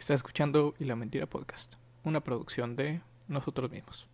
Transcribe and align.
Está 0.00 0.14
escuchando 0.14 0.74
Y 0.78 0.86
la 0.86 0.96
Mentira 0.96 1.26
Podcast, 1.26 1.74
una 2.04 2.24
producción 2.24 2.74
de 2.74 3.02
nosotros 3.28 3.70
mismos. 3.70 4.08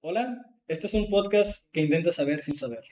Hola, 0.00 0.46
este 0.66 0.86
es 0.86 0.94
un 0.94 1.10
podcast 1.10 1.70
que 1.70 1.82
intenta 1.82 2.10
saber 2.10 2.40
sin 2.40 2.56
saber. 2.56 2.82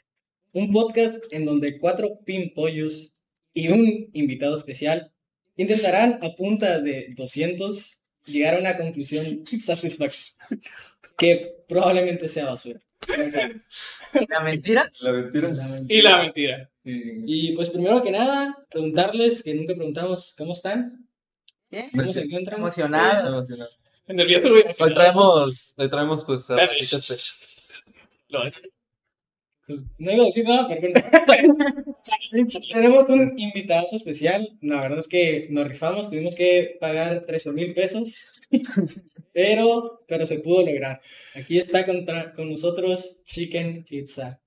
Un 0.53 0.71
podcast 0.71 1.17
en 1.31 1.47
donde 1.47 1.79
cuatro 1.79 2.19
pimpollos 2.23 3.15
y 3.55 3.69
un 3.69 4.11
invitado 4.13 4.57
especial 4.57 5.11
intentarán 5.57 6.19
a 6.21 6.35
punta 6.35 6.83
de 6.83 7.15
200 7.17 8.03
llegar 8.27 8.57
a 8.57 8.59
una 8.59 8.77
conclusión 8.77 9.45
satisfactoria 9.59 10.61
que 11.17 11.65
probablemente 11.67 12.29
sea 12.29 12.45
basura. 12.45 12.79
¿La 14.29 14.41
mentira? 14.41 14.91
La 15.01 15.13
mentira. 15.13 15.49
La 15.49 15.69
mentira. 15.69 15.99
Y 15.99 16.03
la 16.03 16.19
mentira. 16.19 16.71
Y 17.27 17.53
pues 17.55 17.71
primero 17.71 18.03
que 18.03 18.11
nada, 18.11 18.57
preguntarles, 18.71 19.43
que 19.43 19.55
nunca 19.55 19.75
preguntamos, 19.75 20.35
¿cómo 20.37 20.53
están? 20.53 21.07
Bien. 21.71 21.87
¿Cómo 21.95 22.13
se 22.13 22.23
encuentran? 22.23 22.61
Emocionado. 22.61 23.47
Nervioso, 24.07 24.49
güey. 24.49 24.65
Hoy 24.81 24.95
traemos, 24.95 25.75
hoy 25.77 25.91
traemos 25.91 26.25
pues 26.25 26.49
a. 26.51 26.57
Lo- 28.29 28.41
Pues, 29.67 29.85
no 29.99 30.13
iba 30.13 30.23
a 30.23 30.27
decir 30.27 30.45
nada, 30.47 30.67
pero 30.67 30.81
bueno. 31.27 31.57
Tenemos 32.73 33.05
un 33.11 33.39
invitado 33.39 33.87
especial. 33.93 34.49
La 34.63 34.81
verdad 34.81 34.99
es 35.01 35.09
que 35.09 35.47
nos 35.51 35.69
rifamos, 35.69 36.09
tuvimos 36.09 36.35
que 36.35 36.79
pagar 36.81 37.27
13 37.27 37.53
mil 37.53 37.75
pesos, 37.75 38.33
pero, 39.35 40.01
pero 40.09 40.27
se 40.27 40.39
pudo 40.39 40.65
lograr. 40.65 41.03
Aquí 41.35 41.59
está 41.59 41.85
contra- 41.85 42.33
con 42.33 42.49
nosotros 42.51 43.19
Chicken 43.27 43.85
Pizza. 43.85 44.41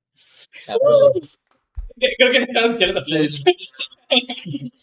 Creo 2.17 2.31
que 2.31 2.39
necesitamos 2.39 2.69
escuchar 2.71 2.89
esta 2.89 3.03
playlist. 3.03 3.47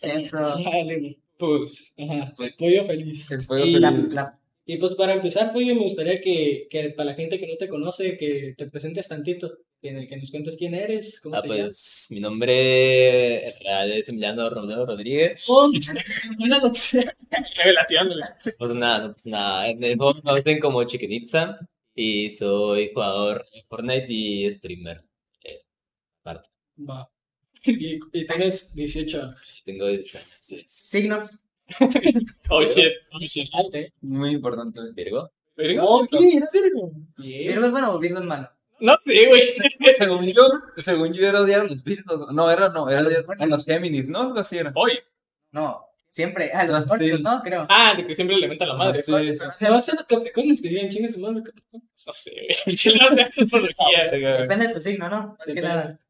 Eso. 0.03 0.37
Dale, 0.37 1.19
Pues, 1.39 1.93
Ajá, 1.99 2.33
pollo 2.59 2.85
feliz. 2.85 3.31
El 3.31 3.47
pollo 3.47 3.65
Y- 3.67 3.73
feliz. 3.75 4.15
Y 4.71 4.77
pues 4.77 4.95
para 4.97 5.15
empezar, 5.15 5.51
Pollo, 5.55 5.75
me 5.75 5.81
gustaría 5.81 6.21
que, 6.21 6.67
que 6.69 6.91
para 6.91 7.13
la 7.13 7.17
gente 7.17 7.39
que 7.39 7.47
no 7.47 7.57
te 7.57 7.71
conoce, 7.71 8.19
que 8.19 8.53
te 8.55 8.67
presentes 8.67 9.09
tantito, 9.09 9.51
que, 9.81 10.07
que 10.07 10.17
nos 10.19 10.31
cuentes 10.31 10.59
quién 10.59 10.75
eres, 10.75 11.23
cómo 11.23 11.37
Ah, 11.37 11.41
te 11.41 11.49
llamas. 11.49 11.63
pues 11.65 12.07
mi 12.11 12.21
nombre 12.21 13.55
real 13.65 13.91
es 13.93 14.11
Emiliano 14.11 14.51
Romero 14.51 14.85
Rodríguez. 14.85 15.43
Oh, 15.49 15.71
noche. 16.39 16.99
revelación. 17.57 18.11
Pues 18.59 18.71
nada, 18.75 19.07
no, 19.07 19.13
pues 19.15 19.25
nada, 19.25 19.71
en 19.71 19.83
el 19.83 19.97
juego 19.97 20.13
me 20.17 20.21
conocen 20.23 20.61
como 20.61 20.85
Chiquenitza 20.85 21.59
y 21.95 22.31
soy 22.33 22.91
jugador 22.93 23.47
de 23.51 23.63
Fortnite 23.71 24.07
y 24.13 24.53
streamer. 24.53 25.03
Eh, 25.45 25.63
aparte, 26.21 26.51
Va. 26.79 27.09
Y, 27.65 27.97
y 28.13 28.27
tienes 28.27 28.73
18 28.75 29.23
años. 29.23 29.63
tengo 29.65 29.87
18 29.87 30.19
años. 30.19 30.31
sí. 30.41 30.63
Signos. 30.67 31.39
Shit, 31.69 33.29
shit. 33.29 33.49
Arte. 33.53 33.93
Muy 34.01 34.31
importante. 34.33 34.81
Virgo. 34.95 35.31
Virgo. 35.57 35.85
Ok, 36.03 36.15
era 36.21 36.49
Virgo. 36.53 36.93
¿Virgo 37.17 37.67
es 37.67 37.73
bueno 37.73 37.93
o 37.93 37.99
Virgo 37.99 38.19
es 38.21 38.25
malo? 38.25 38.49
No 38.81 38.95
sé, 39.05 39.27
güey. 39.27 39.43
Según 39.99 40.25
yo, 40.33 40.43
según 40.79 41.13
yo 41.13 41.27
era 41.27 41.41
odiar 41.43 41.63
a 41.63 41.65
los 41.65 41.83
Virgos. 41.83 42.33
No, 42.33 42.51
era 42.51 42.69
no, 42.69 42.89
era 42.89 43.03
odiar 43.03 43.25
a 43.39 43.47
los 43.47 43.65
Géminis, 43.65 44.09
¿no? 44.09 44.23
Algo 44.23 44.39
así 44.39 44.57
era. 44.59 44.73
Hoy. 44.77 44.93
No. 45.51 45.85
Siempre. 46.11 46.51
Ah, 46.55 46.65
los 46.65 46.77
Ah, 46.77 46.83
Scorpios, 46.83 47.19
sí. 47.19 47.23
¿no? 47.25 47.43
Creo. 47.43 47.67
Ah, 47.69 47.95
de 47.97 48.07
que 48.07 48.15
siempre 48.15 48.37
le 48.39 48.49
menta 48.49 48.67
la 48.67 48.75
madre. 48.75 49.03
Sí, 49.03 49.13
sí. 49.33 49.39
Se 49.57 49.69
va 49.69 49.77
a 49.77 49.79
hacer 49.81 49.97
Capricornios 50.09 50.63
que 50.63 50.69
digan 50.69 50.89
chingue 50.89 51.09
su 51.09 51.19
madre 51.21 51.43
Capricornio. 51.43 51.89
No 52.07 52.13
sé, 52.13 52.31
güey. 52.65 52.75
Astrología. 53.37 54.11
Depende 54.39 54.69
de 54.69 54.75
tu 54.75 54.81
signo, 54.81 55.09
¿no? 55.11 55.37
Más 55.39 55.47
que 55.47 55.61
nada. 55.61 56.01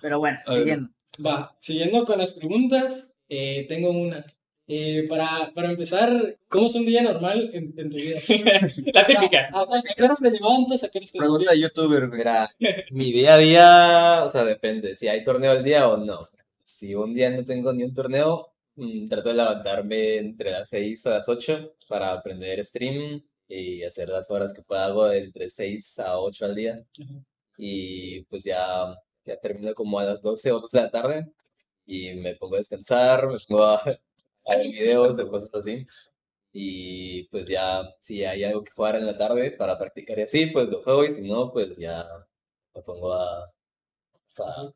Pero 0.00 0.18
bueno, 0.18 0.38
siguiendo. 0.46 0.90
Va, 1.24 1.54
siguiendo 1.58 2.04
con 2.04 2.18
las 2.18 2.32
preguntas, 2.32 3.06
eh, 3.28 3.66
tengo 3.68 3.90
una. 3.90 4.24
Eh, 4.68 5.06
para, 5.08 5.52
para 5.54 5.70
empezar, 5.70 6.38
¿cómo 6.48 6.66
es 6.66 6.74
un 6.74 6.86
día 6.86 7.02
normal 7.02 7.50
en, 7.52 7.74
en 7.76 7.90
tu 7.90 7.96
vida? 7.96 8.20
La 8.94 9.06
típica. 9.06 9.48
¿A, 9.52 9.58
a, 9.58 9.62
a 9.62 9.82
qué 9.96 10.02
horas 10.02 10.20
te 10.20 10.30
levantas? 10.30 10.84
¿A 10.84 10.88
qué 10.88 11.00
te 11.00 11.18
Pregunta 11.18 11.50
de 11.50 11.60
youtuber. 11.60 12.08
Mira, 12.08 12.48
mi 12.90 13.12
día 13.12 13.34
a 13.34 13.38
día, 13.38 14.24
o 14.24 14.30
sea, 14.30 14.44
depende 14.44 14.94
si 14.94 15.08
hay 15.08 15.24
torneo 15.24 15.50
al 15.50 15.64
día 15.64 15.88
o 15.88 15.96
no. 15.96 16.28
Si 16.62 16.94
un 16.94 17.12
día 17.12 17.28
no 17.30 17.44
tengo 17.44 17.72
ni 17.72 17.82
un 17.82 17.92
torneo, 17.92 18.54
mm, 18.76 19.08
trato 19.08 19.28
de 19.30 19.34
levantarme 19.34 20.16
entre 20.16 20.52
las 20.52 20.68
6 20.68 21.06
a 21.06 21.10
las 21.10 21.28
8 21.28 21.74
para 21.88 22.12
aprender 22.12 22.64
stream 22.64 23.22
y 23.48 23.82
hacer 23.82 24.08
las 24.08 24.30
horas 24.30 24.54
que 24.54 24.62
pueda 24.62 24.86
hago 24.86 25.10
entre 25.12 25.50
6 25.50 25.98
a 25.98 26.18
8 26.18 26.44
al 26.46 26.54
día. 26.54 26.82
Ujú. 26.98 27.24
Y 27.58 28.22
pues 28.24 28.44
ya, 28.44 28.94
ya 29.24 29.36
termino 29.38 29.74
como 29.74 29.98
a 29.98 30.04
las 30.04 30.22
12 30.22 30.52
o 30.52 30.58
2 30.60 30.70
de 30.72 30.80
la 30.82 30.90
tarde 30.90 31.32
y 31.86 32.14
me 32.14 32.36
pongo 32.36 32.56
a 32.56 32.58
descansar, 32.58 33.28
me 33.28 33.38
pongo 33.48 33.64
a, 33.64 33.76
a 34.46 34.56
ver 34.56 34.66
videos 34.68 35.16
de 35.16 35.28
cosas 35.28 35.50
así. 35.54 35.86
Y 36.52 37.24
pues 37.28 37.48
ya, 37.48 37.82
si 38.00 38.24
hay 38.24 38.44
algo 38.44 38.64
que 38.64 38.72
jugar 38.72 38.96
en 38.96 39.06
la 39.06 39.18
tarde 39.18 39.52
para 39.52 39.78
practicar 39.78 40.18
y 40.20 40.22
así, 40.22 40.46
pues 40.46 40.68
lo 40.68 40.82
juego 40.82 41.04
y 41.06 41.14
si 41.14 41.22
no, 41.22 41.52
pues 41.52 41.76
ya 41.78 42.06
me 42.74 42.82
pongo 42.82 43.12
a, 43.14 43.44
a 44.38 44.72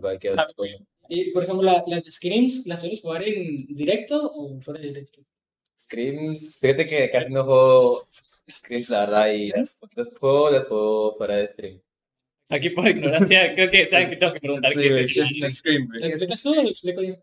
cualquier 0.00 0.34
otra 0.34 0.52
cosa. 0.54 0.76
Y, 1.08 1.30
por 1.32 1.42
ejemplo, 1.44 1.62
la- 1.64 1.84
las 1.86 2.04
scrims, 2.04 2.66
¿las 2.66 2.80
sueles 2.80 3.00
jugar 3.00 3.22
en 3.24 3.66
directo 3.66 4.16
o 4.34 4.60
fuera 4.60 4.80
de 4.80 4.88
directo? 4.88 5.20
Scrims, 5.78 6.58
fíjate 6.60 6.86
que 6.86 7.10
casi 7.10 7.30
no 7.32 7.44
juego 7.44 8.06
Scrims, 8.50 8.88
la 8.90 9.00
verdad, 9.00 9.28
y 9.32 9.48
las 9.50 9.78
las 9.96 10.08
que 10.08 10.16
juego, 10.16 10.50
las 10.50 10.66
juego 10.66 11.16
fuera 11.16 11.36
de 11.36 11.48
stream. 11.48 11.80
Aquí 12.52 12.70
por 12.70 12.86
ignorancia, 12.88 13.52
creo 13.54 13.70
que 13.70 13.86
saben 13.86 14.10
que 14.10 14.16
tengo 14.16 14.32
que 14.34 14.40
preguntar 14.40 14.72
qué 14.74 14.86
es 15.04 15.16
el- 15.16 15.54
Scream, 15.54 15.88
¿Lo 15.90 15.98
güey. 15.98 16.10
explicas 16.10 16.42
tú 16.42 16.50
o 16.52 16.62
lo 16.62 16.68
explico 16.68 17.02
yo? 17.02 17.14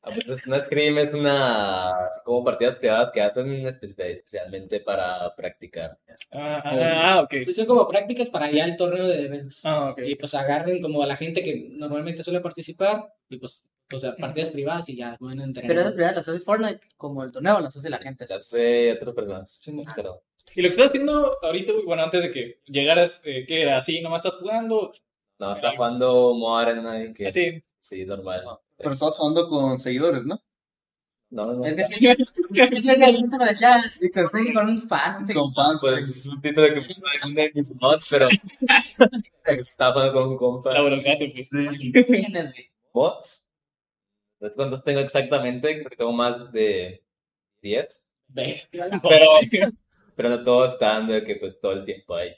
Ah, 0.00 0.10
pues, 0.24 0.46
una 0.46 0.60
Scrim 0.60 0.96
es 0.98 1.12
una, 1.12 1.92
como 2.24 2.44
partidas 2.44 2.76
privadas 2.76 3.10
que 3.10 3.20
hacen 3.20 3.46
espe- 3.66 3.82
especialmente 4.12 4.78
para 4.80 5.34
practicar. 5.34 5.98
Ah, 6.32 6.62
ah, 6.64 7.02
ah, 7.16 7.22
ok. 7.22 7.42
Sí, 7.44 7.52
son 7.52 7.66
como 7.66 7.88
prácticas 7.88 8.30
para 8.30 8.48
ya 8.50 8.64
el 8.64 8.76
torneo 8.76 9.08
de 9.08 9.24
eventos. 9.24 9.60
Ah, 9.64 9.90
ok. 9.90 10.02
Y 10.06 10.14
pues 10.14 10.34
agarren 10.34 10.80
como 10.80 11.02
a 11.02 11.06
la 11.06 11.16
gente 11.16 11.42
que 11.42 11.66
normalmente 11.72 12.22
suele 12.22 12.40
participar 12.40 13.12
y 13.28 13.38
pues, 13.38 13.62
o 13.92 13.98
sea, 13.98 14.14
partidas 14.14 14.50
privadas 14.50 14.88
y 14.88 14.96
ya 14.96 15.08
a 15.20 15.32
entrenar. 15.32 15.66
Pero 15.66 15.80
esas 15.80 15.92
primeras 15.92 16.16
las 16.16 16.28
hace 16.28 16.40
Fortnite, 16.40 16.80
como 16.96 17.24
el 17.24 17.32
torneo 17.32 17.58
las 17.60 17.76
hace 17.76 17.90
la 17.90 17.98
gente. 17.98 18.24
Las 18.28 18.46
hace 18.46 18.92
otras 18.92 19.14
personas. 19.14 19.50
Sí, 19.60 19.72
no. 19.72 19.82
Pero, 19.96 20.22
Y 20.58 20.62
lo 20.62 20.70
que 20.70 20.72
estás 20.72 20.86
haciendo 20.88 21.38
ahorita, 21.40 21.72
güey, 21.72 21.84
bueno, 21.84 22.02
antes 22.02 22.20
de 22.20 22.32
que 22.32 22.60
llegaras, 22.66 23.20
eh, 23.22 23.44
¿qué 23.46 23.62
era? 23.62 23.76
¿Así 23.76 24.00
nomás 24.00 24.24
estás 24.24 24.40
jugando? 24.40 24.92
no, 25.38 25.52
está 25.52 25.76
jugando 25.76 26.34
Moa 26.34 26.62
Arena 26.62 27.00
y 27.00 27.12
que 27.12 27.28
Así. 27.28 27.62
sí, 27.78 28.04
normal. 28.04 28.42
Pero 28.76 28.90
estás 28.90 29.16
jugando 29.16 29.48
con 29.48 29.78
seguidores, 29.78 30.26
¿no? 30.26 30.42
No, 31.30 31.46
no, 31.46 31.52
no. 31.52 31.64
Es 31.64 31.76
que 31.76 31.82
es 32.10 32.70
que 32.70 32.74
ese 32.74 32.86
me 32.86 32.96
decía, 32.96 34.52
con 34.52 34.68
un 34.68 34.78
fan. 34.80 35.24
Con 35.32 35.54
fans. 35.54 35.80
Pues 35.80 36.08
es 36.08 36.26
un 36.26 36.40
título 36.40 36.74
que 36.74 36.82
puse 36.82 37.02
en 37.22 37.34
de 37.36 37.52
mis 37.54 37.72
mods, 37.76 38.08
pero 38.10 38.26
estaba 39.44 39.92
jugando 39.92 40.12
con 40.12 40.28
un 40.30 40.36
compa. 40.36 40.72
La 40.72 40.82
pues. 40.82 41.48
¿Quiénes, 41.50 42.50
güey? 42.50 42.70
¿Mods? 42.92 43.44
No 44.40 44.48
sé 44.48 44.54
cuántos 44.56 44.82
tengo 44.82 44.98
exactamente, 44.98 45.78
creo 45.78 45.88
que 45.88 45.96
tengo 45.96 46.12
más 46.12 46.50
de 46.50 47.04
10. 47.62 48.02
Bestia. 48.26 48.88
Pero, 49.00 49.70
Pero 50.18 50.30
no 50.30 50.42
todos 50.42 50.72
están 50.72 51.06
de 51.06 51.22
que 51.22 51.36
pues 51.36 51.60
todo 51.60 51.74
el 51.74 51.84
tiempo 51.84 52.16
ahí. 52.16 52.32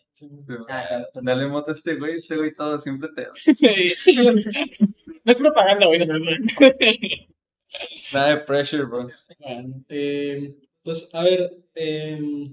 Ah. 0.68 1.02
Dale 1.14 1.48
moto 1.48 1.70
a 1.70 1.74
este 1.74 1.94
güey, 1.96 2.18
este 2.18 2.36
güey 2.36 2.54
todo 2.54 2.78
siempre 2.78 3.08
te... 3.16 3.22
no 5.24 5.32
es 5.32 5.38
propaganda, 5.38 5.86
güey. 5.86 5.98
No 6.00 6.04
sé. 6.04 6.12
Nada 8.12 8.28
de 8.28 8.36
pressure, 8.42 8.84
bro. 8.84 9.08
Bueno, 9.38 9.82
eh, 9.88 10.54
pues 10.82 11.08
a 11.14 11.22
ver, 11.22 11.56
eh, 11.74 12.52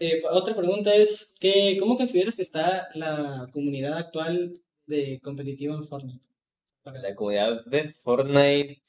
eh, 0.00 0.22
otra 0.32 0.56
pregunta 0.56 0.92
es, 0.96 1.32
¿qué, 1.38 1.76
¿cómo 1.78 1.96
consideras 1.96 2.34
que 2.34 2.42
está 2.42 2.88
la 2.94 3.48
comunidad 3.52 3.98
actual 3.98 4.52
de 4.86 5.20
competitiva 5.22 5.76
en 5.76 5.86
Fortnite? 5.86 6.26
La 6.82 7.14
comunidad 7.14 7.64
de 7.66 7.90
Fortnite 7.90 8.82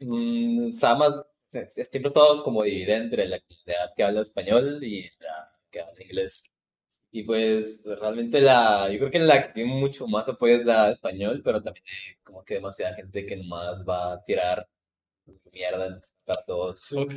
mm, 0.00 0.68
está 0.68 0.94
más, 0.96 1.12
es- 1.14 1.33
siempre 1.70 2.08
ha 2.08 2.08
estado 2.08 2.42
como 2.42 2.62
dividida 2.62 2.96
entre 2.96 3.28
la 3.28 3.40
comunidad 3.40 3.94
que 3.96 4.02
habla 4.02 4.20
español 4.22 4.82
y 4.82 5.02
la 5.20 5.52
que 5.70 5.80
habla 5.80 6.02
inglés. 6.02 6.42
Y 7.10 7.22
pues 7.22 7.82
realmente 7.84 8.40
la, 8.40 8.90
yo 8.90 8.98
creo 8.98 9.10
que 9.10 9.18
la 9.20 9.42
que 9.42 9.52
tiene 9.52 9.72
mucho 9.72 10.06
más 10.08 10.28
apoyo 10.28 10.56
es 10.56 10.64
la 10.64 10.86
de 10.86 10.92
español, 10.92 11.42
pero 11.44 11.62
también 11.62 11.84
hay 11.86 12.16
como 12.24 12.44
que 12.44 12.54
demasiada 12.54 12.94
gente 12.94 13.24
que 13.24 13.36
nomás 13.36 13.84
va 13.88 14.14
a 14.14 14.24
tirar 14.24 14.68
mierda 15.52 16.02
para 16.24 16.44
todos. 16.44 16.92
Ok. 16.92 17.14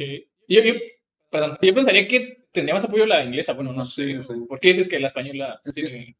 Yo, 0.47 0.61
yo, 0.61 0.73
perdón, 1.29 1.57
yo 1.61 1.73
pensaría 1.73 2.07
que 2.07 2.47
tendría 2.51 2.75
más 2.75 2.85
apoyo 2.85 3.05
la 3.05 3.23
inglesa. 3.23 3.53
Bueno, 3.53 3.73
no 3.73 3.85
sé. 3.85 4.19
¿Por 4.47 4.59
qué 4.59 4.69
dices 4.69 4.87
que 4.87 4.99
la 4.99 5.07
española 5.07 5.61
tiene... 5.73 6.15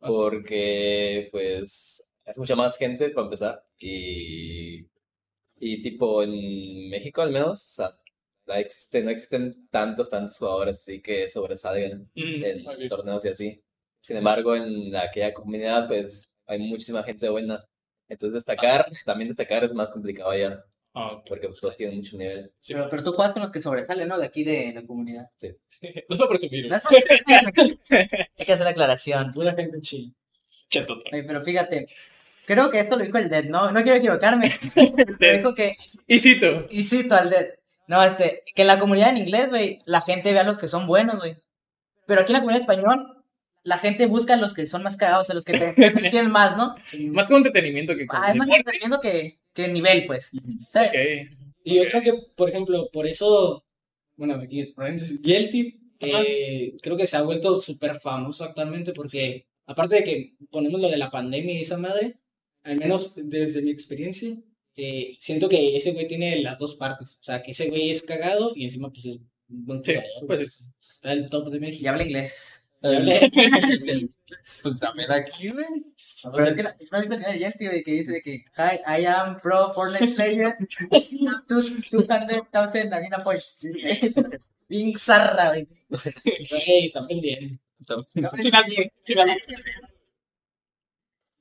porque 0.00 1.28
pues 1.30 2.04
es 2.24 2.38
mucha 2.38 2.56
más 2.56 2.76
gente 2.76 3.10
para 3.10 3.24
empezar 3.24 3.64
y, 3.78 4.84
y 5.64 5.80
tipo 5.80 6.22
en 6.24 6.88
México 6.90 7.22
al 7.22 7.30
menos, 7.30 7.62
o 7.62 7.74
sea, 7.74 7.96
no 8.46 8.54
existen, 8.54 9.04
no 9.04 9.10
existen 9.12 9.68
tantos, 9.70 10.10
tantos 10.10 10.36
jugadores 10.38 10.78
así 10.78 11.00
que 11.00 11.30
sobresalgan 11.30 12.10
Mm, 12.14 12.44
en 12.44 12.88
torneos 12.88 13.24
y 13.24 13.28
así. 13.28 13.62
Sin 14.00 14.16
embargo, 14.16 14.56
en 14.56 14.94
aquella 14.96 15.32
comunidad 15.32 15.86
pues 15.86 16.32
hay 16.46 16.58
muchísima 16.58 17.02
gente 17.04 17.28
buena. 17.28 17.64
Entonces 18.08 18.34
destacar, 18.34 18.90
también 19.04 19.28
destacar 19.28 19.62
es 19.64 19.72
más 19.72 19.90
complicado 19.90 20.30
allá. 20.30 20.64
Ah, 20.94 21.12
ok. 21.12 21.24
porque 21.28 21.46
pues 21.46 21.58
todos 21.58 21.76
tienen 21.76 21.96
mucho 21.96 22.18
nivel. 22.18 22.52
Sí. 22.60 22.74
Pero, 22.74 22.90
pero 22.90 23.02
tú 23.04 23.12
juegas 23.12 23.32
con 23.32 23.40
los 23.42 23.50
que 23.50 23.62
sobresalen, 23.62 24.08
¿no? 24.08 24.18
De 24.18 24.26
aquí 24.26 24.44
de 24.44 24.72
la 24.74 24.82
comunidad. 24.84 25.30
No 26.08 26.14
es 26.14 26.18
para 26.18 26.28
presumir, 26.28 26.68
No 26.68 26.80
güey. 26.90 27.02
es 27.08 27.78
Hay 28.38 28.44
que 28.46 28.52
hacer 28.52 28.64
la 28.64 28.70
aclaración. 28.70 29.32
Pura 29.32 29.54
gente. 29.54 29.78
Oye, 31.12 31.22
pero 31.24 31.42
fíjate, 31.42 31.86
creo 32.46 32.70
que 32.70 32.80
esto 32.80 32.96
lo 32.96 33.04
dijo 33.04 33.18
el 33.18 33.28
Dead, 33.28 33.44
no, 33.44 33.70
no 33.72 33.82
quiero 33.82 33.98
equivocarme. 33.98 34.52
Pero 35.18 35.36
dijo 35.38 35.54
que, 35.54 35.76
Y 36.06 36.18
cito. 36.20 36.66
y 36.70 36.84
cito 36.84 37.14
al 37.14 37.30
Dead. 37.30 37.46
No, 37.88 38.02
este, 38.04 38.42
que 38.54 38.62
en 38.62 38.68
la 38.68 38.78
comunidad 38.78 39.10
en 39.10 39.18
inglés, 39.18 39.50
güey, 39.50 39.80
la 39.86 40.00
gente 40.00 40.32
ve 40.32 40.38
a 40.38 40.44
los 40.44 40.56
que 40.58 40.68
son 40.68 40.86
buenos, 40.86 41.18
güey. 41.18 41.36
Pero 42.06 42.20
aquí 42.22 42.30
en 42.32 42.34
la 42.34 42.40
comunidad 42.40 42.60
español, 42.62 43.24
la 43.64 43.78
gente 43.78 44.06
busca 44.06 44.34
a 44.34 44.38
los 44.38 44.54
que 44.54 44.66
son 44.66 44.82
más 44.82 44.96
cagados, 44.96 45.30
a 45.30 45.34
los 45.34 45.44
que 45.44 45.58
te, 45.58 45.72
tienen 46.10 46.30
más, 46.30 46.56
¿no? 46.56 46.74
Más 47.12 47.26
como 47.26 47.38
entretenimiento 47.38 47.94
que 47.96 48.06
Ah, 48.08 48.30
es 48.30 48.36
más 48.36 48.46
deporte. 48.46 48.56
entreteniendo 48.56 49.00
que, 49.00 49.38
que 49.52 49.68
nivel, 49.68 50.04
pues. 50.06 50.30
¿Sabes? 50.72 50.90
Ok. 50.90 51.38
Y 51.64 51.76
yo 51.76 51.88
creo 51.90 52.02
que, 52.02 52.12
por 52.34 52.48
ejemplo, 52.48 52.88
por 52.92 53.06
eso, 53.06 53.64
bueno, 54.16 54.34
aquí 54.34 54.74
Guilty, 55.20 55.80
eh, 56.00 56.74
creo 56.82 56.96
que 56.96 57.06
se 57.06 57.16
ha 57.16 57.22
vuelto 57.22 57.62
súper 57.62 58.00
famoso 58.00 58.42
actualmente 58.44 58.92
porque, 58.92 59.46
aparte 59.66 59.96
de 59.96 60.04
que 60.04 60.34
ponemos 60.50 60.80
lo 60.80 60.88
de 60.88 60.96
la 60.96 61.10
pandemia 61.10 61.54
y 61.54 61.60
esa 61.62 61.78
madre, 61.78 62.16
al 62.64 62.76
menos 62.76 63.12
desde 63.16 63.62
mi 63.62 63.70
experiencia, 63.70 64.36
eh, 64.76 65.14
siento 65.20 65.48
que 65.48 65.76
ese 65.76 65.92
güey 65.92 66.06
tiene 66.08 66.40
las 66.42 66.58
dos 66.58 66.76
partes. 66.76 67.18
O 67.20 67.22
sea, 67.22 67.42
que 67.42 67.52
ese 67.52 67.68
güey 67.68 67.90
es 67.90 68.02
cagado 68.02 68.52
y 68.54 68.64
encima, 68.64 68.90
pues 68.92 69.06
es 69.06 69.16
un 69.16 69.30
buen 69.48 69.82
Sí, 69.84 69.94
jugador. 69.94 70.26
pues. 70.26 70.62
Está 70.94 71.12
el 71.12 71.28
top 71.28 71.50
de 71.50 71.56
Y 71.56 71.60
México. 71.60 71.88
habla 71.90 72.04
inglés. 72.04 72.58
Pues 74.62 74.80
también 74.80 75.12
aquí, 75.12 75.50
güey. 75.50 75.66
Pero 76.32 76.44
es 76.46 76.54
que 76.56 76.62
¿no 76.64 76.68
has 76.70 77.00
visto 77.00 77.14
el 77.14 77.22
de 77.22 77.38
Yelty, 77.38 77.66
güey, 77.66 77.82
que 77.84 77.92
dice 77.92 78.20
que 78.22 78.44
Hi, 78.56 79.02
I 79.02 79.04
am 79.06 79.40
pro 79.40 79.72
Fortnite 79.72 80.14
player. 80.14 80.56
200,000 81.48 82.92
arena 82.92 83.22
points. 83.22 83.60
Bien 84.68 84.98
zarra, 84.98 85.48
güey. 85.50 85.68
Güey, 86.50 86.90
también 86.92 87.20
bien. 87.20 87.60
Albur. 87.88 88.90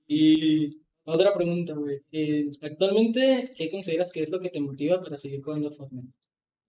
Y 0.07 0.80
otra 1.05 1.33
pregunta, 1.33 1.73
güey. 1.73 2.01
Eh, 2.11 2.49
actualmente, 2.61 3.53
¿qué 3.55 3.69
consideras 3.71 4.11
que 4.11 4.21
es 4.23 4.29
lo 4.29 4.39
que 4.39 4.49
te 4.49 4.59
motiva 4.59 5.01
para 5.01 5.17
seguir 5.17 5.41
jugando 5.43 5.71
Fortnite? 5.71 6.07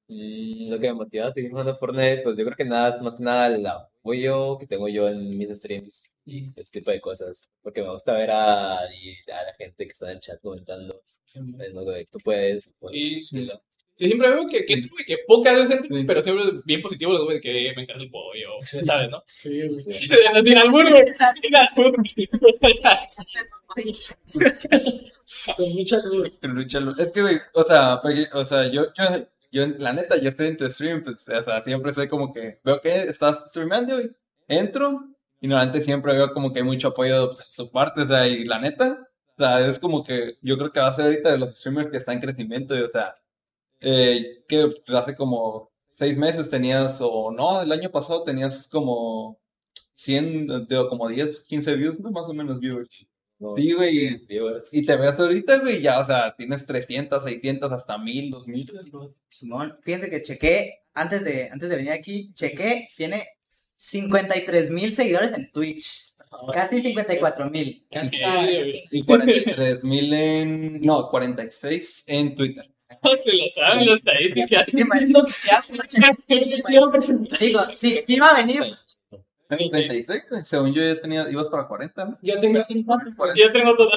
Mm, 0.08 0.70
lo 0.70 0.79
que 0.79 0.88
me 0.88 0.94
motiva 0.94 1.26
a 1.29 1.32
seguir 1.32 1.50
jugando 1.50 1.76
Fortnite, 1.76 2.23
pues 2.23 2.37
yo 2.37 2.44
creo 2.44 2.56
que 2.56 2.64
nada, 2.64 3.00
más 3.02 3.17
que 3.17 3.25
nada 3.25 3.55
el 3.55 3.67
apoyo 3.67 4.58
que 4.58 4.67
tengo 4.67 4.88
yo 4.88 5.08
en 5.08 5.37
mis 5.38 5.50
streams 5.56 6.05
y 6.25 6.50
ese 6.56 6.70
tipo 6.73 6.90
de 6.90 7.00
cosas. 7.00 7.49
Porque 7.62 7.82
me 7.82 7.90
gusta 7.90 8.12
ver 8.14 8.31
a, 8.31 8.79
a 8.81 8.84
la 8.84 9.55
gente 9.58 9.84
que 9.87 9.93
está 9.93 10.06
en 10.11 10.17
el 10.17 10.20
chat 10.20 10.40
comentando. 10.40 11.02
es 11.35 11.73
lo 11.73 11.85
que 11.87 12.06
tú 12.11 12.19
puedes. 12.25 12.69
pues, 12.78 12.93
Sí, 12.93 13.20
sí. 13.23 13.44
lo- 13.46 13.62
Yo 14.02 14.08
siempre 14.08 14.31
veo 14.31 14.49
que, 14.49 14.66
que, 14.66 14.82
que 15.06 15.19
pocas 15.28 15.69
veces, 15.69 15.87
pero 16.04 16.20
siempre 16.20 16.60
bien 16.64 16.82
positivo 16.82 17.12
los 17.12 17.22
güey 17.22 17.37
de 17.37 17.40
que 17.40 17.72
me 17.76 17.82
encanta 17.82 18.02
el 18.02 18.10
pollo, 18.10 18.49
¿sabes, 18.82 19.08
no? 19.08 19.22
Sí, 19.28 19.62
güey. 19.69 19.81
Sin 19.81 20.58
albur, 20.58 20.90
güey. 20.90 21.04
Sin 21.40 21.54
albur. 21.54 21.94
Con 25.56 25.72
mucha 25.72 25.99
luz. 26.04 26.37
Pero 26.40 26.52
luchalo. 26.52 26.96
Es 26.99 27.12
que, 27.12 27.22
güey, 27.22 27.40
o 27.54 27.62
sea, 27.62 28.00
pues, 28.02 28.28
o 28.32 28.44
sea, 28.44 28.66
yo, 28.66 28.87
yo, 28.93 29.04
yo, 29.52 29.66
la 29.78 29.93
neta, 29.93 30.16
yo 30.16 30.31
estoy 30.31 30.49
en 30.49 30.56
tu 30.56 30.69
stream, 30.69 31.04
pues, 31.04 31.28
o 31.28 31.43
sea, 31.44 31.62
siempre 31.62 31.94
soy 31.94 32.08
como 32.08 32.32
que, 32.32 32.58
veo 32.64 32.81
que 32.81 33.04
estás 33.04 33.50
streamando, 33.50 33.94
güey, 33.94 34.10
entro, 34.49 35.10
y 35.40 35.46
normalmente 35.46 35.81
siempre 35.81 36.12
veo 36.12 36.32
como 36.32 36.52
que 36.52 36.58
hay 36.58 36.64
mucho 36.64 36.88
apoyo 36.88 37.28
pues, 37.28 37.46
de 37.46 37.52
su 37.52 37.70
parte, 37.70 38.02
o 38.02 38.08
sea, 38.08 38.26
y 38.26 38.44
la 38.46 38.58
neta, 38.58 39.08
o 39.37 39.43
sea, 39.43 39.64
es 39.64 39.78
como 39.78 40.02
que, 40.02 40.38
yo 40.43 40.58
creo 40.58 40.72
que 40.72 40.81
va 40.81 40.88
a 40.88 40.93
ser 40.93 41.04
ahorita 41.04 41.31
de 41.31 41.38
los 41.38 41.56
streamers 41.56 41.88
que 41.93 41.99
está 41.99 42.12
en 42.12 42.20
crecimiento, 42.20 42.76
y, 42.76 42.81
o 42.81 42.88
sea, 42.88 43.14
eh, 43.82 44.44
que 44.49 44.73
hace 44.88 45.14
como 45.14 45.70
seis 45.96 46.17
meses 46.17 46.49
tenías, 46.49 46.96
o 47.00 47.31
no, 47.31 47.62
el 47.62 47.73
año 47.73 47.90
pasado 47.90 48.23
tenías 48.23 48.67
como 48.69 49.38
100, 49.96 50.67
de, 50.67 50.87
como 50.88 51.08
10, 51.08 51.43
15 51.43 51.75
views, 51.75 52.00
¿no? 52.00 52.11
Más 52.11 52.29
o 52.29 52.34
menos 52.34 52.58
viewers. 52.58 53.06
no, 53.38 53.55
Sí, 53.56 53.73
güey, 53.73 54.17
sí, 54.19 54.38
y 54.73 54.84
te 54.84 54.96
ves 54.96 55.19
ahorita, 55.19 55.58
güey, 55.58 55.81
ya, 55.81 56.00
o 56.00 56.05
sea, 56.05 56.34
tienes 56.37 56.64
300, 56.64 57.23
600, 57.23 57.73
hasta 57.73 57.99
1000, 57.99 58.31
2000. 58.31 58.73
Simón, 59.29 59.79
fíjate 59.82 60.08
que 60.08 60.23
chequé, 60.23 60.82
antes 60.94 61.25
de, 61.25 61.49
antes 61.50 61.69
de 61.69 61.76
venir 61.76 61.93
aquí, 61.93 62.32
chequé, 62.35 62.87
tiene 62.96 63.28
53 63.76 64.70
mil 64.70 64.94
seguidores 64.94 65.32
en 65.32 65.50
Twitch. 65.50 66.12
Casi 66.52 66.81
54 66.81 67.50
mil. 67.50 67.87
Casi. 67.90 68.17
Y 68.90 69.05
43 69.05 69.85
mil 69.85 70.12
en. 70.14 70.81
No, 70.81 71.08
46 71.11 72.05
en 72.06 72.35
Twitter. 72.35 72.72
Se 73.25 73.33
lo 73.33 73.49
saben 73.49 73.87
las 73.87 73.99
estadísticas. 73.99 74.67
Digo, 77.41 77.61
sí, 77.75 78.00
sí 78.06 78.19
va 78.19 78.29
a 78.29 78.35
venir. 78.37 78.62
En 79.50 79.69
36, 79.69 80.23
güey, 80.31 80.44
según 80.44 80.73
yo 80.73 80.83
ya 80.83 81.00
tenía, 81.00 81.29
ibas 81.31 81.49
para 81.49 81.69
40, 81.69 82.05
¿no? 82.05 82.19
Yo 82.23 82.41
tengo. 82.41 82.65
Yo 83.37 83.53
tengo 83.53 83.77
todo. 83.77 83.91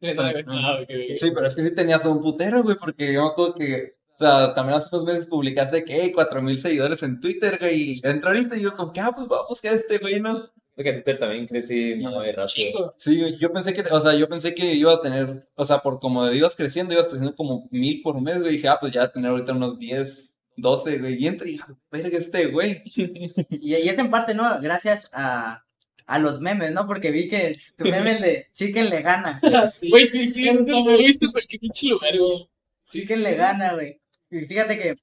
Sí. 0.00 0.08
Ah. 0.46 0.78
Sí, 1.16 1.30
pero 1.34 1.46
es 1.46 1.56
que 1.56 1.64
sí 1.64 1.74
tenías 1.74 2.04
un 2.04 2.22
putero, 2.22 2.62
güey, 2.62 2.76
porque 2.76 3.12
yo 3.12 3.22
me 3.22 3.28
acuerdo 3.28 3.54
que. 3.54 3.96
O 4.14 4.16
sea, 4.18 4.52
también 4.52 4.76
hace 4.76 4.88
unos 4.92 5.04
meses 5.06 5.26
publicaste 5.26 5.84
que 5.84 5.94
hay 5.94 6.12
4 6.12 6.42
mil 6.42 6.60
seguidores 6.60 7.02
en 7.02 7.20
Twitter, 7.20 7.56
güey. 7.60 7.92
Y 7.92 8.00
entro 8.02 8.30
ahorita 8.30 8.56
y 8.56 8.62
yo, 8.62 8.74
como 8.76 8.92
que, 8.92 9.00
ah, 9.00 9.12
pues 9.14 9.28
vamos, 9.28 9.60
que 9.60 9.68
este, 9.68 9.98
güey, 9.98 10.20
¿no? 10.20 10.50
Que 10.84 10.92
Twitter 10.92 11.18
también 11.18 11.46
crecí 11.46 11.96
muy 11.96 12.30
rápido. 12.32 12.94
Sí, 12.98 13.36
yo 13.38 13.52
pensé 13.52 13.72
que, 13.72 13.82
o 13.82 14.00
sea, 14.00 14.14
yo 14.14 14.28
pensé 14.28 14.54
que 14.54 14.74
iba 14.74 14.94
a 14.94 15.00
tener, 15.00 15.48
o 15.54 15.66
sea, 15.66 15.80
por 15.80 15.98
como 15.98 16.30
ibas 16.30 16.54
creciendo, 16.54 16.94
ibas 16.94 17.06
creciendo 17.06 17.34
como 17.34 17.68
mil 17.70 18.00
por 18.02 18.20
mes, 18.20 18.40
güey. 18.40 18.52
Dije, 18.52 18.68
ah, 18.68 18.78
pues 18.80 18.92
ya 18.92 19.00
va 19.00 19.06
a 19.06 19.12
tener 19.12 19.30
ahorita 19.30 19.52
unos 19.52 19.78
10, 19.78 20.36
12, 20.56 20.98
güey. 20.98 21.22
Y 21.22 21.26
entré 21.26 21.50
y 21.50 21.60
verga, 21.90 22.16
este, 22.16 22.46
güey. 22.46 22.82
Y, 23.50 23.74
y 23.74 23.88
es 23.88 23.98
en 23.98 24.10
parte, 24.10 24.34
¿no? 24.34 24.60
Gracias 24.60 25.08
a, 25.12 25.64
a 26.06 26.18
los 26.18 26.40
memes, 26.40 26.72
¿no? 26.72 26.86
Porque 26.86 27.10
vi 27.10 27.28
que 27.28 27.58
tu 27.76 27.84
meme 27.84 28.18
de 28.18 28.46
Chicken 28.54 28.88
le 28.88 29.02
gana. 29.02 29.40
Güey, 29.90 30.08
sí, 30.08 30.32
sí, 30.32 30.48
es 30.48 30.58
como 30.58 30.96
viste, 30.96 31.26
porque 31.30 31.46
qué 31.48 31.58
pinche 31.58 31.88
lugar, 31.88 32.16
güey. 32.18 32.48
Chicken 32.90 33.22
le 33.22 33.34
gana, 33.34 33.74
güey. 33.74 34.00
Y 34.30 34.40
fíjate 34.46 34.78
que 34.78 34.96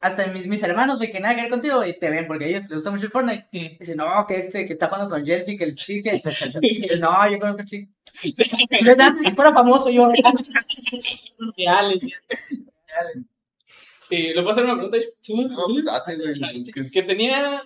hasta 0.00 0.26
mis, 0.28 0.46
mis 0.46 0.62
hermanos, 0.62 0.96
güey, 0.96 1.10
que 1.10 1.20
nada 1.20 1.34
que 1.34 1.42
ver 1.42 1.50
contigo, 1.50 1.76
güey, 1.76 1.98
te 1.98 2.08
ven 2.08 2.26
porque 2.26 2.46
a 2.46 2.48
ellos 2.48 2.62
les 2.62 2.72
gusta 2.72 2.90
mucho 2.90 3.04
el 3.04 3.10
Fortnite. 3.10 3.46
Sí. 3.52 3.76
Dicen, 3.78 3.98
no, 3.98 4.26
que 4.26 4.36
este, 4.36 4.64
que 4.64 4.72
está 4.72 4.88
jugando 4.88 5.10
con 5.10 5.24
Jelty, 5.24 5.56
que 5.56 5.64
el 5.64 5.76
Chicken. 5.76 6.22
Y 6.62 6.88
yo, 6.88 6.96
no, 6.96 7.30
yo 7.30 7.38
conozco 7.38 7.60
al 7.60 7.66
Chicken. 7.66 7.94
Yo, 8.22 8.92
antes 8.98 9.22
que 9.22 9.34
fuera 9.34 9.52
famoso, 9.52 9.90
yo. 9.90 10.10
Reales. 11.56 12.00
Eh, 14.10 14.34
¿Le 14.34 14.42
puedo 14.42 14.50
hacer 14.50 14.64
una 14.64 14.74
pregunta. 14.74 14.98
Que, 16.92 17.02
tenía 17.02 17.62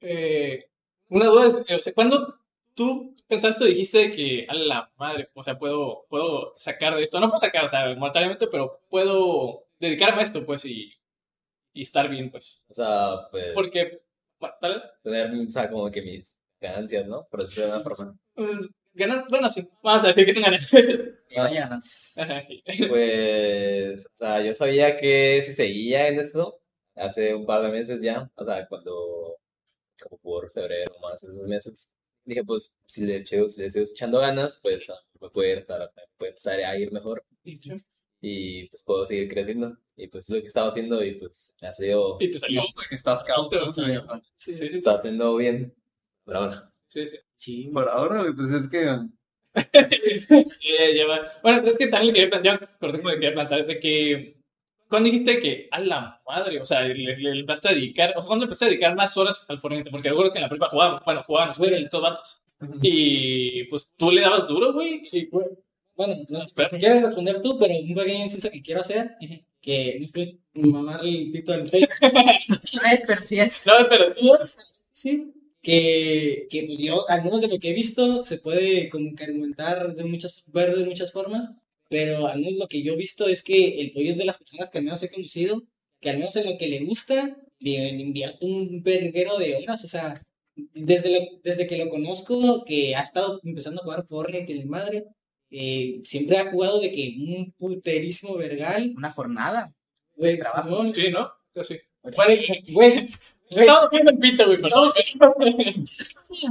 eh, 0.00 0.66
una 1.08 1.26
duda. 1.26 1.64
es, 1.66 1.78
O 1.78 1.82
sea, 1.82 1.92
¿cuándo 1.94 2.38
tú 2.74 3.09
pensaste 3.30 3.64
o 3.64 3.66
dijiste 3.66 4.10
que 4.10 4.44
a 4.48 4.54
la 4.54 4.92
madre, 4.98 5.30
o 5.34 5.42
sea, 5.42 5.56
puedo, 5.56 6.04
puedo 6.10 6.52
sacar 6.56 6.96
de 6.96 7.04
esto? 7.04 7.20
No 7.20 7.28
puedo 7.28 7.38
sacar, 7.38 7.64
o 7.64 7.68
sea, 7.68 7.94
monetariamente, 7.94 8.48
pero 8.48 8.80
puedo 8.90 9.64
dedicarme 9.78 10.20
a 10.20 10.24
esto, 10.24 10.44
pues, 10.44 10.64
y, 10.64 10.92
y 11.72 11.82
estar 11.82 12.08
bien, 12.10 12.30
pues. 12.30 12.62
O 12.68 12.74
sea, 12.74 13.28
pues. 13.30 13.52
Porque, 13.54 14.02
tal 14.60 14.74
vez, 14.74 14.82
Tener, 15.02 15.30
o 15.32 15.50
sea, 15.50 15.70
como 15.70 15.90
que 15.90 16.02
mis 16.02 16.36
ganancias, 16.60 17.06
¿no? 17.06 17.26
Por 17.30 17.42
decirlo 17.42 17.66
de 17.66 17.72
una 17.72 17.82
forma. 17.82 18.18
mm, 18.34 18.66
ganar, 18.94 19.24
bueno, 19.30 19.48
sí, 19.48 19.66
vamos 19.82 20.04
a 20.04 20.08
decir 20.08 20.26
que 20.26 20.34
tengan 20.34 20.54
Y 21.30 21.36
vaya 21.38 21.60
ganancias. 21.60 22.14
Pues, 22.88 24.06
o 24.06 24.10
sea, 24.12 24.42
yo 24.42 24.54
sabía 24.54 24.96
que 24.96 25.42
si 25.46 25.52
seguía 25.52 26.08
en 26.08 26.18
esto 26.18 26.60
hace 26.96 27.34
un 27.34 27.46
par 27.46 27.62
de 27.62 27.70
meses 27.70 28.02
ya, 28.02 28.28
o 28.34 28.44
sea, 28.44 28.66
cuando, 28.66 29.36
como 30.02 30.18
por 30.18 30.50
febrero 30.50 30.92
más, 31.00 31.22
esos 31.22 31.46
meses, 31.46 31.88
dije, 32.24 32.44
pues, 32.44 32.72
si 32.86 33.04
le 33.06 33.16
echo, 33.16 33.48
si 33.48 33.62
le 33.62 33.70
sigo 33.70 33.84
echando 33.84 34.18
ganas, 34.20 34.60
pues, 34.62 34.88
ah, 34.90 34.98
me 35.20 35.30
puede 35.30 35.58
estar, 35.58 35.80
me 35.80 36.02
puede 36.16 36.30
empezar 36.30 36.60
a 36.60 36.78
ir 36.78 36.92
mejor 36.92 37.24
y 38.22 38.68
pues 38.68 38.82
puedo 38.82 39.06
seguir 39.06 39.28
creciendo. 39.28 39.76
Y 39.96 40.06
pues 40.08 40.24
es 40.28 40.34
lo 40.34 40.40
que 40.40 40.48
estaba 40.48 40.68
haciendo 40.68 41.02
y 41.04 41.14
pues 41.14 41.52
me 41.60 41.68
ha 41.68 41.74
salido, 41.74 42.16
Y 42.20 42.30
te 42.30 42.38
salió. 42.38 42.62
Que 42.88 42.94
estás 42.94 43.24
güey. 43.24 43.98
Sí, 44.36 44.52
sí, 44.52 44.68
sí. 44.68 44.76
está 44.76 44.94
haciendo 44.94 45.36
bien 45.36 45.74
por 46.24 46.36
ahora. 46.36 46.72
sí, 46.88 47.06
sí. 47.06 47.18
Sí, 47.34 47.70
Por 47.72 47.88
ahora, 47.88 48.24
pues 48.36 48.50
es 48.50 48.68
que. 48.68 49.06
Bueno, 51.42 51.66
es 51.66 51.76
que 51.76 51.86
también 51.88 52.14
le 52.14 52.20
quería 52.20 52.30
plantear, 52.30 52.78
correcto, 52.78 53.08
le 53.08 53.14
quería 53.14 53.32
plantear 53.32 53.66
de 53.66 53.80
que 53.80 54.39
cuando 54.90 55.08
dijiste 55.10 55.40
que 55.40 55.68
a 55.70 55.80
la 55.80 56.20
madre, 56.26 56.60
o 56.60 56.64
sea, 56.66 56.82
le, 56.82 56.94
le, 56.94 57.16
le 57.16 57.40
empezaste 57.40 57.68
a 57.70 57.72
dedicar, 57.74 58.12
o 58.16 58.20
sea, 58.20 58.26
cuando 58.28 58.44
empezaste 58.44 58.66
a 58.66 58.68
dedicar 58.68 58.94
más 58.96 59.16
horas 59.16 59.46
al 59.48 59.58
Fortnite, 59.58 59.90
porque 59.90 60.10
recuerdo 60.10 60.32
que 60.32 60.38
en 60.38 60.42
la 60.42 60.48
prepa 60.50 60.68
jugaban, 60.68 61.00
bueno, 61.04 61.22
jugaban 61.26 61.50
ustedes, 61.50 61.82
estos 61.84 62.02
vatos, 62.02 62.42
y 62.82 63.64
pues 63.64 63.90
tú 63.96 64.10
le 64.10 64.20
dabas 64.20 64.46
duro, 64.46 64.72
güey. 64.72 65.06
Sí, 65.06 65.28
güey. 65.30 65.46
Bueno, 65.96 66.16
no 66.28 66.40
sé 66.40 66.48
si 66.70 66.78
quieres 66.78 67.02
responder 67.02 67.42
tú, 67.42 67.58
pero 67.58 67.74
un 67.74 67.94
pequeño 67.94 68.24
inciso 68.24 68.50
que 68.50 68.62
quiero 68.62 68.80
hacer, 68.80 69.12
que 69.60 69.96
después 70.00 70.34
mamar 70.54 71.00
el 71.04 71.30
pito 71.30 71.52
pecho. 71.70 71.86
No 72.00 72.88
es, 72.90 73.02
pero 73.06 73.20
sí 73.20 73.38
es. 73.38 73.66
No, 73.66 73.72
pero 73.88 74.14
Sí, 74.90 75.32
que, 75.62 76.46
que 76.50 76.64
pues, 76.66 76.78
yo, 76.78 77.08
al 77.08 77.22
menos 77.24 77.40
de 77.40 77.48
lo 77.48 77.58
que 77.58 77.70
he 77.70 77.74
visto, 77.74 78.22
se 78.22 78.38
puede 78.38 78.88
como 78.90 79.14
que 79.14 79.24
argumentar 79.24 79.94
de 79.94 80.04
muchas, 80.04 80.42
ver 80.46 80.74
de 80.76 80.84
muchas 80.84 81.12
formas, 81.12 81.50
pero 81.90 82.26
al 82.28 82.40
menos 82.40 82.54
lo 82.58 82.68
que 82.68 82.82
yo 82.82 82.94
he 82.94 82.96
visto 82.96 83.26
es 83.26 83.42
que 83.42 83.80
el 83.80 83.92
pollo 83.92 84.10
es 84.12 84.16
de 84.16 84.24
las 84.24 84.38
personas 84.38 84.70
que 84.70 84.78
al 84.78 84.84
menos 84.84 85.02
he 85.02 85.10
conocido, 85.10 85.62
que 86.00 86.08
al 86.10 86.16
menos 86.18 86.34
en 86.36 86.50
lo 86.50 86.56
que 86.56 86.68
le 86.68 86.84
gusta, 86.84 87.36
invierte 87.58 88.46
un 88.46 88.82
verguero 88.82 89.38
de 89.38 89.56
horas, 89.56 89.84
o 89.84 89.88
sea, 89.88 90.22
desde, 90.56 91.10
lo- 91.10 91.40
desde 91.44 91.66
que 91.66 91.76
lo 91.76 91.90
conozco, 91.90 92.64
que 92.64 92.94
ha 92.96 93.00
estado 93.00 93.40
empezando 93.44 93.80
a 93.80 93.84
jugar 93.84 94.06
Fortnite 94.08 94.52
y 94.52 94.58
la 94.58 94.66
madre, 94.66 95.04
eh, 95.50 96.00
siempre 96.04 96.38
ha 96.38 96.50
jugado 96.50 96.80
de 96.80 96.90
que 96.92 97.16
un 97.18 97.52
puterísimo 97.58 98.36
vergal, 98.36 98.94
Una 98.96 99.10
jornada. 99.10 99.72
güey, 100.16 100.38
Trabajo. 100.38 100.92
Sí, 100.94 101.10
¿no? 101.10 101.28
Yo 101.54 101.64
sí. 101.64 101.76
güey, 102.02 102.46
güey, 102.72 102.92
güey, 102.94 103.08
Estamos 103.50 103.90
viendo 103.90 104.10
el 104.12 104.18
pito, 104.18 104.46
güey, 104.46 104.60
perdón. 104.60 104.92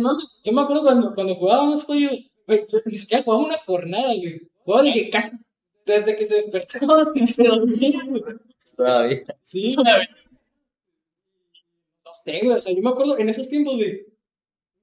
no, 0.01 0.17
yo 0.43 0.51
me 0.51 0.61
acuerdo 0.61 0.83
cuando, 0.83 1.15
cuando 1.15 1.35
jugábamos, 1.35 1.83
pollo, 1.85 2.09
güey, 2.47 2.65
yo 2.71 2.79
ni 2.85 2.97
siquiera 2.97 3.23
jugaba 3.23 3.45
una 3.45 3.57
jornada, 3.57 4.13
güey. 4.15 4.41
De 4.77 4.93
que 4.93 5.09
casi 5.09 5.31
desde 5.85 6.15
que 6.15 6.25
te 6.25 6.35
despertabas 6.35 7.09
que 7.13 7.27
se 7.27 7.43
dormía, 7.43 7.99
güey. 8.05 8.23
Todavía. 8.77 9.23
Sí, 9.41 9.75
no 9.75 9.83
sé, 12.23 12.39
güey, 12.43 12.57
o 12.57 12.61
sea, 12.61 12.73
yo 12.73 12.81
me 12.81 12.89
acuerdo 12.89 13.17
en 13.17 13.29
esos 13.29 13.49
tiempos, 13.49 13.75
güey. 13.75 14.05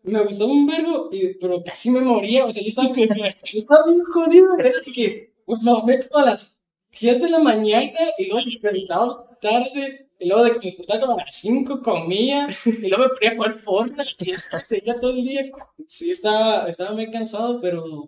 Me 0.02 0.22
gustaba 0.22 0.50
un 0.50 0.66
verbo, 0.66 1.08
y, 1.12 1.34
pero 1.34 1.62
casi 1.64 1.90
me 1.90 2.00
moría, 2.00 2.44
o 2.44 2.52
sea, 2.52 2.62
yo 2.62 2.68
estaba, 2.68 2.88
yo 2.94 3.58
estaba 3.58 3.86
bien 3.86 4.04
jodido, 4.04 4.58
era 4.58 4.72
que, 4.92 5.32
güey, 5.46 5.60
me 5.62 5.70
dormía 5.70 6.08
como 6.08 6.24
a 6.24 6.30
las 6.30 6.58
10 6.98 7.22
de 7.22 7.30
la 7.30 7.38
mañana, 7.38 7.98
y 8.18 8.26
luego 8.26 8.44
me 8.44 8.52
despertaba 8.52 9.38
tarde, 9.40 10.08
y 10.18 10.28
luego 10.28 10.44
de 10.44 10.52
que 10.52 10.58
me 10.58 10.64
despertaba 10.64 11.00
como 11.00 11.12
a 11.14 11.24
las 11.24 11.34
5 11.34 11.82
comía, 11.82 12.48
y 12.66 12.88
luego 12.88 13.04
me 13.04 13.08
ponía 13.10 13.30
a 13.30 13.34
jugar 13.36 13.60
Fortnite, 13.60 14.14
y 14.20 14.64
seguía 14.64 14.98
todo 14.98 15.10
el 15.10 15.24
día. 15.24 15.44
Sí, 15.86 16.10
estaba, 16.10 16.68
estaba 16.68 16.92
muy 16.92 17.10
cansado, 17.10 17.60
pero, 17.60 18.06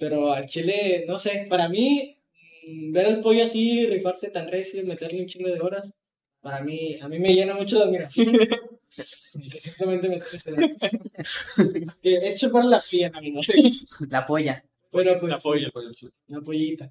pero 0.00 0.32
al 0.32 0.46
chile, 0.46 1.04
no 1.06 1.18
sé, 1.18 1.46
para 1.48 1.68
mí, 1.68 2.16
mm, 2.66 2.92
ver 2.92 3.06
al 3.06 3.20
pollo 3.20 3.44
así, 3.44 3.86
rifarse 3.86 4.30
tan 4.30 4.48
recio, 4.48 4.84
meterle 4.84 5.20
un 5.20 5.26
chingo 5.26 5.48
de 5.48 5.60
horas, 5.60 5.94
para 6.40 6.62
mí, 6.62 6.98
a 7.00 7.06
mí 7.08 7.18
me 7.18 7.34
llena 7.34 7.54
mucho 7.54 7.76
de 7.78 7.84
admiración. 7.84 8.34
Y 8.34 8.38
que 9.50 9.60
simplemente 9.60 10.08
me 10.08 10.18
que 12.02 12.28
hecho 12.28 12.50
para 12.50 12.64
la 12.64 12.80
pierna, 12.80 13.20
¿no? 13.20 13.40
La 14.08 14.26
polla. 14.26 14.64
Pero 14.90 15.20
pues, 15.20 15.30
La 15.32 15.38
polla. 15.38 15.70
una 16.28 16.40
pollita. 16.40 16.90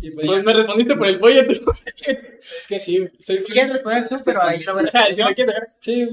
Y 0.00 0.10
pues, 0.12 0.26
Pues 0.26 0.44
me 0.44 0.54
respondiste 0.54 0.96
por 0.96 1.06
el 1.08 1.18
pollo, 1.18 1.44
tú. 1.46 1.70
es 1.72 2.66
que 2.68 2.80
sí, 2.80 3.06
soy 3.18 3.38
quieres 3.38 3.72
responder 3.72 4.08
tú, 4.08 4.16
pero 4.24 4.42
ahí 4.42 4.62
lo 4.62 4.72
voy 4.72 4.84
a 4.84 4.88
O 4.88 4.90
sea, 4.90 5.14
yo 5.14 5.26
me 5.26 5.34
quiero- 5.34 5.52
Sí, 5.80 6.08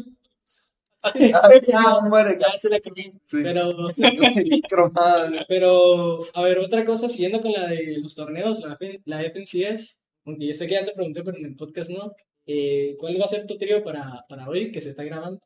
Ah, 1.73 2.01
muere, 2.07 2.37
ya 2.39 2.57
se 2.57 2.69
la 2.69 2.79
comí. 2.79 3.11
Sí. 3.27 3.37
Pero, 5.47 6.25
a 6.33 6.41
ver, 6.43 6.59
otra 6.59 6.85
cosa, 6.85 7.09
siguiendo 7.09 7.41
con 7.41 7.51
la 7.53 7.67
de 7.67 7.97
los 7.99 8.15
torneos, 8.15 8.59
la, 8.59 8.73
F- 8.73 9.01
la 9.05 9.21
FNCS, 9.23 9.99
aunque 10.25 10.47
yo 10.47 10.53
sé 10.53 10.67
que 10.67 10.73
ya 10.73 10.85
te 10.85 10.93
pregunté, 10.93 11.23
pero 11.23 11.37
en 11.37 11.45
el 11.45 11.55
podcast 11.55 11.89
no. 11.89 12.13
eh, 12.45 12.95
¿Cuál 12.99 13.19
va 13.21 13.25
a 13.25 13.29
ser 13.29 13.45
tu 13.47 13.57
trío 13.57 13.83
para, 13.83 14.25
para 14.29 14.47
hoy 14.49 14.71
que 14.71 14.81
se 14.81 14.89
está 14.89 15.03
grabando? 15.03 15.39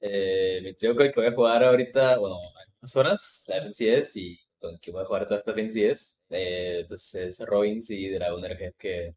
Eh, 0.00 0.60
mi 0.62 0.74
trío 0.74 0.94
con 0.96 1.06
el 1.06 1.12
que 1.12 1.20
voy 1.20 1.28
a 1.28 1.32
jugar 1.32 1.64
ahorita, 1.64 2.18
bueno, 2.18 2.36
en 2.36 2.72
unas 2.82 2.96
horas, 2.96 3.44
la 3.46 3.56
FNCS, 3.58 4.16
y 4.16 4.38
con 4.60 4.74
el 4.74 4.80
que 4.80 4.90
voy 4.92 5.02
a 5.02 5.06
jugar 5.06 5.24
toda 5.26 5.38
esta 5.38 5.52
FNCS, 5.52 6.16
eh, 6.30 6.84
pues 6.88 7.14
es 7.14 7.40
Robins 7.40 7.90
y 7.90 8.08
Dragon 8.10 8.44
RG, 8.44 8.74
que 8.78 9.14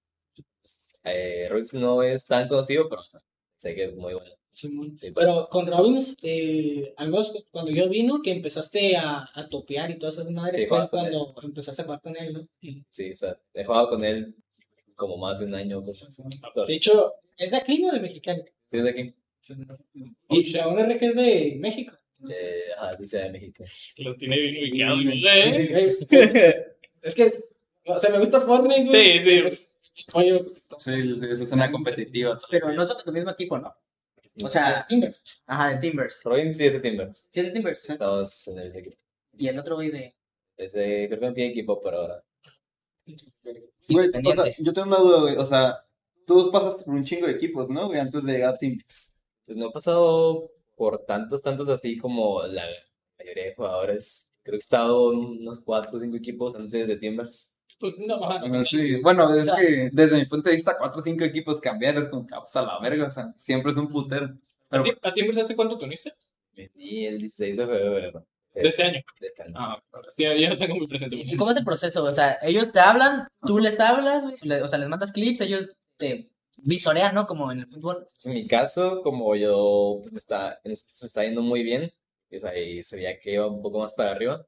pues, 0.62 0.92
eh, 1.04 1.48
Robins 1.50 1.74
no 1.76 2.04
es 2.04 2.26
tan 2.26 2.48
conocido, 2.48 2.90
pero 2.90 3.02
o 3.02 3.06
sea, 3.06 3.22
sé 3.58 3.76
que 3.76 3.86
es 3.86 3.96
muy 3.96 4.14
bueno. 4.14 4.36
Simón. 4.62 4.98
Sí, 5.00 5.12
pues, 5.12 5.26
Pero 5.26 5.48
con 5.50 5.68
Robbins, 5.68 6.16
eh, 6.22 6.94
al 6.98 7.10
menos 7.10 7.30
cu- 7.32 7.46
cuando 7.52 7.72
yo 7.72 7.90
vino, 7.90 8.22
que 8.22 8.32
empezaste 8.32 8.96
a, 8.96 9.30
a 9.34 9.48
topear 9.50 9.92
y 9.92 9.98
todas 10.00 10.16
esas 10.16 10.30
madres, 10.32 10.62
Sí, 10.64 10.68
cuando 10.68 11.34
empezaste 11.44 11.82
a 11.82 11.86
jugar 11.86 12.02
con 12.02 12.16
él, 12.18 12.34
¿no? 12.34 12.48
sí, 12.90 13.12
o 13.12 13.16
sea, 13.16 13.38
he 13.54 13.64
jugado 13.66 13.90
con 13.90 14.04
él 14.06 14.36
como 14.96 15.18
más 15.18 15.40
de 15.40 15.46
un 15.46 15.56
año. 15.56 15.82
De 15.82 16.74
hecho, 16.76 17.14
¿es 17.38 17.52
de 17.52 17.58
aquí 17.58 17.84
o 17.86 17.92
de 17.92 18.00
Mexicali? 18.00 18.44
Sí, 18.68 18.78
es 18.78 18.84
de 18.84 18.90
aquí, 18.92 19.14
Y 20.30 20.52
Dragon 20.54 20.80
RG 20.80 21.04
es 21.04 21.16
de 21.16 21.56
México. 21.60 21.96
eh, 22.30 22.56
ajá, 22.78 22.96
de 22.96 23.08
Ciudad 23.08 23.24
de 23.26 23.32
México. 23.32 23.64
Lo 23.98 24.16
tiene 24.16 24.38
bien 24.40 24.58
ubicado. 24.96 25.00
¿eh? 25.02 25.70
Eh, 25.72 26.06
pues, 26.08 26.34
es 27.02 27.16
que, 27.16 27.44
o 27.86 27.98
sea, 28.00 28.12
me 28.12 28.20
gusta 28.20 28.42
Fortnite. 28.42 28.92
Sí, 28.92 29.24
sí. 29.30 29.42
Pues, 29.42 29.68
Oye, 30.14 30.46
Sí, 30.80 30.92
es 31.30 31.40
una 31.52 31.70
competitiva. 31.72 32.38
Pero 32.50 32.72
no 32.72 32.88
son 32.88 32.98
de 32.98 33.04
tu 33.04 33.12
mismo 33.12 33.32
equipo, 33.32 33.58
¿no? 33.60 33.74
O 34.44 34.48
sea, 34.48 34.86
Timbers. 34.88 35.44
ajá, 35.46 35.70
de 35.70 35.78
Timbers. 35.78 36.24
Robins 36.24 36.58
sí 36.58 36.66
es 36.66 36.74
de 36.74 36.80
Timbers. 36.80 37.28
Sí, 37.30 37.40
es 37.42 37.46
de 37.48 37.52
Timbers. 37.52 37.90
Estamos 37.90 38.48
en 38.48 38.58
el 38.60 38.64
mismo 38.66 38.80
equipo. 38.80 38.98
Y 39.38 39.48
el 39.48 39.60
otro 39.60 39.76
güey 39.76 39.90
de. 39.92 40.14
Ese, 40.58 41.08
creo 41.08 41.20
que 41.20 41.26
no 41.28 41.34
tiene 41.34 41.52
equipo 41.52 41.80
por 41.82 41.94
ahora. 41.96 42.24
Güey, 43.06 43.18
o 43.18 43.22
sea, 43.52 43.54
Independiente. 43.88 44.56
yo 44.60 44.74
tengo 44.74 44.88
una 44.88 44.98
duda, 44.98 45.22
güey. 45.22 45.36
O 45.38 45.46
sea, 45.46 45.86
tú 46.26 46.50
pasaste 46.52 46.84
por 46.86 46.94
un 46.94 47.04
chingo 47.04 47.28
de 47.28 47.34
equipos, 47.34 47.68
¿no, 47.70 47.88
güey? 47.88 48.00
Antes 48.00 48.24
de 48.24 48.32
llegar 48.34 48.54
a 48.54 48.58
Team. 48.58 48.80
Pues 49.46 49.58
no 49.58 49.68
he 49.68 49.72
pasado 49.72 50.52
por 50.76 51.00
tantos, 51.06 51.42
tantos 51.42 51.68
así 51.68 51.98
como 51.98 52.44
la 52.44 52.64
mayoría 53.20 53.46
de 53.46 53.56
jugadores. 53.56 54.28
Creo 54.44 54.54
que 54.54 54.58
he 54.58 54.60
estado 54.60 55.14
en 55.14 55.20
unos 55.20 55.62
4 55.62 55.92
o 55.94 56.00
5 56.00 56.16
equipos 56.18 56.56
antes 56.56 56.88
de 56.88 56.96
Timbers. 56.96 57.51
Pues 57.82 57.96
no, 57.98 58.24
ajá. 58.24 58.44
O 58.46 58.50
sea, 58.50 58.64
sí. 58.64 59.02
Bueno, 59.02 59.34
es 59.34 59.52
que 59.52 59.90
desde 59.92 60.18
mi 60.18 60.26
punto 60.26 60.50
de 60.50 60.56
vista, 60.56 60.78
cuatro 60.78 61.02
o 61.02 61.04
cinco 61.04 61.24
equipos 61.24 61.60
cambiar 61.60 61.98
es 61.98 62.06
como 62.06 62.26
que 62.26 62.36
ah, 62.36 62.42
pues, 62.42 62.56
a 62.56 62.62
la 62.62 62.80
verga, 62.80 63.08
o 63.08 63.10
sea, 63.10 63.34
siempre 63.38 63.72
es 63.72 63.78
un 63.78 63.90
putero. 63.90 64.28
¿A 64.70 64.82
Pero 64.82 64.84
ti, 64.84 64.92
a 65.02 65.42
hace 65.42 65.56
cuánto 65.56 65.78
te 65.78 65.86
uniste? 65.86 66.14
Y 66.76 67.06
el 67.06 67.18
16 67.18 67.58
de 67.58 67.66
febrero. 67.66 68.26
De 68.54 68.68
este 68.68 68.84
año. 68.84 69.02
De 69.20 69.28
este 69.28 69.44
año. 69.44 69.54
Ah, 69.58 69.82
ya, 70.18 70.36
ya 70.38 70.50
lo 70.50 70.58
tengo 70.58 70.76
muy 70.76 70.88
presente. 70.88 71.16
¿Y 71.16 71.36
cómo 71.36 71.52
es 71.52 71.58
el 71.58 71.66
proceso? 71.66 72.04
O 72.04 72.14
sea, 72.14 72.38
ellos 72.42 72.72
te 72.72 72.80
hablan, 72.80 73.28
tú 73.46 73.60
les 73.60 73.80
hablas, 73.80 74.26
o 74.26 74.68
sea, 74.68 74.80
les 74.80 74.90
mandas 74.90 75.12
clips, 75.12 75.42
ellos 75.42 75.70
te 75.98 76.30
visorean, 76.58 77.16
¿no? 77.16 77.26
Como 77.26 77.52
en 77.52 77.60
el 77.60 77.68
fútbol. 77.68 78.06
Pues 78.14 78.26
en 78.26 78.34
mi 78.34 78.48
caso, 78.48 79.02
como 79.02 79.36
yo 79.36 80.00
pues, 80.02 80.12
me 80.12 80.20
está, 80.20 80.60
en 80.64 80.76
se 80.76 81.06
me 81.06 81.08
está 81.08 81.24
yendo 81.24 81.42
muy 81.42 81.64
bien, 81.64 81.92
pues 82.30 82.44
ahí 82.44 82.84
se 82.84 82.98
veía 82.98 83.20
que 83.20 83.34
iba 83.34 83.48
un 83.48 83.62
poco 83.62 83.80
más 83.80 83.94
para 83.94 84.12
arriba, 84.12 84.46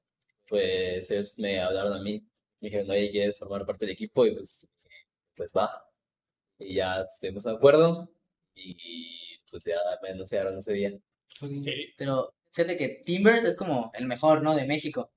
pues 0.47 1.09
ellos 1.09 1.37
me 1.37 1.59
hablaron 1.59 1.93
a 1.93 2.01
mí, 2.01 2.23
me 2.63 2.69
dijeron, 2.69 2.89
oye, 2.91 3.11
¿quieres 3.11 3.37
formar 3.37 3.65
parte 3.65 3.85
del 3.85 3.93
equipo? 3.93 4.25
Y 4.25 4.31
pues, 4.31 4.65
pues 5.35 5.51
va. 5.55 5.69
Y 6.57 6.75
ya 6.75 7.01
estuvimos 7.01 7.43
de 7.43 7.51
acuerdo 7.51 8.09
y 8.55 9.39
pues 9.51 9.65
ya 9.65 9.75
me 10.01 10.09
anunciaron 10.09 10.57
ese 10.57 10.73
día. 10.73 10.93
Ok. 11.41 11.51
Pero 11.97 12.33
fíjate 12.51 12.77
que 12.77 13.01
Timbers 13.03 13.43
es 13.43 13.55
como 13.55 13.91
el 13.95 14.05
mejor, 14.05 14.41
¿no? 14.41 14.55
De 14.55 14.65
México. 14.65 15.11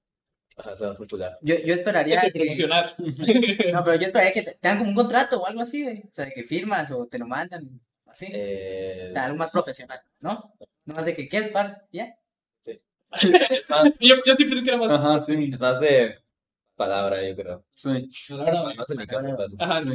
Ajá, 0.57 0.75
se 0.75 0.87
más 0.87 0.97
popular. 0.97 1.39
Yo, 1.43 1.55
yo 1.65 1.75
esperaría 1.75 2.21
que 2.21 2.31
promocionar. 2.33 2.97
No, 3.73 3.85
pero 3.85 3.97
yo 3.97 4.07
esperaría 4.07 4.33
que 4.33 4.43
te, 4.43 4.53
te 4.53 4.59
dan 4.69 4.79
como 4.79 4.91
un 4.91 4.97
contrato 4.97 5.41
o 5.41 5.47
algo 5.47 5.61
así, 5.61 5.85
güey. 5.85 6.01
O 6.01 6.13
sea, 6.13 6.31
que 6.31 6.43
firmas 6.45 6.91
o 6.91 7.07
te 7.07 7.19
lo 7.19 7.27
mandan, 7.27 7.81
así. 8.07 8.27
Eh, 8.33 9.09
O 9.11 9.13
sea, 9.15 9.27
algo 9.27 9.37
más 9.39 9.51
profesional, 9.51 10.01
¿no? 10.21 10.53
No 10.87 10.95
más 10.95 11.05
de 11.05 11.15
que 11.15 11.29
quieres 11.29 11.51
par, 11.51 11.87
¿ya? 11.93 12.17
es 12.65 12.85
más, 13.69 13.93
Yo, 14.01 14.17
yo 14.25 14.35
siempre 14.35 14.63
que 14.63 14.71
era 14.71 14.79
más. 14.79 14.91
Ajá, 14.91 15.25
sí. 15.27 15.51
es 15.53 15.61
más 15.61 15.79
de 15.81 16.19
palabra, 16.77 17.27
yo 17.29 17.35
creo. 17.37 17.65
Sí. 17.75 18.09
Ajá, 19.59 19.81
no. 19.81 19.95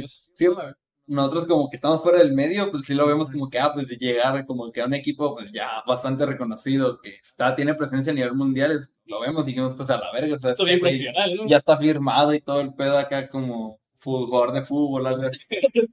Nosotros 1.06 1.46
como 1.46 1.68
que 1.68 1.76
estamos 1.76 2.00
fuera 2.00 2.18
del 2.18 2.32
medio, 2.32 2.70
pues 2.70 2.84
sí 2.86 2.94
lo 2.94 3.06
vemos 3.06 3.30
como 3.30 3.50
que, 3.50 3.58
ah, 3.58 3.72
pues 3.74 3.88
de 3.88 3.96
llegar 3.96 4.46
como 4.46 4.70
que 4.70 4.80
a 4.80 4.86
un 4.86 4.94
equipo 4.94 5.34
pues 5.34 5.50
ya 5.52 5.82
bastante 5.86 6.24
reconocido, 6.24 7.00
que 7.00 7.16
está, 7.16 7.54
tiene 7.56 7.74
presencia 7.74 8.12
a 8.12 8.14
nivel 8.14 8.34
mundial, 8.34 8.72
es- 8.80 8.88
lo 9.06 9.20
vemos 9.20 9.42
y 9.44 9.48
dijimos, 9.50 9.74
pues 9.76 9.90
a 9.90 9.98
la 9.98 10.12
verga, 10.12 10.36
o 10.36 10.38
sea, 10.38 10.52
Esto 10.52 10.62
este 10.62 10.76
bien 10.76 10.80
güey 10.80 10.92
profesional, 11.04 11.36
¿no? 11.36 11.48
ya 11.48 11.56
está 11.56 11.76
firmado 11.76 12.32
y 12.34 12.40
todo 12.40 12.60
el 12.60 12.72
pedo 12.74 12.96
acá 12.98 13.28
como 13.28 13.80
jugador 14.02 14.52
de 14.52 14.62
fútbol, 14.62 15.06
algo. 15.06 15.22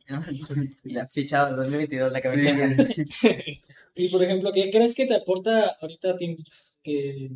Ya, 0.83 1.07
fichado, 1.11 1.55
2022, 1.55 2.11
la 2.11 2.21
cabeza. 2.21 2.67
Sí. 3.11 3.61
y 3.95 4.09
por 4.09 4.23
ejemplo, 4.23 4.51
¿qué 4.53 4.69
crees 4.71 4.95
que 4.95 5.07
te 5.07 5.15
aporta 5.15 5.75
ahorita 5.81 6.17
Timbers? 6.17 6.75
Que, 6.83 7.31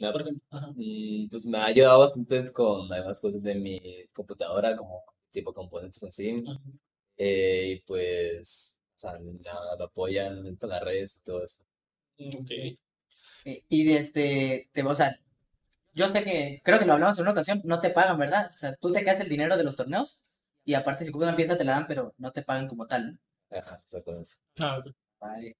No, 0.00 0.12
por 0.12 0.22
ejemplo, 0.22 0.42
ajá. 0.50 0.74
Mm, 0.76 1.28
Pues 1.30 1.44
me 1.46 1.58
ha 1.58 1.66
ayudado 1.66 2.00
bastante 2.00 2.52
con 2.52 2.92
algunas 2.92 3.20
cosas 3.20 3.42
de 3.42 3.54
mi 3.54 3.80
computadora, 4.12 4.76
como 4.76 5.04
tipo 5.32 5.52
componentes 5.52 6.02
así. 6.02 6.44
Eh, 7.16 7.74
y 7.76 7.80
pues, 7.82 8.80
o 8.96 8.98
sea, 8.98 9.18
nada, 9.18 9.76
me 9.78 9.84
apoyan 9.84 10.56
con 10.56 10.68
las 10.70 10.82
redes 10.82 11.18
y 11.18 11.24
todo 11.24 11.42
eso. 11.44 11.64
Ok. 12.18 12.50
Y, 13.44 13.64
y 13.68 13.92
este, 13.96 14.70
te, 14.72 14.82
o 14.82 14.94
sea, 14.96 15.16
yo 15.94 16.08
sé 16.10 16.24
que, 16.24 16.60
creo 16.64 16.78
que 16.80 16.86
lo 16.86 16.94
hablamos 16.94 17.18
en 17.18 17.22
una 17.24 17.32
ocasión, 17.32 17.62
no 17.64 17.80
te 17.80 17.90
pagan, 17.90 18.18
¿verdad? 18.18 18.50
O 18.54 18.56
sea, 18.58 18.76
tú 18.76 18.92
te 18.92 19.04
quedas 19.04 19.20
el 19.20 19.28
dinero 19.30 19.56
de 19.56 19.64
los 19.64 19.76
torneos 19.76 20.22
y 20.64 20.74
aparte 20.74 21.04
si 21.04 21.12
compras 21.12 21.30
una 21.30 21.36
pieza 21.38 21.58
te 21.58 21.64
la 21.64 21.72
dan, 21.74 21.86
pero 21.88 22.14
no 22.18 22.32
te 22.32 22.42
pagan 22.42 22.68
como 22.68 22.86
tal, 22.86 23.12
¿no? 23.14 23.18
Ajá, 23.50 23.80
exactamente. 23.86 24.32
Ah, 24.58 24.78
ok. 24.78 24.86
Vale. 25.20 25.56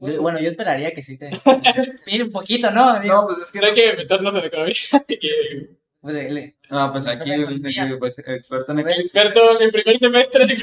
Yo- 0.00 0.20
bueno, 0.22 0.38
yo 0.40 0.48
esperaría 0.48 0.92
que 0.92 1.02
sí 1.02 1.16
te... 1.18 1.30
Mire 2.06 2.24
un 2.24 2.30
poquito, 2.30 2.70
¿no? 2.70 3.00
Digo, 3.00 3.14
No, 3.14 3.26
pues 3.26 3.38
es 3.38 3.50
que... 3.50 3.58
Pero 3.60 3.66
hay 3.68 3.74
que 3.74 3.92
meternos 3.96 4.34
en 4.34 4.44
economía. 4.44 4.74
Pues, 6.00 6.32
le- 6.32 6.56
Ah, 6.70 6.90
pues 6.92 7.04
aquí, 7.08 7.30
pues, 7.98 8.16
experto 8.18 8.70
en, 8.72 8.78
El 8.78 9.00
experto 9.00 9.60
en 9.60 9.70
primer 9.72 9.98
semestre. 9.98 10.46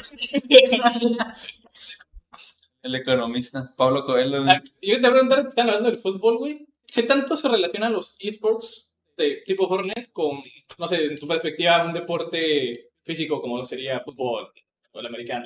el 2.84 2.96
economista, 2.96 3.74
Pablo 3.76 4.06
Coelho. 4.06 4.44
Ah, 4.48 4.62
Yo 4.82 4.96
te 4.96 5.02
voy 5.02 5.08
a 5.10 5.12
preguntar 5.12 5.42
que 5.42 5.48
están 5.48 5.68
hablando 5.68 5.90
del 5.90 6.00
fútbol, 6.00 6.38
güey. 6.38 6.68
¿Qué 6.94 7.04
tanto 7.04 7.36
se 7.36 7.50
relacionan 7.50 7.92
los 7.94 8.16
esports 8.20 8.92
de 9.18 9.42
tipo 9.46 9.68
Fortnite 9.68 10.12
con, 10.14 10.42
no 10.78 10.88
sé, 10.88 11.04
en 11.06 11.20
tu 11.20 11.28
perspectiva, 11.28 11.84
un 11.86 11.94
deporte 11.94 12.92
físico 13.04 13.42
como 13.42 13.66
sería 13.66 14.00
fútbol 14.02 14.52
o 14.92 15.00
el 15.00 15.06
americano? 15.06 15.46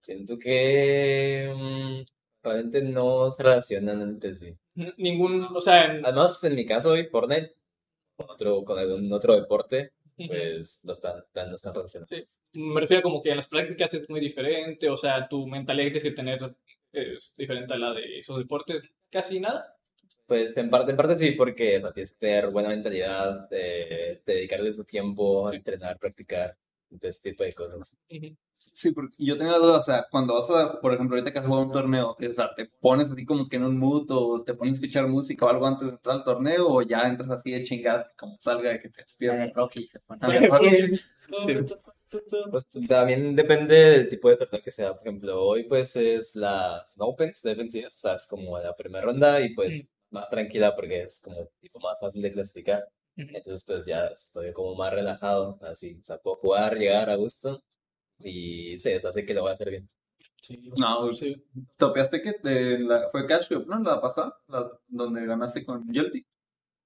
Siento 0.00 0.38
que 0.38 1.52
mm, 1.54 2.00
realmente 2.42 2.82
no 2.82 3.30
se 3.30 3.42
relacionan 3.42 4.02
entre 4.02 4.34
sí. 4.34 4.54
Ningún, 4.96 5.44
o 5.44 5.60
sea, 5.60 5.84
en- 5.86 6.02
menos 6.02 6.42
en 6.44 6.54
mi 6.54 6.64
caso, 6.66 6.90
hoy 6.90 7.06
Fortnite, 7.06 7.54
con 8.16 8.30
otro, 8.30 8.64
con 8.64 8.78
algún 8.78 9.12
otro 9.12 9.34
deporte, 9.34 9.92
pues 10.16 10.80
no 10.84 10.92
están, 10.92 11.24
no 11.34 11.54
están 11.54 11.74
relacionados. 11.74 12.10
me 12.52 12.80
refiero 12.80 13.02
como 13.02 13.22
que 13.22 13.30
en 13.30 13.36
las 13.36 13.48
prácticas 13.48 13.92
es 13.94 14.08
muy 14.08 14.20
diferente, 14.20 14.88
o 14.88 14.96
sea, 14.96 15.28
tu 15.28 15.46
mentalidad 15.46 15.86
que 15.86 16.00
tienes 16.00 16.02
que 16.10 16.16
tener 16.16 16.56
es 16.92 17.32
diferente 17.36 17.74
a 17.74 17.78
la 17.78 17.92
de 17.94 18.18
esos 18.18 18.38
deportes, 18.38 18.82
casi 19.10 19.40
nada. 19.40 19.76
Pues 20.26 20.56
en 20.56 20.70
parte, 20.70 20.92
en 20.92 20.96
parte 20.96 21.16
sí, 21.16 21.32
porque 21.32 21.80
no, 21.80 21.92
tienes 21.92 22.10
que 22.12 22.16
tener 22.18 22.50
buena 22.50 22.68
mentalidad, 22.68 23.48
eh, 23.50 24.22
dedicarle 24.24 24.72
su 24.72 24.84
tiempo 24.84 25.48
a 25.48 25.54
entrenar, 25.54 25.98
practicar, 25.98 26.56
ese 27.00 27.30
tipo 27.30 27.42
de 27.44 27.52
cosas. 27.54 27.96
Ujú. 28.10 28.36
Sí, 28.72 28.92
porque 28.92 29.14
yo 29.18 29.36
tenía 29.36 29.52
la 29.52 29.58
duda, 29.58 29.78
o 29.78 29.82
sea, 29.82 30.06
cuando 30.10 30.34
vas 30.34 30.50
a, 30.50 30.80
por 30.80 30.94
ejemplo, 30.94 31.16
ahorita 31.16 31.32
que 31.32 31.38
has 31.38 31.46
jugado 31.46 31.66
un 31.66 31.72
torneo, 31.72 32.16
o 32.18 32.34
sea, 32.34 32.54
¿te 32.54 32.66
pones 32.80 33.10
así 33.10 33.24
como 33.24 33.48
que 33.48 33.56
en 33.56 33.64
un 33.64 33.78
mood 33.78 34.10
o 34.10 34.42
te 34.42 34.54
pones 34.54 34.74
a 34.74 34.76
escuchar 34.76 35.08
música 35.08 35.44
o 35.44 35.48
algo 35.48 35.66
antes 35.66 35.86
de 35.88 35.94
entrar 35.94 36.16
al 36.16 36.24
torneo 36.24 36.68
o 36.68 36.82
ya 36.82 37.02
entras 37.02 37.30
así 37.30 37.50
de 37.50 37.62
chingadas 37.64 38.06
como 38.16 38.36
salga 38.40 38.70
de 38.70 38.78
que 38.78 38.88
te 38.88 39.02
despiertas? 39.02 39.46
de 39.46 39.52
Rocky. 39.52 39.86
se 39.86 40.00
pone. 40.00 41.00
Sí. 41.46 41.74
Pues 42.50 42.68
también 42.88 43.34
depende 43.34 43.74
del 43.74 44.08
tipo 44.08 44.28
de 44.28 44.36
torneo 44.36 44.62
que 44.62 44.70
sea. 44.70 44.92
Por 44.94 45.06
ejemplo, 45.06 45.42
hoy 45.42 45.64
pues 45.64 45.96
es 45.96 46.36
la 46.36 46.84
Snow 46.86 47.10
Opens 47.10 47.40
de 47.42 47.52
FNCS, 47.52 47.86
o 47.86 48.00
sea, 48.00 48.14
es 48.14 48.26
como 48.26 48.58
la 48.58 48.76
primera 48.76 49.04
ronda 49.04 49.40
y 49.40 49.54
pues 49.54 49.90
más 50.10 50.28
tranquila 50.28 50.74
porque 50.76 51.02
es 51.02 51.20
como 51.20 51.48
tipo 51.60 51.78
más 51.80 51.98
fácil 51.98 52.20
de 52.20 52.32
clasificar. 52.32 52.86
Entonces 53.16 53.64
pues 53.64 53.86
ya 53.86 54.06
estoy 54.06 54.52
como 54.52 54.74
más 54.74 54.92
relajado, 54.92 55.58
así, 55.62 55.98
o 56.00 56.04
sea, 56.04 56.18
puedo 56.18 56.36
jugar, 56.36 56.78
llegar 56.78 57.08
a 57.08 57.16
gusto 57.16 57.62
y 58.24 58.78
sí, 58.78 58.90
eso 58.90 59.08
hace 59.08 59.24
que 59.24 59.34
lo 59.34 59.42
voy 59.42 59.50
a 59.50 59.54
hacer 59.54 59.70
bien. 59.70 59.88
No, 60.76 61.12
Sí. 61.14 61.36
topeaste 61.76 62.20
que 62.20 62.32
te, 62.34 62.78
la, 62.80 63.08
fue 63.10 63.26
Cash 63.26 63.48
Cup, 63.48 63.66
¿no? 63.68 63.78
La 63.80 64.00
pasada, 64.00 64.36
la, 64.48 64.68
donde 64.88 65.24
ganaste 65.24 65.64
con 65.64 65.86
Yelty. 65.92 66.24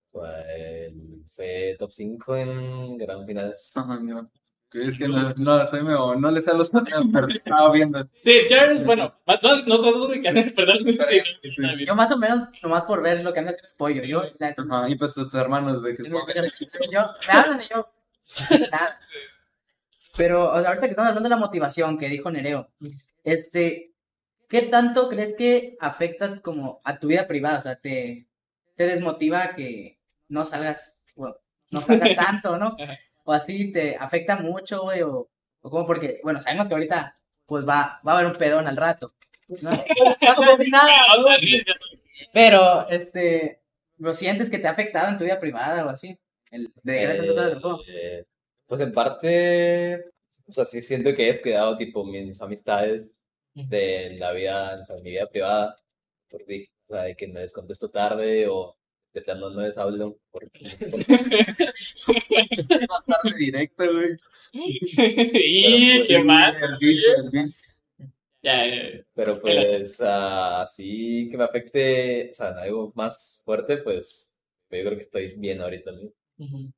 Fue, 0.09 0.93
fue 1.35 1.77
top 1.79 1.91
5 1.91 2.37
en 2.37 2.97
gran 2.99 3.27
finales. 3.27 3.73
Ajá, 3.75 3.99
no. 4.01 4.31
Es 4.73 4.99
que 4.99 5.09
no, 5.09 5.33
no, 5.39 5.67
soy 5.67 5.83
medio, 5.83 6.17
no 6.17 6.31
le 6.31 6.43
sé 6.43 6.51
a 6.51 6.55
los 6.55 6.71
pero 7.13 7.29
estaba 7.29 7.71
viendo. 7.73 8.07
Sí, 8.25 8.41
Charles, 8.49 8.85
bueno, 8.85 9.15
más- 9.27 9.41
no, 9.43 9.79
que 10.21 10.53
perdón, 10.55 10.79
sí, 10.85 10.99
sí. 11.51 11.85
Yo 11.87 11.95
más 11.95 12.11
o 12.13 12.19
menos, 12.19 12.49
nomás 12.63 12.85
por 12.85 13.01
ver 13.03 13.23
lo 13.23 13.33
que 13.33 13.39
anda 13.39 13.53
haciendo 13.53 13.69
el 13.69 13.75
pollo. 13.77 14.03
Yo, 14.05 14.23
la 14.39 14.49
Ajá, 14.59 14.89
y 14.91 14.97
pues 14.97 15.15
tus 15.15 15.33
hermanos, 15.35 15.81
güey, 15.81 15.97
que 15.97 16.03
yo, 16.11 16.11
yo- 16.93 17.07
me 17.27 17.33
hablan 17.33 17.61
y 17.63 17.69
yo, 17.73 17.89
nada. 18.71 18.99
Pero, 20.17 20.53
o 20.53 20.59
sea, 20.59 20.69
ahorita 20.69 20.87
que 20.87 20.91
estamos 20.91 21.09
hablando 21.09 21.29
de 21.29 21.35
la 21.35 21.41
motivación 21.41 21.99
que 21.99 22.09
dijo 22.09 22.31
Nereo, 22.31 22.71
este, 23.25 23.93
¿qué 24.49 24.63
tanto 24.63 25.09
crees 25.09 25.35
que 25.35 25.77
afecta 25.81 26.37
como 26.39 26.81
a 26.85 26.99
tu 26.99 27.09
vida 27.09 27.27
privada? 27.27 27.59
O 27.59 27.63
sea, 27.63 27.77
te, 27.77 28.27
te 28.77 28.87
desmotiva 28.87 29.43
a 29.43 29.55
que 29.55 29.99
no 30.29 30.47
salgas, 30.47 30.97
bueno, 31.15 31.37
no 31.71 31.81
salgas 31.81 32.17
tanto, 32.17 32.57
¿no? 32.57 32.77
O 33.25 33.33
así 33.33 33.73
te 33.73 33.97
afecta 33.97 34.37
mucho, 34.37 34.83
güey, 34.83 35.03
o, 35.03 35.29
o 35.61 35.71
como 35.71 35.87
porque, 35.87 36.21
bueno, 36.23 36.41
sabemos 36.41 36.69
que 36.69 36.75
ahorita, 36.75 37.19
pues 37.45 37.67
va, 37.69 38.01
va 38.07 38.13
a 38.13 38.19
haber 38.19 38.31
un 38.31 38.39
pedón 38.39 38.67
al 38.67 38.77
rato. 38.77 39.15
¿no? 39.49 39.71
Nada, 40.71 40.93
pero, 42.33 42.89
este, 42.89 43.63
¿lo 43.99 44.15
sientes 44.15 44.51
que 44.51 44.59
te 44.59 44.69
ha 44.69 44.73
afectado 44.73 45.09
en 45.09 45.19
tu 45.19 45.25
vida 45.25 45.39
privada 45.39 45.87
o 45.87 45.89
así? 45.89 46.19
El. 46.51 46.73
Eh, 46.87 48.25
pues 48.67 48.81
en 48.81 48.93
parte, 48.93 50.05
o 50.47 50.53
sea, 50.53 50.65
sí 50.67 50.83
siento 50.83 51.15
que 51.15 51.29
he 51.29 51.33
descuidado 51.35 51.77
tipo 51.77 52.05
mis 52.05 52.41
amistades 52.41 53.07
de 53.69 54.17
la 54.19 54.33
vida, 54.33 54.81
o 54.83 54.85
sea, 54.85 54.97
mi 54.97 55.11
vida 55.11 55.27
privada, 55.29 55.77
por 56.29 56.45
di- 56.47 56.69
o 56.87 56.89
sea, 56.89 57.03
de 57.05 57.17
que 57.17 57.27
no 57.27 57.41
les 57.41 57.53
contesto 57.53 57.89
tarde 57.91 58.47
o 58.49 58.77
de 59.15 59.23
plano 59.23 59.49
no 59.51 59.63
les 59.63 59.79
hablo. 59.79 60.19
Por, 60.31 60.51
por- 60.51 61.01
más 62.89 63.05
tarde 63.07 63.37
directo, 63.39 63.85
güey. 63.93 64.17
y 64.53 66.03
qué 66.05 66.19
mal. 66.25 66.79
Pero 69.15 69.41
pues 69.41 70.01
ah, 70.03 70.63
así 70.63 71.29
que 71.31 71.37
me 71.39 71.45
afecte, 71.45 72.29
o 72.31 72.35
sea, 72.35 72.51
en 72.51 72.59
algo 72.59 72.93
más 72.95 73.43
fuerte, 73.45 73.79
pues 73.79 74.33
yo 74.71 74.79
creo 74.85 74.97
que 74.97 75.03
estoy 75.03 75.35
bien 75.37 75.61
ahorita. 75.61 75.93
¿no? 75.93 76.13
Ujú. 76.39 76.73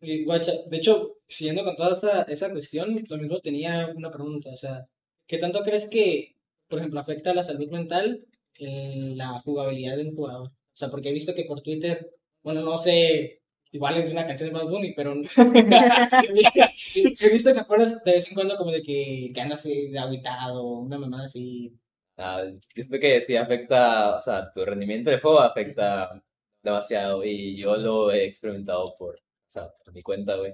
Y, 0.00 0.24
guacha, 0.24 0.52
de 0.66 0.76
hecho, 0.76 1.16
siguiendo 1.26 1.64
con 1.64 1.76
toda 1.76 1.94
esa, 1.94 2.22
esa 2.22 2.50
cuestión, 2.50 3.04
lo 3.08 3.16
mismo 3.18 3.40
tenía 3.40 3.88
una 3.94 4.10
pregunta, 4.10 4.50
o 4.50 4.56
sea, 4.56 4.86
¿qué 5.26 5.38
tanto 5.38 5.62
crees 5.62 5.88
que, 5.88 6.36
por 6.68 6.78
ejemplo, 6.78 7.00
afecta 7.00 7.32
a 7.32 7.34
la 7.34 7.42
salud 7.42 7.68
mental 7.70 8.24
en 8.54 9.16
la 9.18 9.38
jugabilidad 9.40 9.96
de 9.96 10.04
un 10.08 10.14
jugador? 10.14 10.48
O 10.48 10.76
sea, 10.76 10.90
porque 10.90 11.08
he 11.08 11.12
visto 11.12 11.34
que 11.34 11.44
por 11.44 11.62
Twitter, 11.62 12.10
bueno, 12.42 12.62
no 12.62 12.78
sé, 12.78 13.42
igual 13.72 13.96
es 13.96 14.10
una 14.10 14.26
canción 14.26 14.50
de 14.50 14.54
Bad 14.54 14.68
Bunny, 14.68 14.94
pero 14.94 15.14
he 16.94 17.30
visto 17.30 17.54
que 17.54 17.64
pones 17.64 18.02
de 18.04 18.12
vez 18.12 18.28
en 18.28 18.34
cuando 18.34 18.56
como 18.56 18.70
de 18.70 18.82
que, 18.82 19.30
que 19.34 19.40
andas 19.40 19.66
eh, 19.66 19.92
aguitado, 19.98 20.62
una 20.64 20.98
mamada 20.98 21.26
así. 21.26 21.72
Ah, 22.16 22.44
siento 22.68 22.98
que 22.98 23.20
sí 23.22 23.36
afecta, 23.36 24.16
o 24.16 24.20
sea, 24.20 24.52
tu 24.52 24.64
rendimiento 24.64 25.10
de 25.10 25.20
juego 25.20 25.40
afecta 25.40 26.22
demasiado 26.62 27.24
y 27.24 27.56
yo 27.56 27.76
lo 27.76 28.10
he 28.10 28.24
experimentado 28.24 28.96
por, 28.98 29.20
o 29.48 29.50
sea, 29.50 29.72
por 29.84 29.94
mi 29.94 30.02
cuenta, 30.02 30.36
güey. 30.36 30.52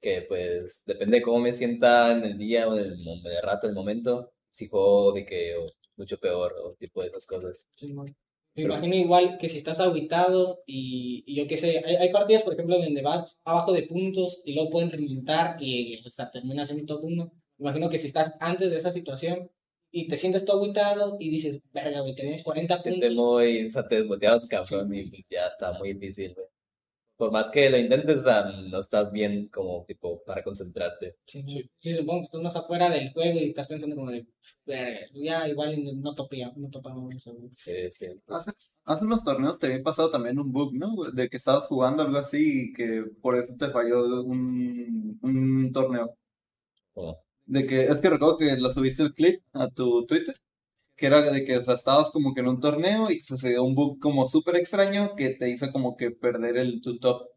Que 0.00 0.22
pues 0.22 0.82
depende 0.86 1.16
de 1.18 1.22
cómo 1.22 1.40
me 1.40 1.52
sienta 1.52 2.12
en 2.12 2.24
el 2.24 2.38
día 2.38 2.68
o 2.68 2.76
en 2.78 2.84
el, 2.84 2.92
en 3.08 3.26
el 3.26 3.42
rato, 3.42 3.66
en 3.66 3.72
el 3.72 3.74
momento, 3.76 4.30
si 4.50 4.66
juego 4.68 5.12
de 5.12 5.24
que 5.26 5.56
o 5.56 5.66
mucho 5.96 6.18
peor 6.18 6.54
o 6.64 6.74
tipo 6.74 7.02
de 7.02 7.08
esas 7.08 7.26
cosas. 7.26 7.66
Simón. 7.76 8.06
Me 8.54 8.62
Pero- 8.64 8.74
imagino 8.74 8.94
igual 8.96 9.38
que 9.38 9.48
si 9.48 9.56
estás 9.58 9.78
aguitado 9.80 10.62
y, 10.66 11.22
y 11.26 11.36
yo 11.36 11.46
qué 11.46 11.58
sé, 11.58 11.82
hay, 11.84 11.96
hay 11.96 12.12
partidas, 12.12 12.42
por 12.44 12.54
ejemplo, 12.54 12.78
donde 12.78 13.02
vas 13.02 13.36
abajo 13.44 13.72
de 13.72 13.82
puntos 13.84 14.40
y 14.44 14.54
luego 14.54 14.70
pueden 14.70 14.90
remontar 14.90 15.56
y 15.62 16.00
hasta 16.06 16.30
terminas 16.30 16.70
en 16.70 16.86
top 16.86 17.04
1. 17.04 17.32
Me 17.58 17.64
imagino 17.64 17.90
que 17.90 17.98
si 17.98 18.06
estás 18.08 18.32
antes 18.40 18.70
de 18.70 18.78
esa 18.78 18.90
situación 18.92 19.50
y 19.90 20.06
te 20.08 20.16
sientes 20.16 20.44
todo 20.44 20.60
aguitado 20.62 21.16
y 21.20 21.28
dices, 21.30 21.60
verga, 21.72 22.00
güey, 22.00 22.14
tenemos 22.14 22.42
40 22.42 22.76
Se 22.76 22.82
siente 22.84 23.08
puntos. 23.08 23.24
muy, 23.26 23.66
o 23.66 23.70
sea, 23.70 23.86
te 23.88 23.96
desmotivas, 23.96 24.46
cabrón, 24.46 24.92
y 24.94 25.08
pues 25.10 25.22
ya 25.30 25.46
está 25.46 25.72
muy 25.78 25.94
difícil, 25.94 26.34
güey. 26.34 26.46
Por 27.18 27.30
más 27.32 27.48
que 27.48 27.68
lo 27.68 27.76
intentes, 27.78 28.18
o 28.18 28.22
sea, 28.24 28.44
no 28.44 28.80
estás 28.80 29.12
bien 29.12 29.48
como 29.48 29.84
tipo 29.86 30.22
para 30.24 30.42
concentrarte. 30.42 31.16
Sí, 31.26 31.42
sí, 31.80 31.94
supongo 31.94 32.20
que 32.20 32.24
estás 32.26 32.40
más 32.42 32.56
afuera 32.56 32.88
del 32.88 33.12
juego 33.12 33.38
y 33.40 33.48
estás 33.50 33.66
pensando 33.66 33.96
como 33.96 34.10
de, 34.10 34.26
ya 35.12 35.48
igual 35.48 35.76
no 36.02 36.14
topía, 36.14 36.52
no 36.56 36.70
topamos. 36.70 37.14
Sí, 37.52 37.90
sí. 37.92 38.06
Hace, 38.28 38.52
hace 38.84 39.04
unos 39.04 39.24
torneos 39.24 39.58
te 39.58 39.66
había 39.66 39.82
pasado 39.82 40.10
también 40.10 40.38
un 40.38 40.52
bug, 40.52 40.72
¿no? 40.74 40.94
De 41.12 41.28
que 41.28 41.36
estabas 41.36 41.64
jugando 41.64 42.02
algo 42.02 42.18
así 42.18 42.70
y 42.70 42.72
que 42.72 43.04
por 43.20 43.36
eso 43.36 43.54
te 43.58 43.70
falló 43.70 44.22
un, 44.22 45.18
un 45.22 45.72
torneo. 45.72 46.14
Como- 46.94 47.18
De 47.46 47.66
que, 47.66 47.84
es 47.84 47.98
que 47.98 48.10
recuerdo 48.10 48.38
que 48.38 48.56
lo 48.58 48.72
subiste 48.74 49.02
el 49.04 49.14
clip 49.14 49.42
a 49.54 49.68
tu 49.70 50.06
Twitter, 50.06 50.36
que 50.98 51.06
era 51.06 51.22
de 51.22 51.44
que, 51.46 51.56
o 51.58 51.62
sea, 51.62 51.74
estabas 51.74 52.10
como 52.10 52.34
que 52.34 52.40
en 52.40 52.48
un 52.48 52.60
torneo 52.60 53.10
y 53.10 53.22
sucedió 53.22 53.62
un 53.64 53.74
bug 53.74 54.00
como 54.00 54.26
súper 54.28 54.56
extraño 54.56 55.14
que 55.16 55.30
te 55.30 55.48
hizo 55.48 55.72
como 55.72 55.96
que 55.96 56.10
perder 56.10 56.58
el 56.58 56.82
tu 56.82 56.98
top 56.98 57.28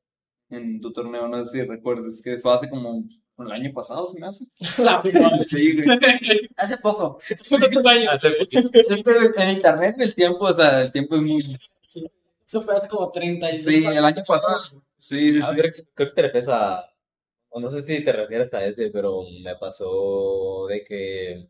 en 0.50 0.82
tu 0.82 0.92
torneo, 0.92 1.28
no 1.30 1.46
sé 1.46 1.52
si 1.60 1.66
recuerdas, 1.66 2.22
que 2.22 2.38
fue 2.40 2.54
hace 2.54 2.70
como 2.70 3.04
el 3.40 3.52
año 3.52 3.72
pasado, 3.74 4.08
¿se 4.10 4.20
me 4.20 4.28
hace? 4.28 4.46
La 4.80 5.02
Sí, 5.48 5.74
güey. 5.84 5.88
Hace 6.58 6.78
poco. 6.78 7.20
Hace 7.24 7.58
que 8.44 9.44
en 9.44 9.50
internet 9.52 9.96
el 10.00 10.14
tiempo, 10.16 10.46
o 10.46 10.54
sea, 10.54 10.82
el 10.82 10.92
tiempo 10.92 11.16
es 11.16 11.22
muy... 11.22 11.58
Eso 12.46 12.62
fue 12.62 12.76
hace 12.76 12.88
como 12.90 13.10
30 13.12 13.50
y 13.52 13.64
Sí, 13.64 13.86
el 13.86 14.04
año 14.04 14.24
pasado. 14.28 14.58
Sí, 14.98 15.34
sí, 15.34 15.40
Ah, 15.42 15.52
sí. 15.52 15.58
creo, 15.62 15.74
que- 15.74 15.84
creo 15.94 16.10
que 16.10 16.16
te 16.16 16.22
refieres 16.24 16.50
a, 16.50 16.84
o 17.50 17.60
no 17.60 17.70
sé 17.70 17.82
si 17.82 18.04
te 18.04 18.12
refieres 18.14 18.54
a 18.54 18.66
ese, 18.66 18.90
pero 18.92 19.24
me 19.44 19.56
pasó 19.56 20.68
de 20.68 20.84
que, 20.84 21.48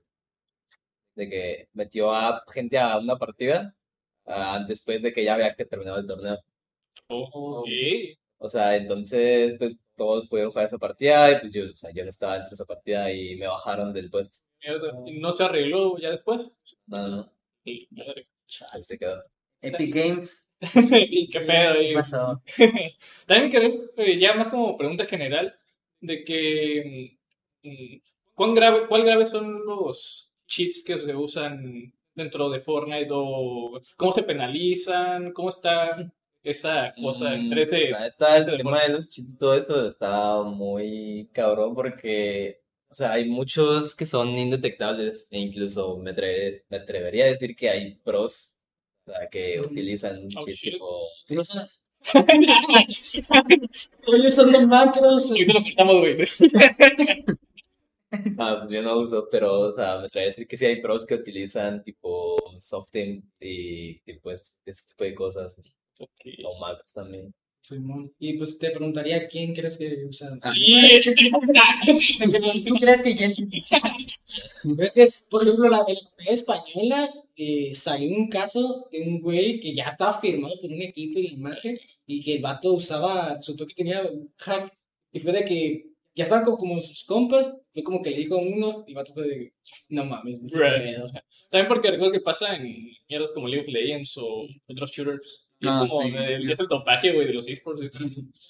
de 1.15 1.29
que 1.29 1.69
metió 1.73 2.11
a 2.11 2.43
gente 2.53 2.77
a 2.79 2.97
una 2.97 3.17
partida 3.17 3.75
ah, 4.25 4.63
después 4.67 5.01
de 5.01 5.13
que 5.13 5.23
ya 5.23 5.35
había 5.35 5.55
que 5.55 5.65
terminado 5.65 5.99
el 5.99 6.05
torneo. 6.05 6.39
O 7.07 8.49
sea, 8.49 8.75
entonces, 8.75 9.55
pues 9.59 9.79
todos 9.95 10.27
pudieron 10.27 10.51
jugar 10.51 10.65
esa 10.65 10.79
partida 10.79 11.31
y 11.31 11.39
pues 11.39 11.53
yo, 11.53 11.65
o 11.65 11.75
sea, 11.75 11.91
yo 11.91 12.03
no 12.03 12.09
estaba 12.09 12.33
dentro 12.33 12.49
de 12.49 12.55
esa 12.55 12.65
partida 12.65 13.11
y 13.11 13.35
me 13.35 13.47
bajaron 13.47 13.93
del 13.93 14.09
puesto. 14.09 14.39
Mierda. 14.63 14.93
¿Y 15.05 15.19
¿No 15.19 15.31
se 15.31 15.43
arregló 15.43 15.97
ya 15.99 16.09
después? 16.09 16.49
No, 16.87 17.07
no, 17.07 17.17
no, 17.17 17.33
ahí 18.71 18.83
se 18.83 18.97
quedó. 18.97 19.23
Epic 19.61 19.93
Games. 19.93 20.47
Qué 21.31 21.41
pedo. 21.45 21.73
¿Qué 21.79 21.91
pasó? 21.93 22.41
También 23.27 23.43
me 23.43 23.49
quedé 23.49 23.89
eh, 23.97 24.19
ya 24.19 24.33
más 24.33 24.49
como 24.49 24.77
pregunta 24.77 25.05
general 25.05 25.55
de 25.99 26.23
que 26.23 27.17
mm, 27.63 27.69
mm, 27.69 28.01
¿cuán 28.33 28.55
grave, 28.55 28.87
cuál 28.87 29.03
grave 29.03 29.29
son 29.29 29.65
los 29.65 30.30
cheats 30.51 30.83
que 30.83 30.97
se 30.99 31.15
usan 31.15 31.93
dentro 32.13 32.49
de 32.49 32.59
Fortnite 32.59 33.07
o 33.11 33.81
cómo 33.95 34.11
se 34.11 34.23
penalizan, 34.23 35.31
cómo 35.31 35.49
está 35.49 36.11
esa 36.43 36.93
cosa 37.01 37.29
Mm, 37.29 37.33
entre 37.41 37.61
ese... 37.61 37.89
La 37.91 37.99
neta, 38.01 38.37
ese 38.37 38.51
el 38.51 38.57
tema 38.57 38.81
de 38.83 38.89
los 38.93 39.09
cheats 39.09 39.31
y 39.33 39.37
todo 39.37 39.53
eso 39.55 39.87
está 39.87 40.41
muy 40.43 41.29
cabrón 41.31 41.73
porque, 41.75 42.59
o 42.89 42.95
sea, 42.95 43.13
hay 43.13 43.29
muchos 43.29 43.95
que 43.95 44.05
son 44.05 44.29
indetectables 44.37 45.27
e 45.31 45.39
incluso 45.39 45.97
me, 45.97 46.11
atre- 46.13 46.63
me 46.69 46.77
atrevería 46.77 47.25
a 47.25 47.27
decir 47.27 47.55
que 47.55 47.69
hay 47.69 47.95
pros, 48.03 48.55
o 49.05 49.11
sea, 49.11 49.29
que 49.29 49.59
Mm. 49.61 49.65
utilizan 49.71 50.27
Oh, 50.35 50.45
cheats 50.45 50.59
shit. 50.59 50.73
tipo... 50.73 51.01
¿Tú 51.27 51.35
lo 51.35 51.41
usas? 51.43 51.81
Estoy 54.01 54.25
usando 54.25 54.59
macros. 54.67 55.29
Ahorita 55.29 55.53
lo 55.53 55.61
cortamos, 55.63 55.95
güey. 55.99 56.17
Ah, 58.37 58.57
pues 58.59 58.71
yo 58.71 58.81
no 58.81 58.97
uso, 58.99 59.27
pero, 59.31 59.59
o 59.59 59.71
sea, 59.71 59.99
me 59.99 60.05
atrevería 60.07 60.23
a 60.23 60.31
decir 60.31 60.47
que 60.47 60.57
sí 60.57 60.65
hay 60.65 60.81
pros 60.81 61.05
que 61.05 61.15
utilizan 61.15 61.83
tipo 61.83 62.35
Softim 62.59 63.23
y 63.39 63.99
tipo 64.01 64.31
ese, 64.31 64.51
ese 64.65 64.81
tipo 64.87 65.03
de 65.03 65.15
cosas, 65.15 65.57
Ok. 65.99 66.11
o 66.45 66.59
macros 66.59 66.91
también. 66.93 67.33
Simón. 67.61 68.11
Y 68.19 68.37
pues 68.37 68.57
te 68.57 68.71
preguntaría 68.71 69.27
quién 69.27 69.53
crees 69.53 69.77
que 69.77 70.05
usa. 70.09 70.31
¿Tú 72.67 72.75
crees 72.75 73.01
que 73.01 73.15
Jen... 73.15 73.35
Es 74.79 74.93
que, 74.93 75.07
por 75.29 75.43
ejemplo, 75.43 75.69
la, 75.69 75.79
en 75.87 75.95
la 75.95 76.01
Liga 76.19 76.31
española 76.31 77.13
eh, 77.35 77.73
salió 77.73 78.15
un 78.15 78.29
caso 78.29 78.87
de 78.91 79.01
un 79.01 79.21
güey 79.21 79.59
que 79.59 79.73
ya 79.73 79.85
estaba 79.89 80.19
firmado 80.19 80.59
por 80.61 80.71
un 80.71 80.81
equipo 80.81 81.19
y 81.19 81.27
la 81.27 81.33
imagen, 81.33 81.79
y 82.05 82.21
que 82.23 82.35
el 82.35 82.41
vato 82.41 82.73
usaba, 82.73 83.35
resultó 83.35 83.65
que 83.65 83.73
tenía 83.73 84.07
hacks, 84.45 84.71
y 85.11 85.19
fue 85.19 85.31
de 85.33 85.45
que 85.45 85.85
ya 86.15 86.23
estaban 86.25 86.43
como, 86.45 86.57
como 86.57 86.81
sus 86.81 87.03
compas, 87.05 87.53
fue 87.71 87.83
como 87.83 88.01
que 88.01 88.11
le 88.11 88.17
dijo 88.17 88.35
a 88.35 88.41
uno, 88.41 88.83
y 88.87 88.91
el 88.91 88.95
vato 88.95 89.13
fue 89.13 89.27
de, 89.27 89.53
no 89.89 90.05
mames, 90.05 90.39
Right. 90.43 90.83
pedo". 90.83 91.07
También 91.49 91.67
porque 91.67 91.91
recuerdo 91.91 92.13
que 92.13 92.21
pasa 92.21 92.55
en 92.55 92.89
mierdas 93.09 93.31
como 93.31 93.47
League 93.47 93.65
of 93.67 93.73
Legends 93.73 94.15
o 94.17 94.47
otros 94.69 94.91
shooters. 94.91 95.47
Y 95.59 95.67
es 95.67 95.73
Ah, 95.75 95.79
como, 95.87 96.01
sí. 96.01 96.07
el- 96.15 96.49
es 96.49 96.59
el 96.59 96.67
topaje, 96.67 97.11
güey, 97.13 97.27
de 97.27 97.33
los 97.33 97.47
esports. 97.47 97.81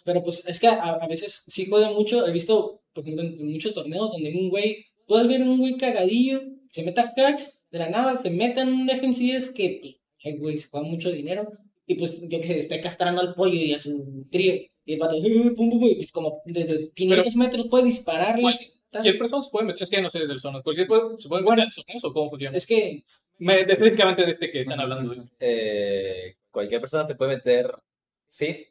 Pero 0.05 0.23
pues 0.23 0.43
es 0.47 0.59
que 0.59 0.67
a, 0.67 0.93
a 0.93 1.07
veces 1.07 1.43
sí 1.47 1.65
juega 1.67 1.89
mucho. 1.91 2.25
He 2.25 2.31
visto, 2.31 2.83
por 2.93 3.03
ejemplo, 3.03 3.23
en, 3.25 3.39
en 3.39 3.51
muchos 3.51 3.73
torneos 3.73 4.11
donde 4.11 4.31
un 4.31 4.49
güey, 4.49 4.85
puedes 5.07 5.27
ver 5.27 5.41
un 5.41 5.57
güey 5.57 5.77
cagadillo, 5.77 6.41
se 6.69 6.83
meta 6.83 7.11
hacks, 7.17 7.65
de 7.71 7.79
la 7.79 7.89
nada, 7.89 8.21
se 8.21 8.29
meta 8.29 8.61
en 8.61 8.69
un 8.69 8.89
FNCS 8.89 9.49
que, 9.53 9.79
pues, 9.81 9.95
el 10.23 10.39
güey 10.39 10.57
se 10.57 10.69
juega 10.69 10.87
mucho 10.87 11.11
dinero. 11.11 11.49
Y 11.91 11.95
pues, 11.95 12.19
yo 12.21 12.39
que 12.39 12.47
sé, 12.47 12.59
está 12.59 12.79
castrando 12.79 13.21
al 13.21 13.33
pollo 13.35 13.53
y 13.53 13.73
a 13.73 13.79
su 13.79 14.25
trío. 14.31 14.53
Y 14.85 14.93
el 14.93 14.99
vato, 14.99 15.15
"Eh, 15.15 15.51
pum, 15.55 15.69
pum, 15.69 15.79
pum", 15.79 15.89
y 15.89 15.95
pues, 15.95 16.11
como 16.11 16.41
desde 16.45 16.89
500 16.91 17.35
metros 17.35 17.67
puede 17.69 17.85
dispararle. 17.85 18.41
Bueno, 18.41 18.57
¿Cualquier 18.91 19.17
persona 19.17 19.41
se 19.41 19.49
puede 19.49 19.65
meter? 19.67 19.83
Es 19.83 19.89
que 19.89 20.01
no 20.01 20.09
sé 20.09 20.25
del 20.27 20.39
zona. 20.39 20.61
¿Cualquier 20.61 20.87
puede, 20.87 21.01
se 21.19 21.29
puede 21.29 21.43
meter 21.43 21.59
en 21.59 21.69
torneos 21.71 22.03
o 22.03 22.13
cómo 22.13 22.29
funciona? 22.29 22.57
Es 22.57 22.65
que, 22.65 23.03
Me, 23.39 23.59
específicamente 23.61 24.25
de 24.25 24.31
este 24.31 24.51
que 24.51 24.61
están 24.61 24.79
hablando. 24.79 25.15
Eh, 25.39 26.35
cualquier 26.51 26.81
persona 26.81 27.07
se 27.07 27.15
puede 27.15 27.35
meter, 27.37 27.71
sí, 28.27 28.67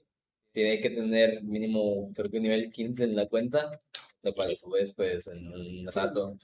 tiene 0.53 0.81
que 0.81 0.91
tener 0.91 1.43
mínimo, 1.43 2.13
creo 2.15 2.31
que 2.31 2.37
un 2.37 2.43
nivel 2.45 2.71
15 2.71 3.05
en 3.05 3.17
la 3.17 3.27
cuenta, 3.27 3.81
lo 4.23 4.35
cual 4.35 4.55
subes 4.57 4.93
pues 4.95 5.27
en 5.29 5.49
un 5.49 5.87
rato. 5.93 6.37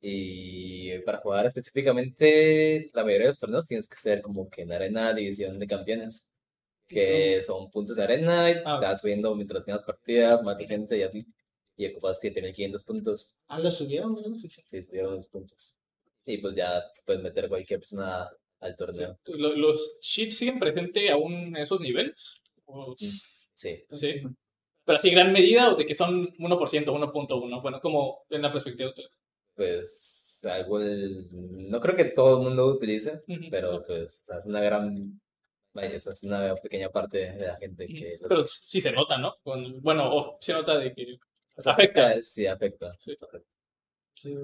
Y 0.00 0.98
para 1.00 1.18
jugar 1.18 1.46
específicamente 1.46 2.90
la 2.94 3.02
mayoría 3.04 3.24
de 3.26 3.30
los 3.30 3.38
torneos 3.38 3.66
tienes 3.66 3.86
que 3.88 3.96
ser 3.96 4.22
como 4.22 4.48
que 4.48 4.62
en 4.62 4.72
arena 4.72 5.12
división 5.12 5.58
de 5.58 5.66
campeones, 5.66 6.26
que 6.86 7.42
son 7.42 7.70
puntos 7.70 7.96
de 7.96 8.04
arena 8.04 8.50
y 8.50 8.54
Ah. 8.64 8.78
vas 8.80 9.00
subiendo 9.00 9.34
mientras 9.34 9.64
ganas 9.64 9.82
partidas, 9.82 10.42
mata 10.42 10.64
gente 10.66 10.96
y 10.98 11.02
así. 11.02 11.26
Y 11.76 11.86
ocupas 11.86 12.18
7500 12.20 12.82
puntos, 12.84 13.34
ah, 13.48 13.58
lo 13.60 13.70
subieron, 13.70 14.14
¿no? 14.14 14.38
Sí, 14.38 14.82
subieron 14.82 15.14
los 15.14 15.28
puntos. 15.28 15.76
Y 16.24 16.38
pues 16.38 16.54
ya 16.54 16.82
puedes 17.06 17.22
meter 17.22 17.48
cualquier 17.48 17.80
persona 17.80 18.28
al 18.60 18.76
torneo. 18.76 19.18
¿Lo- 19.26 19.54
¿Los 19.54 19.98
chips 20.00 20.38
siguen 20.38 20.58
presentes 20.58 21.10
aún 21.10 21.32
en 21.32 21.56
esos 21.56 21.80
niveles? 21.80 22.42
¿O- 22.66 22.94
Sí. 22.96 23.10
sí. 23.54 23.84
¿Pero 24.84 24.96
así 24.96 25.10
gran 25.10 25.32
medida 25.32 25.72
o 25.72 25.76
de 25.76 25.84
que 25.86 25.94
son 25.94 26.34
1%, 26.38 26.92
1.1? 26.92 27.60
Bueno, 27.60 27.80
como 27.80 28.24
en 28.30 28.42
la 28.42 28.50
perspectiva 28.52 28.86
de 28.86 28.90
ustedes. 28.90 29.20
Pues 29.58 30.40
algo 30.44 30.80
el- 30.80 31.28
no 31.70 31.80
creo 31.80 31.96
que 31.96 32.06
todo 32.06 32.38
el 32.38 32.44
mundo 32.44 32.62
lo 32.68 32.74
utilice, 32.76 33.22
pero 33.50 33.84
pues 33.86 34.22
o 34.22 34.24
sea, 34.24 34.38
es 34.38 34.46
una 34.46 34.60
gran, 34.62 35.20
vaya, 35.74 35.96
o 35.96 36.00
sea, 36.00 36.12
es 36.14 36.22
una 36.22 36.54
pequeña 36.56 36.90
parte 36.90 37.18
de 37.32 37.46
la 37.46 37.56
gente 37.56 37.86
que 37.88 38.18
los 38.20 38.28
Pero 38.28 38.46
sí 38.48 38.80
se 38.80 38.92
nota, 38.92 39.18
¿no? 39.18 39.34
Con- 39.42 39.82
bueno, 39.82 40.16
o 40.16 40.38
se 40.40 40.52
nota 40.54 40.78
de 40.78 40.94
que 40.94 41.18
o 41.56 41.62
sea, 41.62 41.72
afecta. 41.72 42.22
Sí, 42.22 42.46
afecta. 42.46 42.96
Sí. 43.00 43.16
Sí. 44.14 44.34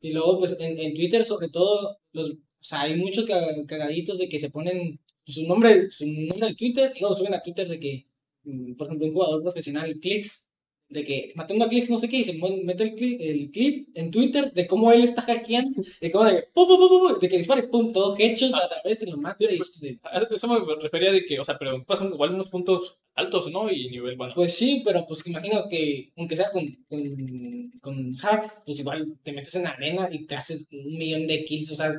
Y 0.00 0.12
luego, 0.12 0.38
pues, 0.38 0.56
en, 0.60 0.78
en 0.78 0.94
Twitter, 0.94 1.24
sobre 1.24 1.48
todo, 1.48 1.98
los, 2.12 2.30
o 2.30 2.34
sea, 2.60 2.82
hay 2.82 2.96
muchos 2.96 3.24
ca- 3.26 3.54
cagaditos 3.66 4.18
de 4.18 4.28
que 4.28 4.38
se 4.38 4.50
ponen 4.50 5.00
su 5.26 5.46
nombre, 5.46 5.90
su 5.90 6.06
nombre 6.06 6.48
de 6.48 6.54
Twitter 6.54 6.92
y 6.96 7.00
luego 7.00 7.14
suben 7.16 7.34
a 7.34 7.42
Twitter 7.42 7.68
de 7.68 7.80
que, 7.80 8.06
mm, 8.44 8.74
por 8.76 8.86
ejemplo, 8.88 9.06
un 9.08 9.12
jugador 9.14 9.42
profesional, 9.42 9.98
clics, 10.00 10.44
de 10.92 11.04
que 11.04 11.32
matando 11.34 11.64
a 11.64 11.68
clics 11.68 11.90
no 11.90 11.98
sé 11.98 12.08
qué, 12.08 12.18
y 12.18 12.24
se 12.24 12.34
mete 12.64 12.84
el, 12.84 12.94
clip, 12.94 13.20
el 13.20 13.50
clip 13.50 13.88
en 13.94 14.10
Twitter 14.10 14.52
de 14.52 14.66
cómo 14.66 14.92
él 14.92 15.02
está 15.02 15.22
hackeando, 15.22 15.70
de 16.00 16.10
cómo 16.10 16.24
de, 16.24 16.44
pum, 16.52 16.68
pum, 16.68 16.88
pum, 16.88 17.18
de 17.18 17.28
que 17.28 17.38
dispare, 17.38 17.62
pum, 17.64 17.92
todos 17.92 18.18
hechos 18.18 18.52
a 18.54 18.68
través 18.68 19.00
de 19.00 19.06
lo 19.06 19.16
mata 19.16 19.36
y 19.40 19.60
es 19.60 19.80
de, 19.80 19.98
Eso 20.30 20.48
me 20.48 20.58
refería 20.80 21.12
de 21.12 21.24
que, 21.24 21.40
o 21.40 21.44
sea, 21.44 21.58
pero 21.58 21.82
pasan 21.84 22.12
igual 22.12 22.34
unos 22.34 22.48
puntos 22.48 22.98
altos, 23.14 23.50
¿no? 23.50 23.70
Y 23.70 23.88
nivel, 23.90 24.16
bueno. 24.16 24.34
Pues 24.34 24.54
sí, 24.54 24.82
pero 24.84 25.06
pues 25.06 25.26
imagino 25.26 25.68
que 25.68 26.12
aunque 26.16 26.36
sea 26.36 26.50
con, 26.50 26.66
con, 26.88 27.72
con 27.80 28.14
hack, 28.16 28.64
pues 28.64 28.78
igual 28.78 29.16
te 29.22 29.32
metes 29.32 29.54
en 29.54 29.66
arena 29.66 30.08
y 30.10 30.26
te 30.26 30.34
haces 30.34 30.66
un 30.70 30.98
millón 30.98 31.26
de 31.26 31.44
kills, 31.44 31.72
o 31.72 31.76
sea, 31.76 31.92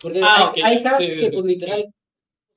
porque 0.00 0.20
Ah, 0.22 0.52
hay, 0.54 0.62
ok, 0.62 0.66
hay 0.66 0.76
hacks 0.84 1.06
sí, 1.06 1.20
que 1.20 1.30
pues 1.32 1.44
literal, 1.44 1.94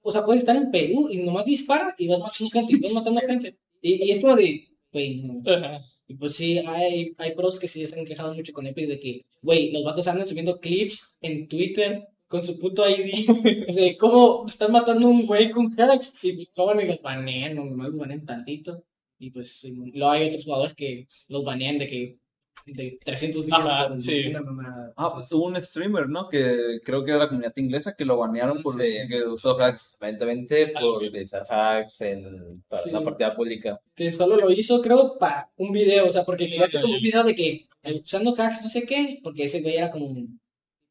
o 0.01 0.12
sea, 0.12 0.25
puedes 0.25 0.41
estar 0.41 0.56
en 0.56 0.71
Perú 0.71 1.10
y 1.12 1.17
nomás 1.17 1.45
dispara 1.45 1.93
y 1.97 2.08
vas 2.08 2.19
matando 2.19 2.49
gente, 2.49 2.73
y 2.73 2.80
vas 2.80 2.93
matando 2.93 3.21
gente. 3.21 3.58
Y, 3.82 4.06
y 4.06 4.12
es 4.12 4.19
como 4.19 4.36
de, 4.36 4.70
no. 4.93 5.41
Ajá. 5.45 5.86
Y 6.08 6.15
pues 6.15 6.36
sí, 6.36 6.60
hay, 6.60 7.13
hay 7.17 7.36
pros 7.36 7.58
que 7.60 7.69
sí 7.69 7.86
se 7.86 7.97
han 7.97 8.06
quejado 8.06 8.34
mucho 8.34 8.51
con 8.51 8.67
Epic 8.67 8.88
de 8.88 8.99
que, 8.99 9.25
güey, 9.41 9.71
los 9.71 9.84
vatos 9.84 10.08
andan 10.08 10.27
subiendo 10.27 10.60
clips 10.60 11.06
en 11.21 11.47
Twitter 11.47 12.06
con 12.27 12.45
su 12.45 12.60
puto 12.60 12.84
ID 12.89 13.27
de 13.75 13.97
cómo 13.97 14.45
están 14.47 14.71
matando 14.71 15.08
a 15.08 15.10
un 15.12 15.25
güey 15.25 15.51
con 15.51 15.73
hacks 15.80 16.23
y 16.23 16.34
ni 16.34 16.86
los 16.86 17.01
banean, 17.01 17.58
o 17.60 17.65
nomás 17.65 17.89
los 17.89 17.99
banean 17.99 18.25
tantito. 18.25 18.84
Y 19.19 19.32
pues 19.32 19.54
sí, 19.54 19.73
luego 19.93 20.12
hay 20.12 20.27
otros 20.27 20.45
jugadores 20.45 20.73
que 20.73 21.08
los 21.27 21.43
banean 21.45 21.77
de 21.77 21.88
que 21.88 22.17
de 22.65 23.00
300 23.04 23.45
días 23.45 23.60
Ajá, 23.60 23.88
por 23.89 24.02
sí. 24.02 24.28
una 24.28 24.41
mamada. 24.41 24.93
Ah, 24.95 25.12
pues 25.13 25.32
hubo 25.32 25.45
un 25.47 25.56
streamer, 25.63 26.08
¿no? 26.10 26.30
Que 26.30 26.80
creo 26.84 27.04
que 27.04 27.12
era 27.12 27.19
la 27.19 27.28
comunidad 27.28 27.54
inglesa 27.58 27.95
que 27.95 28.06
lo 28.06 28.17
banearon 28.17 28.62
por 28.62 28.76
Sí. 28.82 28.89
que 29.10 29.24
usó 29.24 29.60
hacks. 29.62 29.95
Aparentemente 29.95 30.71
Ah, 30.76 30.80
por 30.80 31.04
utilizar 31.04 31.45
hacks 31.50 32.02
en 32.02 32.63
para 32.67 32.84
Sí. 32.84 32.91
la 32.91 33.02
partida 33.04 33.34
pública. 33.34 33.80
que 33.95 34.12
solo 34.12 34.36
lo 34.36 34.52
hizo, 34.52 34.82
creo, 34.82 35.17
para 35.19 35.50
un 35.58 35.71
video, 35.71 36.08
o 36.08 36.12
sea, 36.12 36.24
porque 36.24 36.50
ya, 36.50 36.67
como 36.82 36.93
un 36.95 37.02
video 37.02 37.24
de 37.24 37.36
que 37.36 37.65
eh, 37.84 38.02
usando 38.04 38.34
hacks 38.38 38.62
no 38.63 38.69
sé 38.69 38.84
qué, 38.86 39.19
porque 39.24 39.45
ese 39.45 39.62
güey 39.62 39.76
era 39.76 39.89
como 39.91 40.06
un 40.08 40.39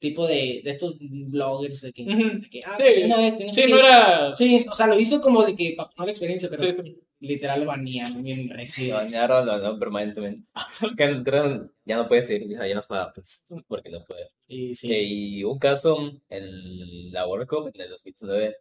tipo 0.01 0.27
de, 0.27 0.61
de 0.65 0.71
estos 0.71 0.97
bloggers 0.99 1.83
de 1.83 1.93
que, 1.93 2.03
Ujú. 2.05 2.41
de 2.41 2.49
que 2.51 2.61
ah, 2.67 2.75
Sí. 2.77 2.83
pues, 2.85 3.05
una 3.05 3.17
vez, 3.19 3.33
no 3.35 3.53
sé 3.53 3.53
Sí, 3.53 3.63
qué. 3.63 3.69
no 3.69 3.79
era. 3.79 4.37
Sí, 4.37 4.67
o 4.71 4.75
sea, 4.75 4.87
lo 4.87 4.99
hizo 4.99 5.21
como 5.21 5.45
de 5.45 5.55
que 5.55 5.75
para 5.77 5.91
la 6.07 6.11
experiencia, 6.11 6.49
pero 6.51 6.63
Sí, 6.65 6.75
sí. 6.83 7.01
Literal 7.21 7.65
banearon 7.67 8.23
bien 8.23 8.49
recio. 8.49 8.97
banearon, 8.97 9.47
lo 9.47 9.53
banearon 9.53 9.79
permanentemente. 9.79 10.49
Creo 10.97 11.25
que 11.25 11.71
ya 11.85 11.97
no 11.97 12.09
puede 12.09 12.25
seguir, 12.25 12.49
ya 12.51 12.75
no 12.75 12.83
juega, 12.83 13.13
pues, 13.13 13.45
porque 13.69 13.91
no 13.91 14.05
puede. 14.05 14.31
Y 14.49 14.75
sí. 14.75 14.93
Eh, 14.93 15.03
Y 15.03 15.45
hubo 15.45 15.53
un 15.53 15.59
caso 15.59 16.13
en 16.29 17.13
la 17.13 17.27
World 17.27 17.47
Cup 17.47 17.71
en 17.73 17.81
el 17.81 17.91
2019 17.91 18.57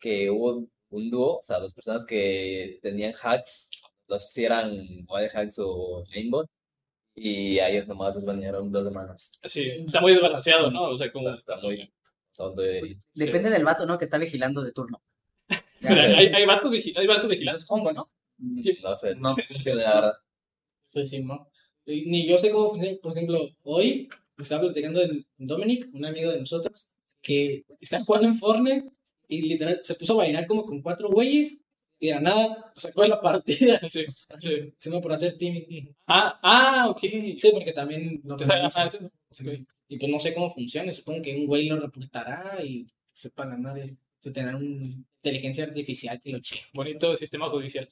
que 0.00 0.30
hubo 0.30 0.66
un 0.90 1.10
dúo, 1.10 1.38
o 1.38 1.42
sea, 1.42 1.60
dos 1.60 1.72
personas 1.72 2.04
que 2.04 2.80
tenían 2.82 3.14
hacks, 3.22 3.70
dos 4.08 4.30
si 4.30 4.44
eran 4.44 4.72
wild 5.08 5.30
hacks 5.32 5.58
o 5.58 6.04
aimbot, 6.12 6.48
y 7.14 7.58
a 7.58 7.68
ellos 7.68 7.88
nomás 7.88 8.14
los 8.14 8.24
banearon 8.24 8.70
dos 8.70 8.84
semanas. 8.84 9.30
Sí, 9.44 9.70
está 9.70 10.00
muy 10.00 10.12
desbalanceado, 10.12 10.70
¿no? 10.70 10.90
O 10.90 10.98
sea, 10.98 11.12
como. 11.12 11.28
Está 11.30 11.56
muy 11.58 11.92
tonto 12.34 12.62
de 12.62 12.98
Depende 13.14 13.50
del 13.50 13.64
vato, 13.64 13.86
¿no? 13.86 13.98
Que 13.98 14.06
está 14.06 14.18
vigilando 14.18 14.62
de 14.62 14.72
turno. 14.72 15.02
Pero 15.82 16.00
hay, 16.16 16.26
hay 16.26 16.46
vatos, 16.46 16.70
vigi- 16.70 16.92
hay 16.96 17.06
vatos 17.06 17.28
vigilantes. 17.28 17.62
supongo, 17.62 17.92
¿no? 17.92 18.08
No 18.38 18.96
sé, 18.96 19.14
No. 19.16 19.34
sí, 19.36 19.70
la 19.72 19.94
verdad. 19.94 20.12
Pues 20.92 21.10
sí, 21.10 21.20
¿no? 21.22 21.48
Ni 21.86 22.26
yo 22.26 22.38
sé 22.38 22.50
cómo 22.50 22.70
funciona. 22.70 22.96
Por 23.02 23.12
ejemplo, 23.12 23.48
hoy 23.64 24.08
estaba 24.38 24.62
platicando 24.62 25.00
con 25.00 25.46
Dominic, 25.46 25.88
un 25.92 26.04
amigo 26.04 26.30
de 26.32 26.40
nosotros, 26.40 26.88
que 27.20 27.64
está 27.80 28.04
jugando 28.04 28.28
en 28.28 28.38
Fortnite 28.38 28.88
y 29.28 29.42
literal 29.42 29.80
se 29.82 29.94
puso 29.94 30.14
a 30.14 30.16
bailar 30.16 30.46
como 30.46 30.64
con 30.64 30.82
cuatro 30.82 31.08
güeyes 31.08 31.58
y 32.00 32.06
de 32.08 32.14
la 32.14 32.20
nada 32.20 32.72
sacó 32.76 33.02
de 33.02 33.08
la 33.08 33.20
partida. 33.20 33.80
Sí, 33.92 34.04
sí. 34.80 34.90
Me 34.90 35.00
por 35.00 35.12
hacer 35.12 35.38
teaming. 35.38 35.94
Ah, 36.06 36.38
ah, 36.42 36.86
ok. 36.90 37.00
Sí, 37.00 37.50
porque 37.52 37.72
también 37.72 38.20
lo 38.24 38.34
O 38.34 38.38
sea, 38.38 38.48
penalizan. 38.48 38.88
ajá, 38.88 38.90
sí, 38.90 38.98
sí. 39.30 39.48
Ok. 39.48 39.54
Y 39.88 39.98
pues 39.98 40.10
no 40.10 40.18
sé 40.20 40.34
cómo 40.34 40.52
funciona. 40.52 40.92
Supongo 40.92 41.22
que 41.22 41.36
un 41.36 41.46
güey 41.46 41.68
lo 41.68 41.78
reportará 41.78 42.58
y 42.64 42.86
sepa 43.12 43.46
ganar. 43.46 43.78
el- 43.78 43.96
Se 44.22 44.30
tendrá 44.30 44.56
una 44.56 44.86
inteligencia 44.86 45.64
artificial 45.64 46.20
que 46.20 46.30
lo 46.32 46.40
cheque. 46.40 46.62
Bonito 46.74 47.16
sistema 47.16 47.48
judicial. 47.50 47.88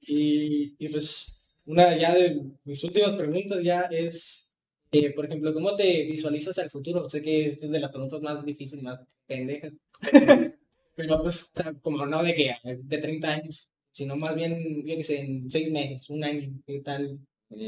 Y, 0.00 0.74
y 0.78 0.88
pues 0.90 1.34
una 1.66 1.96
ya 1.98 2.14
de 2.14 2.42
mis 2.64 2.84
últimas 2.84 3.16
preguntas 3.16 3.62
ya 3.62 3.82
es 3.90 4.50
Eh, 4.92 5.12
por 5.12 5.24
ejemplo, 5.26 5.52
¿cómo 5.52 5.74
te 5.76 6.04
visualizas 6.04 6.56
al 6.58 6.70
futuro? 6.70 7.08
Sé 7.08 7.20
que 7.22 7.46
es 7.46 7.60
de 7.60 7.80
las 7.80 7.90
preguntas 7.90 8.20
más 8.22 8.44
difíciles, 8.44 8.84
más 8.84 9.00
pendejas. 9.26 9.72
Pero 10.94 11.22
pues, 11.22 11.44
o 11.44 11.62
sea, 11.62 11.74
como 11.80 12.06
no 12.06 12.22
de 12.22 12.34
que 12.34 12.54
de 12.64 12.98
30 12.98 13.32
años, 13.32 13.68
sino 13.90 14.16
más 14.16 14.34
bien, 14.36 14.84
yo 14.86 14.96
que 14.96 15.02
sé, 15.04 15.20
en 15.20 15.50
6 15.50 15.70
meses, 15.72 16.08
un 16.10 16.22
año, 16.24 16.60
¿qué 16.66 16.80
tal? 16.80 17.18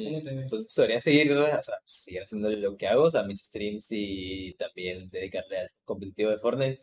¿Cómo 0.02 0.22
te 0.22 0.34
ves? 0.34 0.50
Pues 0.50 0.66
podría 0.74 1.00
seguir, 1.00 1.32
o 1.32 1.62
sea, 1.62 1.78
seguir 1.84 2.22
haciendo 2.22 2.50
lo 2.50 2.76
que 2.76 2.86
hago, 2.88 3.04
o 3.04 3.10
sea, 3.10 3.22
mis 3.24 3.40
streams 3.42 3.86
y 3.90 4.54
también 4.54 5.10
dedicarle 5.10 5.58
al 5.60 5.68
competitivo 5.84 6.30
de 6.30 6.38
Fortnite. 6.38 6.82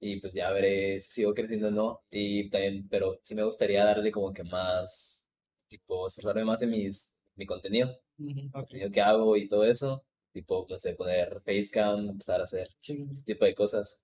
Y 0.00 0.20
pues 0.20 0.34
ya 0.34 0.50
veré 0.52 1.00
si 1.00 1.10
sigo 1.12 1.34
creciendo 1.34 1.68
o 1.68 1.70
no. 1.72 2.02
Y 2.10 2.50
también, 2.50 2.88
pero 2.88 3.18
sí 3.22 3.34
me 3.34 3.44
gustaría 3.44 3.84
darle 3.84 4.12
como 4.12 4.32
que 4.32 4.44
más, 4.44 5.26
tipo, 5.68 6.06
esforzarme 6.08 6.44
más 6.44 6.62
en 6.62 6.70
mis, 6.70 7.12
mi 7.36 7.46
contenido, 7.46 7.98
Ujú, 8.18 8.50
contenido 8.52 8.90
que 8.90 9.00
hago 9.02 9.36
y 9.36 9.48
todo 9.48 9.64
eso. 9.64 10.04
Tipo, 10.32 10.66
no 10.70 10.78
sé, 10.78 10.94
poner 10.94 11.40
facecam, 11.44 12.08
empezar 12.10 12.40
a 12.42 12.44
hacer 12.44 12.68
sí. 12.82 13.06
ese 13.10 13.24
tipo 13.24 13.44
de 13.46 13.54
cosas. 13.54 14.02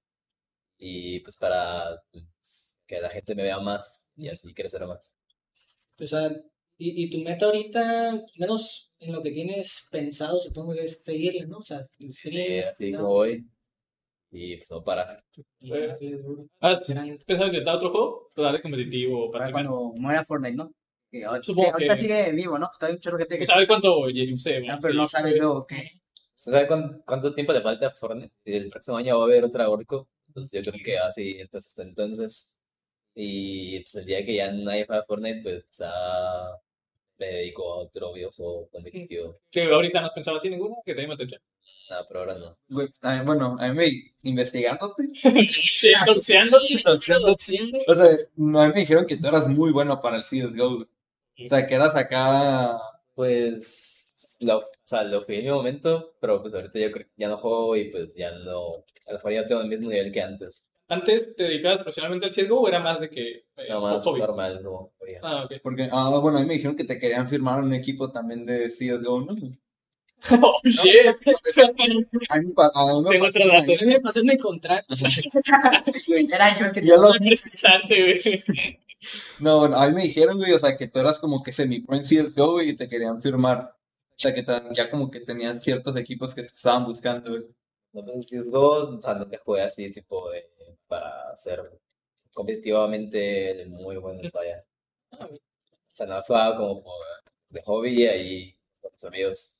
Y 0.78 1.20
pues 1.20 1.36
para 1.36 2.02
pues, 2.12 2.76
que 2.86 3.00
la 3.00 3.10
gente 3.10 3.34
me 3.34 3.42
vea 3.44 3.60
más 3.60 4.06
y 4.16 4.28
así 4.28 4.54
crecer 4.54 4.86
más. 4.86 5.14
O 6.00 6.06
sea, 6.06 6.30
y, 6.90 7.04
y 7.04 7.10
tu 7.10 7.18
meta 7.18 7.46
ahorita, 7.46 8.22
menos 8.38 8.90
en 8.98 9.12
lo 9.12 9.22
que 9.22 9.30
tienes 9.30 9.86
pensado, 9.90 10.38
supongo 10.40 10.74
que 10.74 10.84
es 10.84 11.00
seguirle, 11.04 11.46
¿no? 11.46 11.58
O 11.58 11.64
sea, 11.64 11.86
Sí, 11.98 12.10
streams, 12.10 12.66
así 12.66 12.90
¿no? 12.92 12.98
como 12.98 13.12
voy. 13.14 13.46
Y 14.30 14.56
pues 14.56 14.70
no 14.70 14.82
parar. 14.82 15.22
Y 15.60 15.70
darle 15.70 16.16
duro. 16.16 16.46
¿Has 16.60 16.80
pensado 16.80 17.06
en 17.48 17.48
intentar 17.54 17.76
otro 17.76 17.90
juego? 17.90 18.28
Total 18.34 18.62
competitivo 18.62 19.30
para 19.30 19.44
Para 19.44 19.52
cuando 19.52 19.92
muera 19.94 20.24
Fortnite, 20.24 20.56
¿no? 20.56 20.72
Que, 21.10 21.24
Supongo 21.42 21.66
que 21.68 21.72
ahorita 21.74 21.94
que- 21.96 22.00
sigue 22.02 22.32
vivo, 22.32 22.58
¿no? 22.58 22.70
Hay 22.80 22.92
un 22.94 22.98
chorro 23.00 23.18
de 23.18 23.24
gente 23.24 23.38
que... 23.38 23.46
Saber 23.46 23.66
cuánto 23.66 24.06
se 24.38 24.66
Ah, 24.70 24.78
pero 24.80 24.94
no 24.94 25.06
sabes 25.06 25.36
luego 25.36 25.66
qué. 25.66 25.90
¿Sabes 26.34 26.66
cuán- 26.66 27.02
cuánto 27.06 27.34
tiempo 27.34 27.52
le 27.52 27.60
falta 27.60 27.88
a 27.88 27.90
Fortnite? 27.90 28.32
Y 28.46 28.54
el 28.54 28.70
próximo 28.70 28.96
año 28.96 29.18
va 29.18 29.24
a 29.24 29.26
haber 29.26 29.44
otra 29.44 29.68
Orco. 29.68 30.08
Entonces 30.28 30.64
yo 30.64 30.72
creo 30.72 30.82
que 30.82 30.98
así, 30.98 31.36
pues 31.50 31.66
hasta 31.66 31.82
entonces. 31.82 32.54
Y 33.14 33.80
pues 33.80 33.94
el 33.96 34.06
día 34.06 34.24
que 34.24 34.34
ya 34.36 34.50
nadie 34.50 34.86
juega 34.86 35.04
Fortnite, 35.04 35.42
pues 35.42 35.66
quizá 35.66 35.92
me 37.22 37.36
dedico 37.36 37.72
a 37.72 37.76
otro 37.76 38.12
videojuego 38.12 38.68
competitivo. 38.68 39.38
Que 39.50 39.64
ahorita 39.64 40.00
no 40.00 40.06
has 40.06 40.12
pensado 40.12 40.36
así 40.36 40.50
ninguno, 40.50 40.82
que 40.84 40.94
te 40.94 41.04
atención. 41.04 41.40
Nada, 41.88 42.08
por 42.08 42.16
ahora 42.16 42.34
no. 42.34 42.56
Bueno, 42.68 43.56
a 43.60 43.68
mí 43.68 43.74
me 43.74 44.12
investigándote. 44.22 45.04
Sí, 45.14 45.92
doxeándote. 46.04 46.82
O 47.86 47.94
sea, 47.94 48.18
no, 48.36 48.60
a 48.60 48.66
mí 48.66 48.74
me 48.74 48.80
dijeron 48.80 49.06
que 49.06 49.16
tú 49.16 49.28
eras 49.28 49.46
muy 49.46 49.70
bueno 49.70 50.00
para 50.00 50.16
el 50.16 50.24
CSGO. 50.24 50.78
O 50.78 51.48
sea, 51.48 51.66
que 51.66 51.74
eras 51.74 51.94
acá. 51.94 52.78
Pues, 53.14 54.38
lo, 54.40 54.58
o 54.58 54.64
sea, 54.82 55.04
lo 55.04 55.22
jugué 55.22 55.38
en 55.38 55.44
mi 55.44 55.50
momento, 55.50 56.14
pero 56.20 56.40
pues 56.40 56.54
ahorita 56.54 56.78
yo 56.78 56.90
creo 56.90 57.06
que 57.06 57.12
ya 57.16 57.28
no 57.28 57.36
juego 57.36 57.76
y 57.76 57.90
pues 57.90 58.14
ya 58.14 58.32
no, 58.32 58.84
a 59.06 59.12
lo 59.12 59.18
mejor 59.18 59.32
ya 59.32 59.42
no 59.42 59.46
tengo 59.46 59.60
el 59.60 59.68
mismo 59.68 59.90
nivel 59.90 60.10
que 60.10 60.22
antes. 60.22 60.64
¿Antes 60.88 61.34
te 61.36 61.44
dedicabas 61.44 61.78
profesionalmente 61.78 62.26
al 62.26 62.32
CSGO 62.32 62.60
o 62.60 62.68
era 62.68 62.80
más 62.80 63.00
de 63.00 63.08
que 63.08 63.28
eh, 63.56 63.68
Nada 63.68 63.80
más 63.80 64.04
hobby? 64.04 64.20
normal, 64.20 64.60
no. 64.62 64.92
Ah, 65.22 65.44
ok. 65.44 65.52
Porque, 65.62 65.88
ah, 65.90 66.10
bueno, 66.20 66.38
a 66.38 66.40
mí 66.42 66.46
me 66.46 66.54
dijeron 66.54 66.76
que 66.76 66.84
te 66.84 66.98
querían 66.98 67.28
firmar 67.28 67.60
un 67.62 67.72
equipo 67.72 68.10
también 68.10 68.44
de 68.44 68.68
CSGO, 68.68 69.20
¿no? 69.22 69.34
Oh, 70.30 70.60
shit. 70.62 71.06
A 71.08 71.12
mí, 71.12 71.74
a 72.28 72.38
mí 72.38 72.46
me 72.46 72.52
Tengo 72.52 72.62
dato. 72.62 73.72
Debe 73.80 74.00
pasarme 74.00 74.38
contrato. 74.38 74.94
Era 76.32 76.58
yo 76.58 76.66
el 76.66 76.72
que 76.72 76.80
Ya 76.86 76.96
lo- 76.96 77.08
güey. 77.08 78.44
No, 79.40 79.58
bueno, 79.58 79.76
a 79.76 79.88
mí 79.88 79.94
me 79.94 80.02
dijeron, 80.02 80.38
güey, 80.38 80.52
o 80.52 80.58
sea, 80.60 80.76
que 80.76 80.86
tú 80.86 81.00
eras 81.00 81.18
como 81.18 81.42
que 81.42 81.50
semi-pro 81.52 81.96
en 81.96 82.04
CSGO, 82.04 82.52
güey, 82.52 82.70
y 82.70 82.76
te 82.76 82.88
querían 82.88 83.20
firmar. 83.20 83.74
O 84.10 84.14
sea, 84.16 84.32
que 84.32 84.44
ya 84.74 84.90
como 84.90 85.10
que 85.10 85.20
tenían 85.20 85.60
ciertos 85.60 85.96
equipos 85.96 86.34
que 86.34 86.42
te 86.42 86.54
estaban 86.54 86.84
buscando, 86.84 87.30
güey. 87.30 87.42
No, 87.92 88.04
pues 88.04 88.32
en 88.32 88.42
CSGO, 88.44 88.96
o 88.96 89.02
sea, 89.02 89.14
no 89.14 89.26
te 89.26 89.38
jugué 89.38 89.62
así, 89.62 89.90
tipo, 89.90 90.30
de, 90.30 90.48
para 90.92 91.34
ser 91.38 91.58
competitivamente 92.34 93.64
muy 93.66 93.96
bueno, 93.96 94.20
vaya. 94.34 94.62
Ah, 95.12 95.24
güey. 95.26 95.38
O 95.38 95.96
sea, 95.96 96.06
no 96.06 96.20
jugaba 96.20 96.54
como 96.54 96.82
por, 96.82 96.94
de 97.48 97.62
hobby 97.62 98.06
ahí 98.06 98.54
con 98.78 98.92
mis 98.92 99.04
amigos, 99.04 99.56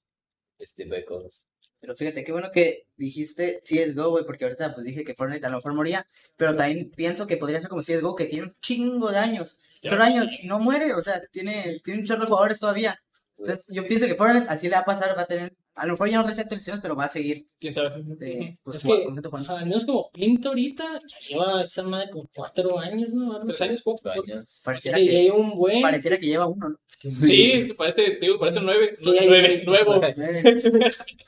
ese 0.59 0.75
tipo 0.75 0.95
de 0.95 1.05
cosas. 1.07 1.49
Pero 1.81 1.97
fíjate, 1.97 2.23
qué 2.23 2.33
bueno 2.33 2.51
que 2.53 2.87
dijiste 2.97 3.61
CSGO, 3.63 4.11
güey, 4.11 4.27
porque 4.27 4.45
ahorita 4.45 4.75
pues 4.75 4.85
dije 4.85 5.05
que 5.05 5.15
Fortnite 5.15 5.47
a 5.47 5.49
lo 5.49 5.57
mejor 5.57 5.73
moría, 5.73 6.07
pero 6.37 6.55
también 6.55 6.91
pienso 6.95 7.27
que 7.27 7.39
podría 7.39 7.61
ser 7.61 7.71
como 7.71 7.83
CSGO, 7.83 8.15
que 8.15 8.27
tiene 8.27 8.45
un 8.45 8.55
chingo 8.61 9.11
de 9.11 9.19
años, 9.19 9.59
chorro 9.81 10.03
años, 10.03 10.27
y 10.39 10.47
no 10.47 10.59
muere, 10.59 10.93
o 10.93 11.01
sea, 11.01 11.23
tiene, 11.31 11.81
tiene 11.83 12.01
un 12.01 12.07
chorro 12.07 12.21
de 12.21 12.27
jugadores 12.27 12.61
todavía. 12.61 13.03
Entonces, 13.39 13.65
yo 13.69 13.87
pienso 13.87 14.07
que 14.07 14.17
Fortnite 14.17 14.47
así 14.51 14.69
le 14.69 14.77
va 14.77 14.83
a 14.83 14.85
pasar, 14.85 15.17
va 15.17 15.23
a 15.23 15.27
tener, 15.27 15.57
a 15.75 15.87
lo 15.87 15.93
mejor 15.93 16.11
ya 16.11 16.17
no 16.19 16.25
recibe 16.25 16.43
actualizaciones, 16.43 16.83
pero 16.83 16.95
va 16.97 17.05
a 17.05 17.09
seguir, 17.09 17.47
¿Quién 17.59 17.73
sabe? 17.73 17.89
eh, 18.21 18.59
pues, 18.63 18.77
Es 18.77 18.83
jugando- 18.83 19.31
que, 19.31 19.53
al 19.53 19.67
menos 19.67 19.85
como 19.87 20.11
Pinto 20.13 20.49
ahorita, 20.51 20.85
ya 21.07 21.29
lleva 21.29 21.63
esa 21.63 21.83
madre 21.83 22.11
como 22.11 22.29
cuatro 22.35 22.79
años, 22.79 23.11
¿no? 23.13 23.41
¿Tres 23.45 23.61
años? 23.63 23.81
Cuatro 23.83 24.11
años. 24.13 24.63
Pareciera 24.65 24.99
Que 24.99 25.05
lleva 25.07 25.37
un 25.37 25.57
buen. 25.57 25.81
pareciera 25.83 26.19
que 26.19 26.27
lleva 26.27 26.47
uno, 26.47 26.69
¿no? 26.71 26.77
Sí, 26.99 27.73
parece, 27.77 28.11
te 28.13 28.27
digo, 28.27 28.39
parece 28.39 28.61
nueve. 28.61 28.97
Sí, 29.03 29.05
Nueve, 29.27 29.63
nuevo. 29.67 30.01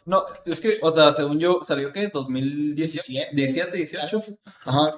No, 0.07 0.25
es 0.45 0.61
que, 0.61 0.79
o 0.83 0.93
sea, 0.93 1.15
según 1.15 1.39
yo, 1.41 1.61
salió 1.67 1.93
que 1.93 2.09
2017, 2.09 3.31
17, 3.35 3.77
18. 3.77 4.21
Ajá. 4.65 4.93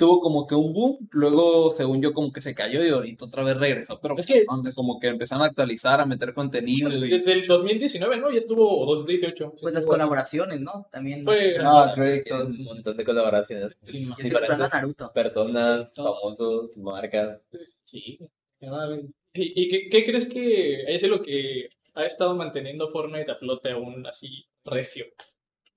Tuvo 0.00 0.20
como 0.22 0.46
que 0.46 0.54
un 0.54 0.72
boom, 0.72 1.08
luego, 1.10 1.72
según 1.76 2.00
yo, 2.00 2.14
como 2.14 2.32
que 2.32 2.40
se 2.40 2.54
cayó 2.54 2.82
y 2.82 2.88
ahorita 2.88 3.26
otra 3.26 3.44
vez 3.44 3.54
regresó. 3.58 4.00
Pero 4.00 4.16
Es 4.16 4.24
que- 4.26 4.46
donde 4.48 4.72
como 4.72 4.98
que 4.98 5.08
empezaron 5.08 5.44
a 5.44 5.48
actualizar, 5.48 6.00
a 6.00 6.06
meter 6.06 6.32
contenido 6.32 6.88
y... 6.88 7.10
Desde 7.10 7.32
el 7.34 7.46
2019, 7.46 8.16
¿no? 8.16 8.30
Ya 8.30 8.38
estuvo 8.38 8.86
2018. 8.86 9.56
Pues 9.60 9.74
las 9.74 9.84
colaboraciones, 9.84 10.58
¿no? 10.62 10.86
También. 10.90 11.22
Fue- 11.22 11.54
Ah, 11.60 11.92
todo 11.94 12.04
Tienes 12.24 12.58
un 12.60 12.64
montón 12.64 12.96
de 12.96 13.04
colaboraciones. 13.04 13.76
Sí, 13.82 14.08
diferentes 14.16 14.72
a 14.72 14.76
Naruto. 14.78 15.12
personas, 15.12 15.94
famosos, 15.94 16.74
marcas. 16.78 17.38
Sí, 17.84 18.18
se 18.58 18.70
va 18.70 18.84
a 18.84 18.86
ver. 18.88 19.04
¿Y, 19.34 19.64
y 19.64 19.68
qué, 19.68 19.88
qué 19.90 20.02
crees 20.02 20.26
que 20.30 20.82
es 20.94 21.02
lo 21.02 21.20
que 21.22 21.68
ha 21.92 22.06
estado 22.06 22.34
manteniendo 22.34 22.90
Fortnite 22.90 23.30
a 23.30 23.36
flote 23.36 23.70
aún 23.72 24.06
así 24.06 24.46
recio? 24.64 25.04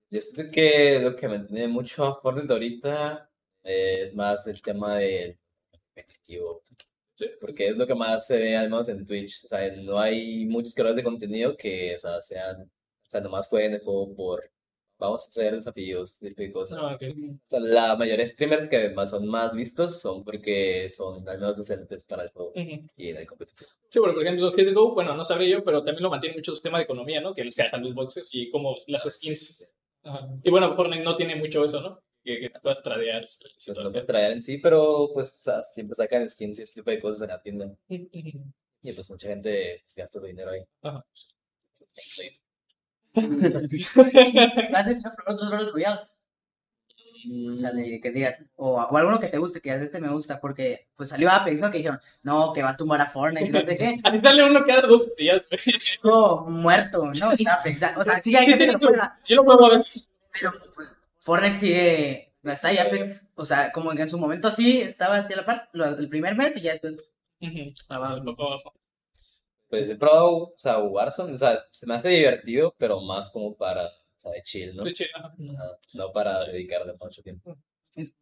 Yo 0.09 0.21
siento 0.21 0.49
que 0.49 0.99
lo 1.01 1.13
que 1.13 1.27
mantiene 1.27 1.67
mucho 1.67 2.05
a 2.05 2.21
Fortnite 2.21 2.53
ahorita 2.53 3.29
es 3.63 4.13
más 4.13 4.45
el 4.47 4.61
tema 4.61 4.97
del 4.97 5.37
competitivo. 5.71 6.63
Sí. 7.15 7.25
Porque 7.39 7.67
es 7.67 7.77
lo 7.77 7.85
que 7.85 7.95
más 7.95 8.25
se 8.25 8.37
ve, 8.37 8.57
al 8.57 8.69
menos 8.69 8.89
en 8.89 9.05
Twitch. 9.05 9.45
O 9.45 9.47
sea, 9.47 9.71
no 9.77 9.99
hay 9.99 10.45
muchos 10.45 10.73
creadores 10.73 10.97
de 10.97 11.03
contenido 11.03 11.55
que, 11.55 11.95
o 11.95 11.99
sea, 11.99 12.21
sean, 12.21 12.63
o 12.63 13.09
sea, 13.09 13.21
nomás 13.21 13.47
jueguen 13.47 13.73
el 13.73 13.81
juego 13.81 14.13
por, 14.15 14.51
vamos 14.97 15.25
a 15.25 15.29
hacer 15.29 15.53
desafíos, 15.53 16.19
de 16.19 16.51
cosas. 16.51 16.79
Ah, 16.81 16.95
ok. 16.95 17.03
O 17.03 17.49
sea, 17.49 17.59
la 17.59 17.95
mayoría 17.95 18.25
de 18.25 18.29
streamers 18.29 18.69
que 18.69 18.89
más 18.89 19.11
son 19.11 19.27
más 19.27 19.55
vistos 19.55 20.01
son 20.01 20.23
porque 20.23 20.89
son 20.89 21.27
al 21.27 21.39
menos 21.39 21.57
para 22.07 22.23
el 22.23 22.29
juego 22.29 22.53
y 22.97 23.09
en 23.09 23.17
el 23.17 23.27
competitivo. 23.27 23.69
Sí, 23.89 23.99
bueno, 23.99 24.15
por 24.15 24.23
ejemplo, 24.23 24.51
CSGO, 24.51 24.95
bueno, 24.95 25.15
no 25.15 25.23
sabría 25.23 25.57
yo, 25.57 25.63
pero 25.63 25.83
también 25.83 26.01
lo 26.01 26.09
mantiene 26.09 26.35
mucho 26.35 26.55
su 26.55 26.61
tema 26.61 26.79
de 26.79 26.85
economía, 26.85 27.21
¿no? 27.21 27.33
Que 27.33 27.43
les 27.43 27.55
dejan 27.55 27.83
los 27.83 27.93
boxes 27.93 28.27
y 28.33 28.49
como 28.49 28.75
las 28.87 29.03
skins. 29.03 29.67
Ajá. 30.01 30.27
Y 30.43 30.49
bueno, 30.49 30.75
Fortnite 30.75 31.03
no 31.03 31.15
tiene 31.15 31.35
mucho 31.35 31.63
eso, 31.63 31.79
¿no? 31.79 32.02
Que, 32.23 32.39
que 32.39 32.49
puedas 32.61 32.81
tradear. 32.81 33.27
sí, 33.27 33.43
sí, 33.57 33.71
Pues 33.73 33.77
no 33.83 33.91
puedes 33.91 34.07
traer 34.07 34.31
en 34.31 34.41
sí, 34.41 34.57
pero 34.57 35.09
pues, 35.13 35.35
o 35.41 35.43
sea, 35.43 35.61
siempre 35.61 35.95
sacan 35.95 36.29
skins 36.29 36.59
y 36.59 36.63
ese 36.63 36.75
tipo 36.75 36.89
de 36.89 36.99
cosas 36.99 37.21
en 37.23 37.27
la 37.29 37.41
tienda. 37.41 37.69
Y 37.89 38.91
pues 38.93 39.09
mucha 39.09 39.27
gente 39.27 39.81
pues, 39.85 39.95
gasta 39.95 40.19
su 40.19 40.25
dinero 40.25 40.51
ahí. 40.51 40.61
Ajá. 40.81 41.05
¿Has 43.15 44.85
de 44.85 45.01
probar 45.01 45.23
otros 45.27 45.49
Battle 45.51 45.71
Royales? 45.71 46.07
O 47.53 47.55
sea, 47.55 47.71
de 47.71 48.01
que 48.01 48.11
digas, 48.11 48.35
o, 48.57 48.73
o 48.81 48.97
alguno 48.97 49.17
que 49.17 49.29
te 49.29 49.37
guste, 49.37 49.61
que 49.61 49.73
este 49.73 50.01
me 50.01 50.09
gusta, 50.09 50.41
porque 50.41 50.89
pues 50.97 51.07
salió 51.09 51.29
Apex, 51.31 51.57
¿no? 51.57 51.71
Que 51.71 51.77
dijeron, 51.77 51.99
no, 52.21 52.51
que 52.51 52.61
va 52.61 52.71
a 52.71 52.77
tumbar 52.77 52.99
a 52.99 53.05
Fortnite, 53.11 53.45
y 53.47 53.49
no 53.49 53.61
sé 53.61 53.77
qué. 53.77 53.97
Así 54.03 54.19
sale 54.19 54.43
uno 54.43 54.65
cada 54.65 54.81
dos 54.81 55.15
días. 55.15 55.41
güey. 55.49 55.61
No, 56.03 56.41
muerto, 56.47 57.05
¿no? 57.13 57.29
Apex, 57.29 57.81
o 57.95 58.03
sea, 58.03 58.21
sí 58.21 58.35
hay 58.35 58.45
Sí, 58.45 58.51
gente 58.51 58.51
que 58.51 58.57
tiene 58.57 58.73
lo 58.73 58.79
su- 58.79 58.87
juega, 58.87 59.19
Yo 59.25 59.35
lo 59.37 59.43
juego 59.45 59.65
a 59.67 59.69
veces. 59.77 60.09
pero 60.33 60.51
pues 60.75 60.93
Fortnite 61.23 61.57
sigue, 61.57 62.33
no 62.41 62.51
está 62.51 62.67
ahí 62.69 62.77
Apex, 62.77 63.21
o 63.35 63.45
sea, 63.45 63.71
como 63.71 63.91
que 63.91 64.01
en 64.03 64.09
su 64.09 64.17
momento 64.17 64.51
sí 64.51 64.81
estaba 64.81 65.17
así 65.17 65.33
a 65.33 65.37
la 65.37 65.45
par, 65.45 65.69
lo- 65.73 65.85
el 65.97 66.09
primer 66.09 66.35
mes 66.35 66.53
y 66.57 66.61
ya 66.61 66.71
después 66.73 66.97
abajo. 67.89 68.23
Poco 68.23 68.53
a 68.53 68.61
poco. 68.63 68.79
Pues 69.69 69.89
he 69.89 69.95
probado, 69.95 70.29
o 70.31 70.53
sea, 70.57 70.77
Warzone, 70.79 71.33
o 71.33 71.37
sea, 71.37 71.57
se 71.71 71.87
me 71.87 71.95
hace 71.95 72.09
divertido, 72.09 72.75
pero 72.77 73.01
más 73.01 73.29
como 73.31 73.55
para, 73.55 73.85
o 73.87 73.91
sea, 74.17 74.31
de 74.31 74.43
chill, 74.43 74.75
¿no? 74.75 74.83
De 74.83 74.93
chill, 74.93 75.07
ajá. 75.15 75.33
Ajá, 75.53 75.77
No 75.93 76.11
para 76.11 76.43
dedicarle 76.45 76.93
mucho 76.99 77.23
tiempo. 77.23 77.57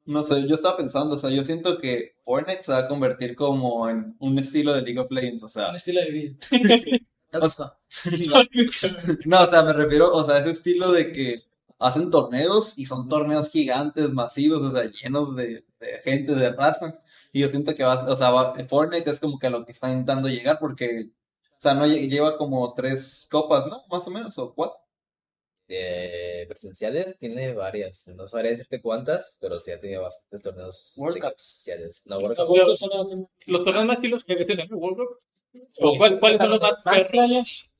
No 0.06 0.22
sé, 0.24 0.48
yo 0.48 0.56
estaba 0.56 0.78
pensando, 0.78 1.16
o 1.16 1.18
sea, 1.18 1.30
yo 1.30 1.44
siento 1.44 1.78
que 1.78 2.16
Fortnite 2.24 2.64
se 2.64 2.72
va 2.74 2.80
a 2.80 2.88
convertir 2.88 3.36
como 3.36 3.90
en 3.90 4.16
un 4.20 4.38
estilo 4.38 4.74
de 4.74 4.82
League 4.82 5.00
of 5.00 5.12
Legends, 5.12 5.44
o 5.44 5.50
sea, 5.50 5.70
Un 5.70 5.76
estilo 5.76 6.02
de 6.02 6.12
vida. 6.12 6.36
Tóxico. 7.32 7.78
no, 9.26 9.44
o 9.44 9.48
sea, 9.48 9.64
me 9.64 9.74
refiero, 9.74 10.12
o 10.14 10.24
sea, 10.24 10.40
ese 10.40 10.52
estilo 10.52 10.92
de 10.92 11.12
que 11.12 11.36
hacen 11.82 12.10
torneos 12.12 12.78
y 12.78 12.86
son 12.86 13.10
torneos 13.10 13.50
gigantes, 13.50 14.10
masivos, 14.12 14.62
o 14.62 14.72
sea, 14.72 14.84
llenos 14.92 15.36
de, 15.36 15.64
de 15.80 15.98
gente, 16.04 16.34
de 16.36 16.52
raza, 16.52 17.02
y 17.34 17.42
yo 17.42 17.48
siento 17.50 17.74
que 17.76 17.84
va, 17.84 18.04
o 18.12 18.16
sea, 18.16 18.30
va- 18.32 18.54
Fortnite 18.70 19.10
es 19.12 19.20
como 19.20 19.40
que 19.40 19.48
a 19.48 19.50
lo 19.50 19.66
que 19.66 19.72
está 19.74 19.90
intentando 19.90 20.28
llegar 20.30 20.58
porque, 20.60 21.10
o 21.58 21.62
sea, 21.62 21.74
no 21.74 21.86
lle- 21.88 22.08
lleva 22.10 22.38
como 22.38 22.74
tres 22.74 23.28
copas, 23.32 23.68
¿no? 23.68 23.84
Más 23.90 24.06
o 24.08 24.12
menos, 24.12 24.38
o 24.38 24.54
cuatro. 24.54 24.80
de 25.68 26.46
presenciales 26.50 27.18
tiene 27.18 27.54
varias. 27.54 28.06
No 28.10 28.28
sabría 28.28 28.52
decirte 28.52 28.82
cuántas, 28.82 29.38
pero 29.40 29.58
sí 29.60 29.72
ha 29.72 29.80
tenido 29.80 30.02
bastantes 30.02 30.42
torneos 30.42 30.94
World 30.98 31.22
Cups. 31.22 31.72
No, 32.06 32.18
World 32.20 32.38
Los 32.38 32.48
Cups. 32.48 32.82
Los 33.46 33.64
torneos 33.64 33.86
más 33.86 34.02
chilos 34.02 34.24
que 34.26 34.36
veces 34.36 34.60
en 34.60 34.66
el 34.66 34.74
World 34.74 34.98
Cup. 34.98 35.18
¿O 35.80 35.98
cuál- 35.98 36.20
¿Cuáles 36.20 36.38
son 36.40 36.50
los 36.50 36.62
más 36.62 36.76
perros? 36.84 37.71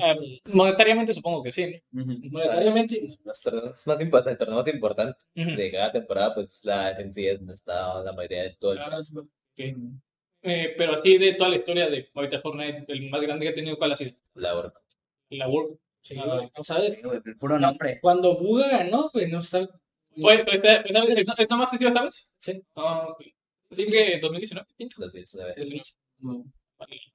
Ah, 0.00 0.16
monetariamente 0.52 1.14
supongo 1.14 1.42
que 1.42 1.52
sí. 1.52 1.80
¿no? 1.92 2.02
Ujú. 2.02 2.18
monetariamente, 2.30 3.18
Los 3.24 3.40
torneos 3.40 3.86
más 3.86 3.98
torneo 4.36 4.56
más 4.56 4.66
importante 4.68 5.18
Ujú. 5.36 5.50
de 5.56 5.70
cada 5.70 5.92
temporada, 5.92 6.34
pues 6.34 6.52
es 6.52 6.64
la 6.64 6.90
FNC, 6.90 7.30
es 7.30 7.38
donde 7.38 7.54
está 7.54 8.02
la 8.02 8.12
mayoría 8.12 8.42
de 8.42 8.56
todo 8.58 8.72
el 8.72 8.78
Ah. 8.80 9.00
Eh, 10.42 10.74
pero 10.78 10.92
así 10.94 11.18
de 11.18 11.34
toda 11.34 11.50
la 11.50 11.56
historia 11.56 11.88
de 11.88 12.08
ahorita 12.14 12.40
Fortnite, 12.40 12.84
el 12.88 13.10
más 13.10 13.20
grande 13.20 13.44
que 13.46 13.52
ha 13.52 13.54
tenido, 13.54 13.76
¿cuál 13.76 13.92
ha 13.92 13.96
sido? 13.96 14.12
la 14.34 14.54
World. 14.54 14.72
La 15.30 15.48
World. 15.48 15.78
sí, 16.00 16.14
Ah. 16.18 16.34
güey, 16.36 16.50
no 16.56 16.64
sabes. 16.64 16.98
El 17.24 17.36
puro 17.36 17.58
nombre. 17.58 17.98
Cuando 18.00 18.36
Buga 18.38 18.68
ganó, 18.68 19.10
pues 19.12 19.28
no 19.30 19.42
sabes. 19.42 19.68
Fue, 20.16 20.38
fue, 20.44 20.58
fue, 20.58 20.82
fue, 20.82 20.92
¿sabes? 20.92 21.16
¿Es, 21.16 21.38
es 21.40 21.50
nomás 21.50 21.70
decisivo, 21.70 21.92
sabes? 21.96 22.32
Sí. 22.38 22.62
Ah, 22.74 23.06
ok. 23.08 23.22
Así 23.70 23.86
que 23.86 24.18
2019. 24.20 24.66
2019. 24.78 25.54
19. 25.56 25.82
Vale. 26.20 26.44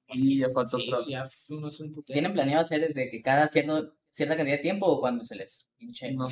Y 0.09 0.39
ya 0.39 0.49
falta 0.49 0.77
Sí, 0.77 0.87
otro. 0.91 1.07
ya 1.07 1.29
fuimos 1.29 1.79
un 1.79 1.91
putero. 1.91 2.13
¿Tienen 2.13 2.33
planeado 2.33 2.61
hacer 2.61 2.93
de 2.93 3.09
que 3.09 3.21
cada 3.21 3.47
cierto, 3.47 3.95
cierta 4.11 4.35
cantidad 4.35 4.57
de 4.57 4.61
tiempo 4.61 4.85
o 4.87 4.99
cuando 4.99 5.23
se 5.23 5.35
les 5.35 5.67
pinche? 5.77 6.11
No 6.11 6.27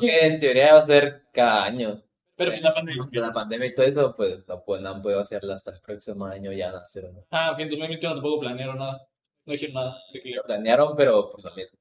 que 0.00 0.18
en 0.26 0.38
teoría 0.40 0.74
va 0.74 0.80
a 0.80 0.84
ser 0.84 1.24
cada 1.32 1.64
año. 1.64 2.02
Pero 2.36 2.52
pues, 2.52 2.62
la 2.62 2.72
pandemia. 2.74 3.04
De 3.10 3.20
la 3.20 3.32
pandemia 3.32 3.66
y 3.66 3.74
todo 3.74 3.86
eso, 3.86 4.14
pues 4.16 4.46
no, 4.46 4.62
pueden, 4.64 4.84
no 4.84 4.90
han 4.90 5.02
podido 5.02 5.20
hacerla 5.20 5.54
hasta 5.56 5.72
el 5.72 5.80
próximo 5.80 6.24
año 6.26 6.52
ya 6.52 6.70
no 6.70 6.78
hacer 6.78 7.04
¿no? 7.12 7.26
Ah, 7.30 7.50
ok, 7.52 7.58
en 7.60 7.68
2021 7.70 8.14
tampoco 8.14 8.40
planearon 8.40 8.78
nada. 8.78 9.06
No 9.44 9.52
dijeron 9.52 9.74
nada. 9.74 9.98
que- 10.12 10.30
Lo 10.36 10.42
planearon, 10.44 10.94
pero 10.96 11.30
por 11.30 11.44
lo 11.44 11.54
mismo. 11.54 11.78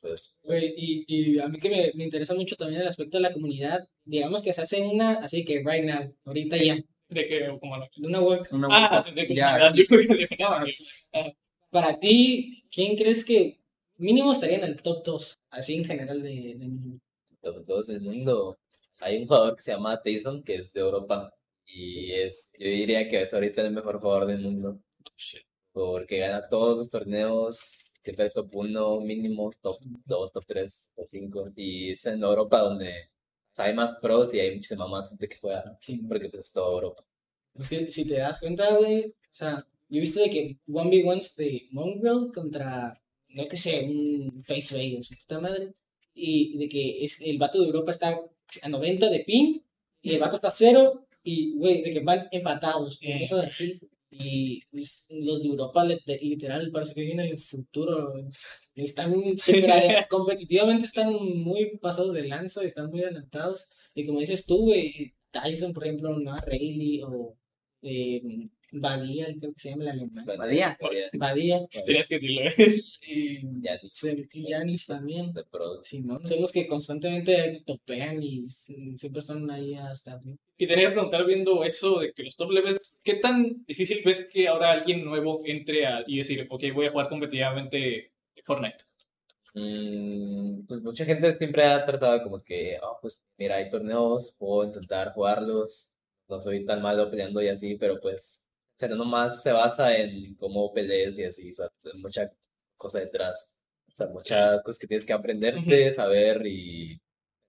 Pues 0.00 0.32
Güey, 0.44 0.74
y, 0.76 1.04
y 1.08 1.38
a 1.40 1.48
mí 1.48 1.58
que 1.58 1.70
me, 1.70 1.90
me 1.94 2.04
interesa 2.04 2.32
mucho 2.34 2.54
también 2.54 2.82
el 2.82 2.86
aspecto 2.88 3.16
de 3.16 3.22
la 3.22 3.32
comunidad, 3.32 3.80
digamos 4.04 4.42
que 4.42 4.52
se 4.52 4.60
hace 4.62 4.80
una, 4.82 5.14
así 5.14 5.44
que 5.44 5.56
right 5.64 5.84
now, 5.84 6.14
ahorita 6.24 6.56
ya, 6.56 6.76
De 7.08 7.26
que, 7.26 7.58
como 7.58 7.76
no. 7.76 7.88
de 7.96 8.06
una 8.06 8.20
work. 8.20 8.52
Una 8.52 8.68
Ah, 8.70 9.02
de 9.02 9.26
que 9.26 9.34
Ya. 9.34 9.58
No, 9.58 11.32
Para 11.70 11.98
ti, 11.98 12.64
¿quién 12.70 12.96
crees 12.96 13.24
que 13.24 13.60
mínimo 13.96 14.32
estaría 14.32 14.58
en 14.58 14.64
el 14.64 14.82
top 14.82 15.04
2? 15.04 15.34
Así 15.50 15.74
en 15.76 15.84
general 15.84 16.22
de, 16.22 16.54
de 16.56 16.98
top 17.40 17.64
2 17.66 17.86
del 17.88 18.00
mundo. 18.02 18.58
Hay 19.00 19.16
un 19.18 19.26
jugador 19.26 19.56
que 19.56 19.62
se 19.62 19.72
llama 19.72 20.00
Tyson, 20.02 20.42
que 20.42 20.56
es 20.56 20.72
de 20.72 20.80
Europa. 20.80 21.32
Y 21.66 22.12
es, 22.12 22.50
yo 22.58 22.66
diría 22.68 23.08
que 23.08 23.22
es 23.22 23.32
ahorita 23.34 23.62
el 23.62 23.72
mejor 23.72 24.00
jugador 24.00 24.26
del 24.26 24.40
mundo. 24.40 24.80
Porque 25.72 26.18
gana 26.18 26.48
todos 26.48 26.76
los 26.78 26.90
torneos, 26.90 27.92
siempre 28.02 28.26
es 28.26 28.34
top 28.34 28.54
1 28.54 29.00
mínimo, 29.00 29.50
top 29.62 29.78
2, 30.06 30.32
top 30.32 30.44
3, 30.46 30.90
top 30.96 31.06
5. 31.08 31.48
Y 31.56 31.92
es 31.92 32.04
en 32.06 32.22
Europa 32.22 32.60
donde 32.60 33.10
sea, 33.58 33.66
hay 33.66 33.74
más 33.74 33.94
pros 34.00 34.30
y 34.32 34.40
hay 34.40 34.54
muchísima 34.54 34.86
más 34.86 35.08
gente 35.08 35.28
que 35.28 35.36
juega. 35.36 35.78
Sí. 35.80 36.00
Porque 36.08 36.28
pues 36.28 36.44
es 36.46 36.52
toda 36.52 36.72
Europa. 36.72 37.04
Es 37.58 37.68
que 37.68 37.90
si 37.90 38.04
te 38.06 38.18
das 38.18 38.40
cuenta, 38.40 38.74
güey, 38.76 39.06
o 39.06 39.14
sea, 39.34 39.66
yo 39.88 39.98
he 39.98 40.00
visto 40.00 40.20
de 40.20 40.30
que 40.30 40.58
1v1s 40.68 41.34
de 41.36 41.68
Mongrel 41.72 42.30
contra, 42.32 43.00
no 43.30 43.48
que 43.48 43.56
sé, 43.56 43.84
un 43.84 44.44
Face 44.46 44.96
o 44.98 45.02
su 45.02 45.14
puta 45.16 45.40
madre, 45.40 45.74
y 46.14 46.56
de 46.58 46.68
que 46.68 47.04
es, 47.04 47.20
el 47.20 47.38
vato 47.38 47.60
de 47.60 47.66
Europa 47.66 47.90
está 47.92 48.16
a 48.62 48.68
90 48.68 49.10
de 49.10 49.20
ping, 49.20 49.58
y 50.02 50.14
el 50.14 50.20
vato 50.20 50.36
está 50.36 50.48
a 50.48 50.54
0, 50.54 51.06
y, 51.22 51.54
güey, 51.56 51.82
de 51.82 51.92
que 51.92 52.00
van 52.00 52.28
empatados, 52.30 53.00
Mm. 53.02 53.20
cosas 53.20 53.46
así. 53.46 53.72
Y 54.10 54.62
pues, 54.70 55.04
los 55.08 55.42
de 55.42 55.48
Europa, 55.48 55.84
literal, 55.84 56.70
parece 56.72 56.94
que 56.94 57.02
vienen 57.02 57.26
en 57.26 57.32
el 57.32 57.40
futuro. 57.40 58.12
Están 58.74 59.12
competitivamente 60.08 60.86
están 60.86 61.12
muy 61.12 61.78
pasados 61.78 62.14
de 62.14 62.26
lanza, 62.26 62.62
están 62.62 62.90
muy 62.90 63.02
adelantados. 63.02 63.66
Y 63.94 64.06
como 64.06 64.20
dices 64.20 64.46
tú, 64.46 64.58
güey, 64.66 65.14
Tyson, 65.30 65.72
por 65.72 65.84
ejemplo, 65.84 66.18
no 66.18 66.36
Rayleigh 66.36 67.02
o 67.04 67.36
eh, 67.82 68.22
Badía, 68.70 69.26
creo 69.38 69.52
que 69.52 69.60
se 69.60 69.70
llama 69.70 69.84
el 69.84 69.90
alemán. 69.90 70.24
Badía. 70.26 70.78
Badía. 71.14 71.66
Tenías 71.84 72.08
que 72.08 72.14
decirlo. 72.16 72.40
¿eh? 72.42 72.80
Y 73.06 73.40
Ya, 73.60 73.78
Giannis 74.32 74.86
también. 74.86 75.32
de 75.32 75.44
pros. 75.44 75.86
Simón, 75.86 76.26
son 76.26 76.40
los 76.40 76.52
que 76.52 76.66
constantemente 76.66 77.62
topean 77.66 78.22
y 78.22 78.46
siempre 78.48 79.20
están 79.20 79.50
ahí 79.50 79.74
hasta 79.74 80.12
arriba. 80.14 80.36
Y 80.56 80.66
tenía 80.66 80.88
que 80.88 80.92
preguntar, 80.92 81.24
viendo 81.24 81.64
eso 81.64 82.00
de 82.00 82.12
que 82.12 82.24
los 82.24 82.36
top 82.36 82.50
levels, 82.50 82.96
¿qué 83.02 83.14
tan 83.14 83.64
difícil 83.64 84.02
ves 84.04 84.28
que 84.30 84.48
ahora 84.48 84.72
alguien 84.72 85.04
nuevo 85.04 85.42
entre 85.44 85.86
a, 85.86 86.04
y 86.06 86.18
decir, 86.18 86.46
ok, 86.50 86.64
voy 86.74 86.86
a 86.86 86.90
jugar 86.90 87.08
competitivamente 87.08 88.12
Fortnite? 88.44 88.84
Mm, 89.54 90.66
pues 90.66 90.82
mucha 90.82 91.04
gente 91.04 91.34
siempre 91.34 91.64
ha 91.64 91.84
tratado 91.84 92.22
como 92.22 92.42
que, 92.42 92.78
oh, 92.82 92.98
pues 93.00 93.24
mira, 93.38 93.56
hay 93.56 93.68
torneos, 93.70 94.34
puedo 94.38 94.64
intentar 94.64 95.12
jugarlos, 95.12 95.92
no 96.28 96.40
soy 96.40 96.64
tan 96.64 96.82
malo 96.82 97.10
peleando 97.10 97.42
y 97.42 97.48
así, 97.48 97.76
pero 97.76 98.00
pues, 98.00 98.44
sea, 98.78 98.88
no 98.88 98.96
nomás 98.96 99.42
se 99.42 99.52
basa 99.52 99.96
en 99.96 100.34
cómo 100.36 100.72
pelees 100.72 101.18
y 101.18 101.24
así, 101.24 101.50
o 101.52 101.54
sea, 101.54 101.68
mucha 101.94 102.30
cosa 102.76 103.00
detrás, 103.00 103.46
o 103.92 103.94
sea, 103.96 104.06
muchas 104.08 104.62
cosas 104.62 104.78
que 104.78 104.86
tienes 104.86 105.04
que 105.04 105.12
aprenderte, 105.12 105.92
saber 105.92 106.46
y 106.46 107.00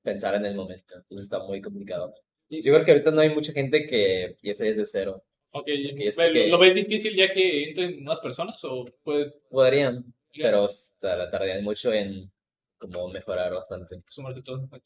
pensar 0.02 0.36
en 0.36 0.46
el 0.46 0.56
momento, 0.56 0.96
entonces 0.96 1.26
está 1.26 1.40
muy 1.44 1.62
complicado. 1.62 2.14
Yo 2.50 2.74
creo 2.74 2.84
que 2.86 2.92
ahorita 2.92 3.12
no 3.12 3.22
hay 3.22 3.30
mucha 3.34 3.52
gente 3.54 3.86
que 3.86 4.24
empiece 4.26 4.66
desde 4.66 4.86
cero, 4.86 5.24
Ok, 5.52 5.68
¿lo, 5.68 5.96
que- 5.96 6.48
lo 6.48 6.60
ves 6.60 6.76
difícil 6.76 7.16
ya 7.16 7.34
que 7.34 7.70
entren 7.70 8.04
nuevas 8.04 8.20
personas 8.22 8.64
o 8.66 8.86
puede 9.04 9.32
podrían, 9.50 10.06
pero 10.36 10.66
o 10.66 10.70
tardarían 11.00 11.64
mucho 11.64 11.92
en 11.92 12.32
como 12.78 13.08
mejorar 13.10 13.54
bastante. 13.54 14.02
sumarse 14.10 14.42
todo? 14.44 14.68
Ok. 14.72 14.84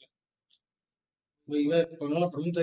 Güey, 1.45 1.63
iba 1.63 1.82
a 1.82 1.86
poner 1.97 2.17
una 2.17 2.29
pregunta. 2.32 2.62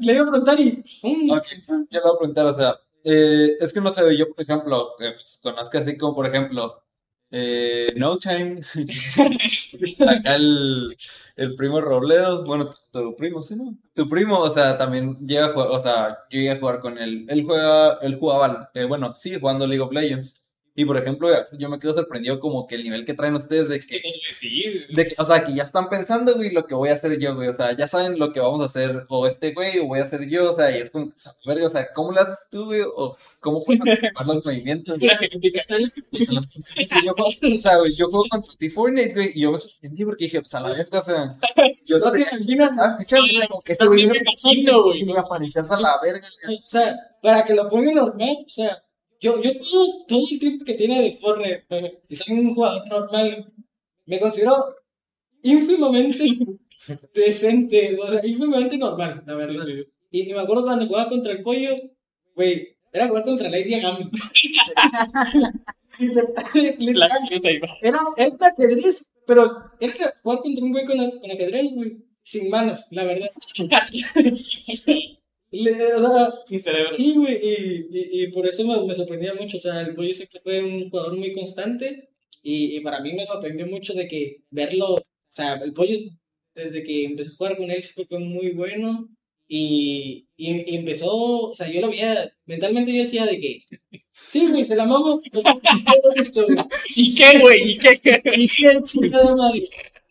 Le 0.00 0.12
iba 0.12 0.22
a 0.22 0.30
preguntar 0.30 0.60
y. 0.60 0.84
¡pum! 1.00 1.30
Ok, 1.30 1.44
yo 1.90 2.00
le 2.00 2.00
voy 2.00 2.14
a 2.14 2.18
preguntar, 2.18 2.46
o 2.46 2.54
sea, 2.54 2.76
eh, 3.04 3.56
es 3.60 3.72
que 3.72 3.80
no 3.80 3.92
sé, 3.92 4.16
yo 4.16 4.28
por 4.30 4.42
ejemplo, 4.42 4.94
que 4.98 5.12
pues, 5.12 5.40
conozco 5.42 5.78
así 5.78 5.96
como 5.96 6.14
por 6.14 6.26
ejemplo, 6.26 6.82
eh, 7.30 7.92
No 7.96 8.16
Time, 8.18 8.60
acá 10.06 10.36
el, 10.36 10.96
el 11.36 11.54
primo 11.56 11.80
Robledo, 11.80 12.44
bueno, 12.44 12.70
tu, 12.70 12.76
tu 12.92 13.16
primo, 13.16 13.42
¿sí, 13.42 13.56
no? 13.56 13.76
Tu 13.94 14.08
primo, 14.08 14.38
o 14.40 14.52
sea, 14.54 14.76
también 14.78 15.18
llega 15.26 15.46
a 15.46 15.52
jugar, 15.52 15.68
o 15.70 15.78
sea, 15.80 16.08
yo 16.30 16.38
llegué 16.38 16.50
a 16.52 16.58
jugar 16.60 16.80
con 16.80 16.98
él, 16.98 17.26
él 17.28 17.44
juega, 17.44 17.98
él 18.02 18.18
jugaba, 18.18 18.70
eh, 18.74 18.84
bueno, 18.84 19.14
sigue 19.16 19.40
jugando 19.40 19.66
League 19.66 19.82
of 19.82 19.92
Legends, 19.92 20.43
y 20.76 20.84
por 20.84 20.96
ejemplo, 20.96 21.28
yo 21.58 21.68
me 21.68 21.78
quedo 21.78 21.94
sorprendido 21.94 22.40
como 22.40 22.66
que 22.66 22.74
el 22.74 22.82
nivel 22.84 23.04
que 23.04 23.14
traen 23.14 23.34
ustedes 23.34 23.68
de 23.68 23.78
que 23.80 23.86
Chicos, 23.86 24.12
sí. 24.32 24.64
de 24.92 25.06
que, 25.06 25.14
o 25.18 25.24
sea, 25.24 25.44
que 25.44 25.54
ya 25.54 25.62
están 25.62 25.88
pensando, 25.88 26.34
güey, 26.34 26.50
lo 26.50 26.66
que 26.66 26.74
voy 26.74 26.88
a 26.88 26.94
hacer 26.94 27.18
yo, 27.18 27.34
güey. 27.36 27.48
O 27.48 27.54
sea, 27.54 27.76
ya 27.76 27.86
saben 27.86 28.18
lo 28.18 28.32
que 28.32 28.40
vamos 28.40 28.60
a 28.60 28.66
hacer, 28.66 29.06
o 29.08 29.26
este 29.26 29.52
güey, 29.52 29.78
o 29.78 29.86
voy 29.86 30.00
a 30.00 30.02
hacer 30.02 30.28
yo. 30.28 30.50
O 30.52 30.56
sea, 30.56 30.76
y 30.76 30.80
es 30.82 30.90
como, 30.90 31.06
o 31.06 31.12
sea, 31.20 31.32
verga, 31.46 31.66
o 31.66 31.70
sea, 31.70 31.86
¿cómo 31.94 32.10
lo 32.12 32.20
haces 32.20 32.36
tú, 32.50 32.64
güey? 32.66 32.80
O 32.82 33.16
cómo 33.40 33.62
puedes 33.64 33.80
anticipar 33.86 34.26
los 34.26 34.44
movimientos, 34.44 34.98
güey? 34.98 35.10
Yo, 37.04 37.12
juego- 37.14 37.56
o 37.56 37.60
sea, 37.60 37.78
güey, 37.78 37.94
yo 37.96 38.06
juego 38.08 38.24
contra 38.30 38.54
ti 38.58 38.70
Fortnite, 38.70 39.14
güey, 39.14 39.32
y 39.34 39.40
yo 39.42 39.52
me 39.52 39.58
sorprendí 39.60 40.04
porque 40.04 40.24
dije, 40.24 40.40
pues 40.40 40.54
a 40.54 40.60
la 40.60 40.70
verga, 40.72 41.00
o 41.00 41.04
sea, 41.04 41.38
yo 41.86 41.98
no 41.98 42.12
te 42.12 42.20
imaginas. 42.20 42.90
Escuchando, 42.98 43.48
como 43.48 43.60
que 43.62 43.72
este 43.72 43.86
güey 43.86 44.06
me 44.06 45.14
me 45.14 45.18
aparecías 45.18 45.70
a 45.70 45.80
la 45.80 45.98
verga, 46.02 46.28
güey. 46.44 46.56
O 46.56 46.62
sea, 46.66 46.96
para 47.22 47.44
que 47.44 47.54
lo 47.54 47.68
pongan 47.68 47.94
normal, 47.94 48.36
o 48.46 48.50
sea, 48.50 48.78
yo, 49.24 49.40
yo 49.40 49.52
juego 49.54 50.04
todo 50.06 50.26
el 50.30 50.38
tiempo 50.38 50.64
que 50.66 50.74
tiene 50.74 51.00
de 51.00 51.16
Fortnite, 51.16 52.02
y 52.10 52.16
soy 52.16 52.38
un 52.38 52.54
jugador 52.54 52.86
normal. 52.88 53.50
Me 54.04 54.20
considero 54.20 54.54
ínfimamente 55.42 56.24
decente, 57.14 57.98
o 57.98 58.06
sea, 58.06 58.26
ínfimamente 58.26 58.76
normal, 58.76 59.22
la 59.26 59.34
verdad. 59.34 59.64
Y, 60.10 60.30
y 60.30 60.32
me 60.34 60.40
acuerdo 60.40 60.64
cuando 60.64 60.86
jugaba 60.86 61.08
contra 61.08 61.32
el 61.32 61.42
pollo, 61.42 61.70
güey, 62.34 62.76
era 62.92 63.08
jugar 63.08 63.24
contra 63.24 63.48
Lady 63.48 63.74
Agami. 63.74 64.10
La 65.98 67.06
ahí. 67.06 67.60
Era, 67.80 68.00
era 68.16 68.36
ajedrez, 68.40 69.12
pero 69.26 69.70
era 69.80 69.94
jugar 70.22 70.40
contra 70.40 70.64
un 70.64 70.72
güey 70.72 70.84
con, 70.84 70.98
con 70.98 71.30
ajedrez, 71.30 71.72
güey, 71.72 71.96
sin 72.22 72.50
manos, 72.50 72.84
la 72.90 73.04
verdad. 73.04 73.28
Le- 75.62 75.94
o 75.94 76.00
sea, 76.00 76.34
Sin 76.46 76.60
cerebro. 76.60 76.96
Sí, 76.96 77.12
güey, 77.14 77.34
y, 77.42 77.86
y, 77.90 78.22
y 78.24 78.26
por 78.32 78.46
eso 78.46 78.64
me, 78.66 78.86
me 78.86 78.94
sorprendía 78.94 79.34
mucho. 79.34 79.56
O 79.56 79.60
sea, 79.60 79.80
el 79.82 79.94
pollo 79.94 80.12
siempre 80.14 80.40
fue 80.42 80.62
un 80.62 80.90
jugador 80.90 81.16
muy 81.16 81.32
constante. 81.32 82.08
Y, 82.42 82.76
y 82.76 82.80
para 82.80 83.00
mí 83.00 83.12
me 83.14 83.26
sorprendió 83.26 83.66
mucho 83.66 83.94
de 83.94 84.06
que 84.08 84.42
verlo. 84.50 84.94
O 84.94 85.02
sea, 85.30 85.54
el 85.54 85.72
pollo, 85.72 85.96
desde 86.54 86.82
que 86.84 87.04
empecé 87.04 87.30
a 87.30 87.34
jugar 87.34 87.56
con 87.56 87.70
él, 87.70 87.82
siempre 87.82 88.04
fue 88.06 88.18
muy 88.18 88.50
bueno. 88.52 89.08
Y, 89.48 90.26
y, 90.36 90.72
y 90.72 90.76
empezó. 90.76 91.10
O 91.50 91.54
sea, 91.54 91.68
yo 91.70 91.80
lo 91.80 91.88
veía. 91.90 92.32
Mentalmente 92.46 92.92
yo 92.92 93.00
decía 93.00 93.26
de 93.26 93.40
que. 93.40 93.62
Sí, 94.28 94.48
güey, 94.50 94.64
se 94.64 94.76
la 94.76 94.84
mamo. 94.86 95.18
¿Y 96.96 97.14
qué, 97.14 97.38
güey? 97.38 97.72
¿Y 97.72 97.78
qué? 97.78 98.00
Y 98.36 98.48
qué 98.48 98.78
chingada 98.82 99.34
madre. 99.36 99.62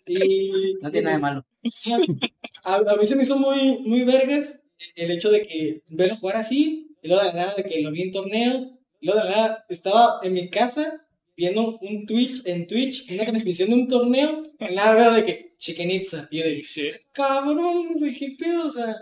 Y. 0.06 0.76
No 0.82 0.92
tiene 0.92 1.06
nada 1.06 1.18
de 1.18 1.22
malo. 1.22 1.46
A, 2.66 2.76
a 2.76 2.96
mí 2.98 3.08
se 3.08 3.16
me 3.16 3.24
hizo 3.24 3.38
muy, 3.38 3.78
muy 3.80 4.04
vergas 4.06 4.60
el 4.96 5.12
hecho 5.12 5.32
de 5.32 5.42
que 5.44 5.82
verlo 5.92 6.16
jugar 6.18 6.38
así, 6.38 6.88
y 7.02 7.08
luego 7.08 7.24
de 7.24 7.30
la 7.30 7.34
nada 7.36 7.54
de 7.56 7.64
que 7.64 7.82
lo 7.82 7.92
vi 7.92 8.04
en 8.04 8.12
torneos, 8.12 8.72
y 9.00 9.06
luego 9.08 9.22
de 9.22 9.30
la 9.30 9.36
nada 9.36 9.66
estaba 9.70 10.20
en 10.24 10.34
mi 10.34 10.50
casa 10.50 11.06
viendo 11.36 11.78
un 11.80 12.06
Twitch, 12.06 12.42
en 12.46 12.68
Twitch, 12.68 13.10
una 13.12 13.26
transmisión 13.26 13.70
de 13.70 13.76
un 13.76 13.88
torneo, 13.88 14.44
en 14.60 14.76
la 14.76 14.94
verdad 14.94 15.16
de 15.16 15.26
que 15.26 15.54
Chichen 15.58 15.92
Itza. 15.92 16.28
Y 16.32 16.40
yo 16.40 16.46
de, 16.46 16.64
cabrón, 17.12 17.94
güey, 17.98 18.16
qué 18.16 18.36
pedo, 18.38 18.68
o 18.68 18.72
sea. 18.72 18.96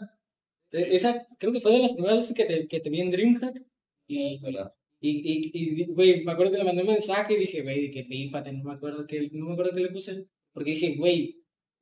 e- 0.71 0.95
Esa, 0.95 1.27
creo 1.39 1.51
que 1.53 1.61
fue 1.61 1.71
de 1.73 1.79
las 1.79 1.93
primeras 1.93 2.17
veces 2.17 2.35
que 2.35 2.45
te, 2.45 2.67
que 2.67 2.79
te 2.79 2.89
vi 2.89 3.01
en 3.01 3.11
Dreamhack. 3.11 3.61
Y, 4.07 4.39
¿verdad? 4.39 4.73
y, 4.99 5.09
y, 5.09 5.51
y, 5.81 5.85
güey, 5.87 6.23
me 6.23 6.31
acuerdo 6.33 6.51
que 6.51 6.57
le 6.59 6.63
mandé 6.65 6.81
un 6.83 6.89
mensaje 6.89 7.33
y 7.33 7.37
dije, 7.39 7.61
güey, 7.63 7.81
de 7.87 7.91
que 7.91 8.03
pífate, 8.03 8.51
no 8.53 8.63
me 8.63 8.73
acuerdo 8.73 9.05
que, 9.07 9.29
no 9.31 9.45
me 9.47 9.53
acuerdo 9.53 9.73
qué 9.75 9.81
le 9.83 9.89
puse. 9.89 10.25
Porque 10.53 10.71
dije, 10.71 10.95
güey, 10.97 11.37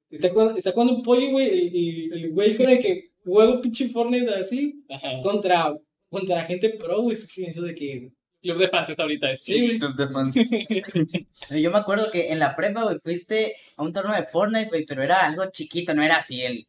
está 0.10 0.30
jugando, 0.30 0.56
está 0.58 0.72
jugando 0.72 0.96
un 0.96 1.04
pollo, 1.04 1.32
güey, 1.32 1.48
y, 1.74 2.06
y 2.08 2.14
el 2.14 2.32
güey 2.34 2.56
con 2.56 2.70
el 2.70 2.80
que 2.80 3.09
juego 3.24 3.62
pinche 3.62 3.90
Fortnite 3.90 4.34
así, 4.36 4.84
Ajá. 4.90 5.20
contra, 5.22 5.74
contra 6.10 6.36
la 6.38 6.46
gente 6.46 6.70
pro, 6.72 7.02
güey, 7.02 7.18
hizo 7.18 7.62
de 7.62 7.76
que, 7.76 8.12
Club 8.42 8.58
de 8.58 8.68
fans 8.70 8.90
está 8.90 9.04
ahorita. 9.04 9.36
sí, 9.36 9.62
güey. 9.66 9.80
Club 9.80 9.96
de 9.98 10.08
fans. 10.08 10.36
Yo 11.62 11.72
me 11.72 11.78
acuerdo 11.78 12.10
que 12.10 12.32
en 12.32 12.40
la 12.40 12.56
prepa, 12.56 12.84
güey, 12.84 12.98
fuiste 13.04 13.56
a 13.76 13.84
un 13.84 13.92
torneo 13.92 14.16
de 14.16 14.28
Fortnite, 14.28 14.70
güey, 14.70 14.86
pero 14.86 15.04
era 15.04 15.26
algo 15.26 15.44
chiquito, 15.52 15.94
no 15.94 16.04
era 16.04 16.18
así 16.18 16.42
el... 16.42 16.66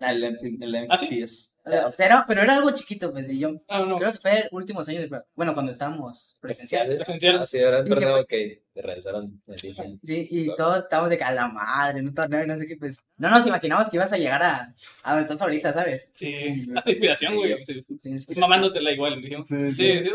El, 0.00 0.24
el, 0.24 0.62
el 0.62 0.86
¿Ah, 0.90 0.98
sí? 0.98 1.24
MPS. 1.66 1.84
O 1.86 1.92
sea, 1.92 2.06
era- 2.06 2.24
pero 2.26 2.42
era 2.42 2.56
algo 2.56 2.70
chiquito, 2.70 3.12
pues, 3.12 3.28
y 3.28 3.38
yo 3.38 3.50
Ah, 3.68 3.80
no. 3.80 3.98
creo 3.98 4.12
que 4.12 4.18
fue 4.18 4.48
últimos 4.52 4.88
años 4.88 5.10
de. 5.10 5.20
Bueno, 5.34 5.52
cuando 5.54 5.72
estábamos 5.72 6.34
presenciales. 6.40 6.96
Presencial. 7.04 7.42
Así 7.42 7.58
era 7.58 7.78
el 7.78 7.84
Sí, 7.84 7.88
que 7.88 7.94
torneo 7.94 8.26
que 8.26 8.62
realizaron 8.74 9.42
en 9.46 9.56
línea. 9.56 9.84
Sí, 10.04 10.28
y 10.30 10.54
todos 10.56 10.78
estábamos 10.78 11.10
de 11.10 11.18
que 11.18 11.24
a 11.24 11.32
la 11.32 11.48
madre, 11.48 11.98
en 12.00 12.08
un 12.08 12.14
torneo 12.14 12.44
y 12.44 12.46
no 12.46 12.56
sé 12.56 12.66
qué, 12.66 12.76
pues... 12.76 12.98
No 13.18 13.30
nos 13.30 13.46
imaginamos 13.46 13.88
que 13.90 13.96
ibas 13.96 14.12
a 14.12 14.16
llegar 14.18 14.42
a, 14.42 14.74
a 15.02 15.10
donde 15.12 15.22
estás 15.22 15.40
ahorita, 15.42 15.72
¿sabes? 15.72 16.08
Sí. 16.14 16.66
Hasta 16.76 16.90
inspiración, 16.90 17.34
güey. 17.36 17.64
Sí, 17.64 17.82
sí. 17.82 18.18
Sí, 18.18 18.40
Mamándotela 18.40 18.92
igual, 18.92 19.20
dijimos. 19.20 19.46
Sí, 19.48 19.74
Sí, 19.74 20.00
sí. 20.04 20.10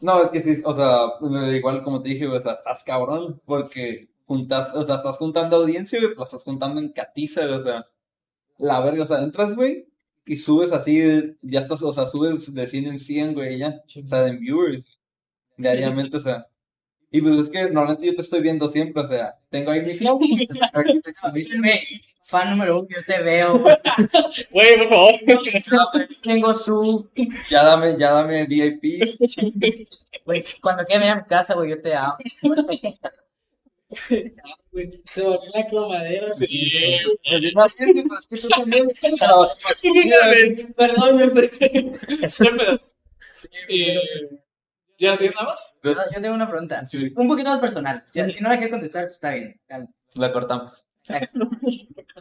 No, 0.00 0.22
es 0.22 0.30
que 0.30 0.42
sí, 0.42 0.60
o 0.64 0.76
sea, 0.76 1.54
igual 1.54 1.82
como 1.82 2.02
te 2.02 2.10
dije, 2.10 2.26
güey, 2.26 2.38
o 2.40 2.42
sea, 2.42 2.52
estás 2.54 2.82
cabrón, 2.84 3.40
porque 3.46 4.08
juntas, 4.26 4.68
o 4.74 4.84
sea, 4.84 4.96
estás 4.96 5.16
juntando 5.16 5.56
audiencia, 5.56 5.98
güey, 5.98 6.10
pero 6.10 6.24
estás 6.24 6.42
juntando 6.44 6.80
en 6.80 6.90
catiza, 6.90 7.46
güey, 7.46 7.54
o 7.58 7.62
sea, 7.62 7.86
la 8.58 8.80
verga, 8.80 9.04
o 9.04 9.06
sea, 9.06 9.22
entras, 9.22 9.54
güey, 9.56 9.86
y 10.26 10.36
subes 10.38 10.72
así, 10.72 11.00
ya 11.42 11.60
estás, 11.60 11.82
o 11.82 11.92
sea, 11.92 12.06
subes 12.06 12.52
de 12.52 12.66
100 12.68 12.86
en 12.86 12.98
100, 12.98 13.34
güey, 13.34 13.58
ya, 13.58 13.80
o 14.04 14.08
sea, 14.08 14.26
en 14.26 14.40
viewers, 14.40 14.84
diariamente, 15.56 16.16
o 16.16 16.20
sea, 16.20 16.46
y 17.10 17.20
pues 17.22 17.38
es 17.38 17.48
que 17.48 17.62
normalmente 17.70 18.06
yo 18.06 18.14
te 18.14 18.22
estoy 18.22 18.40
viendo 18.42 18.68
siempre, 18.70 19.02
o 19.02 19.08
sea, 19.08 19.34
tengo 19.48 19.70
ahí 19.70 19.82
mi 19.82 19.92
aquí 20.72 21.00
tengo 21.00 21.32
mi- 21.32 21.44
Güey, 21.58 21.78
fan 22.24 22.50
número 22.50 22.80
uno, 22.80 22.88
yo 22.90 22.96
te 23.06 23.22
veo, 23.22 23.58
güey. 23.58 23.76
Güey, 24.50 24.78
por 24.78 24.88
favor. 24.88 25.14
Tengo 26.22 26.54
su... 26.54 27.08
ya 27.48 27.62
dame, 27.62 27.96
ya 27.96 28.10
dame 28.10 28.44
VIP, 28.46 29.00
Güey, 30.24 30.44
cuando 30.60 30.84
quieras 30.84 31.02
venir 31.04 31.12
a 31.12 31.22
mi 31.22 31.24
casa, 31.28 31.54
güey, 31.54 31.70
yo 31.70 31.80
te 31.80 31.94
amo. 31.94 32.16
Se 33.88 35.22
bajó 35.22 35.44
la 35.54 35.66
cromadera. 35.68 36.34
Sí. 36.34 36.98
No, 37.54 37.64
es 37.64 37.74
que, 37.74 38.04
pues, 38.06 38.20
es 38.20 38.26
que 38.26 38.38
tú 38.38 38.48
también, 38.48 38.88
Perdón, 40.76 41.16
me 41.16 41.28
pensé. 41.28 41.92
Eh, 43.68 44.00
¿Ya 44.98 45.16
tienes 45.16 45.36
nada 45.36 45.48
más? 45.48 45.78
Yo 45.82 45.92
yo 45.92 46.20
tengo 46.20 46.34
una 46.34 46.48
pregunta. 46.48 46.84
Sí. 46.84 47.12
Un 47.14 47.28
poquito 47.28 47.50
más 47.50 47.60
personal. 47.60 48.04
Ya, 48.12 48.28
si 48.28 48.42
no 48.42 48.48
la 48.48 48.58
quiero 48.58 48.72
contestar, 48.72 49.04
pues 49.04 49.14
está 49.14 49.30
bien. 49.30 49.60
calma. 49.66 49.88
la 50.16 50.32
cortamos. 50.32 50.84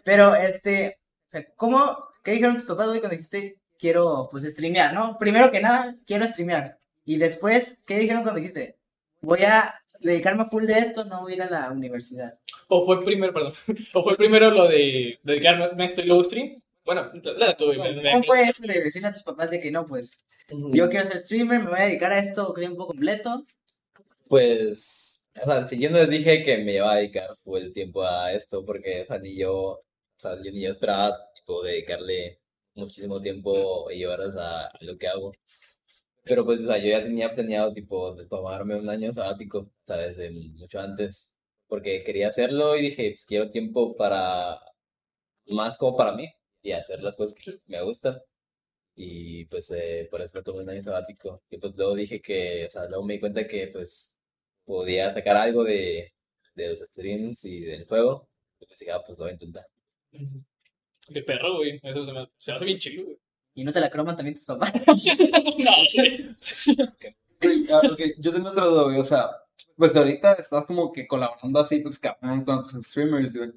Pero, 0.03 0.35
este, 0.35 0.99
o 1.25 1.29
sea, 1.29 1.45
¿cómo, 1.55 2.05
qué 2.23 2.31
dijeron 2.31 2.57
tus 2.57 2.65
papás, 2.65 2.87
güey, 2.87 2.99
cuando 2.99 3.15
dijiste 3.15 3.57
quiero, 3.79 4.29
pues, 4.31 4.43
streamear, 4.43 4.93
¿no? 4.93 5.17
Primero 5.17 5.51
que 5.51 5.61
nada, 5.61 5.95
quiero 6.05 6.27
streamear. 6.27 6.79
Y 7.05 7.17
después, 7.17 7.79
¿qué 7.85 7.97
dijeron 7.97 8.23
cuando 8.23 8.39
dijiste 8.39 8.77
voy 9.21 9.43
a 9.43 9.81
dedicarme 9.99 10.43
a 10.43 10.49
full 10.49 10.65
de 10.65 10.77
esto, 10.77 11.05
no 11.05 11.21
voy 11.21 11.33
a 11.33 11.35
ir 11.35 11.41
a 11.41 11.49
la 11.49 11.71
universidad? 11.71 12.37
O 12.67 12.85
fue 12.85 13.03
primero, 13.03 13.33
perdón. 13.33 13.53
O 13.93 14.03
fue 14.03 14.15
primero 14.15 14.51
lo 14.51 14.67
de 14.67 15.19
dedicarme 15.23 15.83
a 15.83 15.85
esto 15.85 16.01
y 16.01 16.05
luego 16.05 16.23
stream. 16.23 16.61
Bueno, 16.85 17.11
la 17.37 17.57
tuve. 17.57 17.77
¿Cómo 17.77 18.23
fue 18.23 18.43
eso 18.43 18.63
de 18.63 18.81
decirle 18.81 19.07
a 19.07 19.13
tus 19.13 19.23
papás 19.23 19.49
de 19.49 19.59
que 19.59 19.71
no, 19.71 19.87
pues, 19.87 20.23
yo 20.49 20.89
quiero 20.89 21.05
ser 21.05 21.17
streamer, 21.17 21.59
me 21.59 21.69
voy 21.71 21.79
a 21.79 21.85
dedicar 21.85 22.11
a 22.11 22.19
esto 22.19 22.53
tiempo 22.53 22.85
completo? 22.85 23.45
Pues, 24.27 25.21
o 25.41 25.45
sea, 25.45 25.67
si 25.67 25.79
yo 25.79 25.89
no 25.89 25.97
les 25.97 26.09
dije 26.09 26.43
que 26.43 26.57
me 26.59 26.73
iba 26.75 26.91
a 26.91 26.97
dedicar 26.97 27.35
full 27.43 27.61
el 27.61 27.73
tiempo 27.73 28.03
a 28.03 28.31
esto, 28.31 28.63
porque, 28.63 29.01
o 29.01 29.05
sea, 29.05 29.17
ni 29.17 29.35
yo, 29.35 29.53
o 29.53 29.83
sea, 30.17 30.35
yo 30.35 30.51
ni 30.51 30.61
yo 30.61 30.69
esperaba, 30.69 31.17
tipo, 31.33 31.63
dedicarle 31.63 32.39
muchísimo 32.75 33.21
tiempo 33.21 33.89
y 33.91 34.05
horas 34.05 34.35
a, 34.35 34.67
a 34.67 34.77
lo 34.81 34.97
que 34.97 35.07
hago. 35.07 35.33
Pero 36.25 36.43
pues, 36.45 36.61
o 36.61 36.67
sea, 36.67 36.77
yo 36.79 36.89
ya 36.89 37.03
tenía 37.03 37.33
planeado, 37.35 37.71
tipo, 37.73 38.15
de 38.15 38.27
tomarme 38.27 38.75
un 38.75 38.89
año 38.89 39.13
sabático, 39.13 39.59
o 39.59 39.71
sea, 39.85 39.97
desde 39.97 40.31
mucho 40.31 40.79
antes, 40.79 41.31
porque 41.67 42.03
quería 42.03 42.29
hacerlo 42.29 42.75
y 42.75 42.81
dije, 42.83 43.11
pues 43.11 43.25
quiero 43.25 43.47
tiempo 43.49 43.95
para, 43.95 44.59
más 45.47 45.77
como 45.77 45.95
para 45.97 46.13
mí, 46.13 46.27
y 46.61 46.71
hacer 46.71 47.01
las 47.03 47.15
cosas 47.15 47.35
que 47.35 47.59
me 47.67 47.81
gustan. 47.83 48.19
Y 48.95 49.45
pues 49.45 49.71
eh, 49.71 50.07
por 50.09 50.21
eso 50.21 50.37
me 50.37 50.43
tomé 50.43 50.63
un 50.63 50.69
año 50.69 50.81
sabático. 50.81 51.43
Y 51.49 51.57
pues 51.57 51.75
luego 51.75 51.95
dije 51.95 52.21
que, 52.21 52.65
o 52.65 52.69
sea, 52.69 52.87
luego 52.87 53.03
me 53.05 53.15
di 53.15 53.19
cuenta 53.19 53.47
que 53.47 53.67
pues 53.67 54.15
podía 54.65 55.11
sacar 55.11 55.37
algo 55.37 55.63
de, 55.63 56.13
de 56.55 56.69
los 56.69 56.79
streams 56.79 57.45
y 57.45 57.61
del 57.61 57.85
juego. 57.85 58.29
Y 58.59 58.65
pues 58.65 58.79
dije, 58.79 58.91
ah, 58.91 59.03
pues 59.05 59.17
lo 59.17 59.25
voy 59.25 59.31
a 59.31 59.33
intentar. 59.33 59.67
De 61.09 61.21
perro, 61.23 61.57
güey. 61.57 61.79
Eso 61.83 62.05
se 62.05 62.13
me, 62.13 62.27
se 62.37 62.51
me 62.51 62.57
hace 62.57 62.65
bien 62.65 62.79
chido, 62.79 63.05
güey. 63.05 63.19
¿Y 63.55 63.63
no 63.63 63.71
te 63.71 63.79
la 63.79 63.89
croman 63.89 64.15
también 64.15 64.35
tus 64.35 64.45
papás? 64.45 64.71
No. 66.77 66.85
Güey, 67.41 67.67
ah, 67.71 67.81
yo 68.19 68.33
tengo 68.33 68.49
otra 68.49 68.65
duda, 68.65 68.83
güey, 68.83 68.99
o 68.99 69.03
sea, 69.03 69.29
pues 69.77 69.95
ahorita 69.95 70.33
estás 70.33 70.65
como 70.65 70.91
que 70.91 71.07
colaborando 71.07 71.59
así, 71.59 71.79
pues 71.79 71.99
cabrón, 71.99 72.43
con 72.43 72.59
otros 72.59 72.85
streamers, 72.85 73.35
güey. 73.35 73.51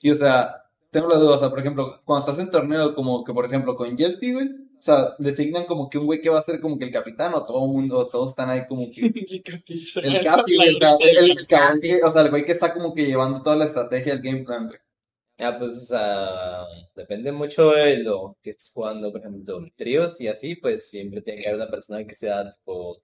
Y 0.00 0.10
o 0.10 0.16
sea, 0.16 0.64
tengo 0.90 1.08
la 1.08 1.16
duda, 1.16 1.36
o 1.36 1.38
sea, 1.38 1.50
por 1.50 1.60
ejemplo, 1.60 2.00
cuando 2.04 2.26
estás 2.26 2.42
en 2.42 2.50
torneo, 2.50 2.94
como 2.94 3.24
que 3.24 3.32
por 3.32 3.44
ejemplo 3.44 3.76
con 3.76 3.96
Yelty, 3.96 4.32
güey, 4.32 4.48
o 4.48 4.82
sea, 4.82 5.14
designan 5.18 5.66
como 5.66 5.88
que 5.88 5.98
un 5.98 6.06
güey 6.06 6.20
que 6.20 6.30
va 6.30 6.38
a 6.38 6.42
ser 6.42 6.60
como 6.60 6.78
que 6.78 6.86
el 6.86 6.92
capitán, 6.92 7.34
o 7.34 7.44
todo 7.44 7.64
el 7.64 7.72
mundo, 7.72 7.98
o 7.98 8.08
todos 8.08 8.30
están 8.30 8.50
ahí 8.50 8.66
como 8.66 8.90
que 8.90 9.00
el 10.02 10.22
capi, 10.22 10.56
güey, 10.56 10.76
o 10.76 10.78
sea, 10.78 10.96
el, 11.00 11.30
el 11.30 12.02
o 12.04 12.10
sea, 12.10 12.22
el 12.22 12.30
güey 12.30 12.44
que 12.44 12.52
está 12.52 12.72
como 12.72 12.94
que 12.94 13.06
llevando 13.06 13.42
toda 13.42 13.56
la 13.56 13.66
estrategia 13.66 14.16
del 14.16 14.22
game 14.22 14.44
plan, 14.44 14.66
güey. 14.66 14.78
Ah, 15.38 15.56
pues, 15.58 15.72
o 15.72 15.80
sea, 15.80 16.64
depende 16.94 17.32
mucho 17.32 17.70
de 17.72 17.98
lo 18.04 18.36
que 18.40 18.50
estés 18.50 18.70
jugando, 18.72 19.10
por 19.10 19.20
ejemplo, 19.20 19.60
tríos 19.74 20.20
y 20.20 20.28
así, 20.28 20.54
pues 20.54 20.88
siempre 20.88 21.22
tiene 21.22 21.42
que 21.42 21.48
haber 21.48 21.60
una 21.62 21.70
persona 21.70 22.06
que 22.06 22.14
sea 22.14 22.48
tipo 22.50 22.96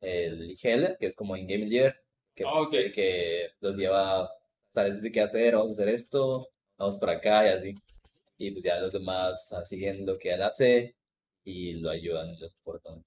el 0.00 0.50
IGL, 0.50 0.96
que 0.98 1.06
es 1.06 1.16
como 1.16 1.36
en 1.36 1.46
Game 1.46 1.66
Leader, 1.66 1.96
que, 2.34 2.44
Ah, 2.44 2.50
pues, 2.54 2.68
ok. 2.68 2.74
el 2.74 2.92
que 2.92 3.48
los 3.60 3.76
lleva, 3.76 4.30
sabes 4.68 5.00
de 5.00 5.10
qué 5.10 5.20
hacer, 5.22 5.54
vamos 5.54 5.70
a 5.70 5.82
hacer 5.82 5.88
esto, 5.94 6.48
vamos 6.76 6.96
por 6.96 7.10
acá 7.10 7.46
y 7.46 7.48
así. 7.50 7.74
Y 8.38 8.50
pues 8.52 8.64
ya 8.64 8.78
los 8.80 8.92
demás, 8.92 9.44
o 9.46 9.48
sea, 9.48 9.64
siguen 9.64 10.04
lo 10.06 10.18
que 10.18 10.32
él 10.34 10.42
hace 10.42 10.96
y 11.44 11.74
lo 11.74 11.90
ayudan, 11.90 12.38
lo 12.38 12.48
soportan. 12.48 13.02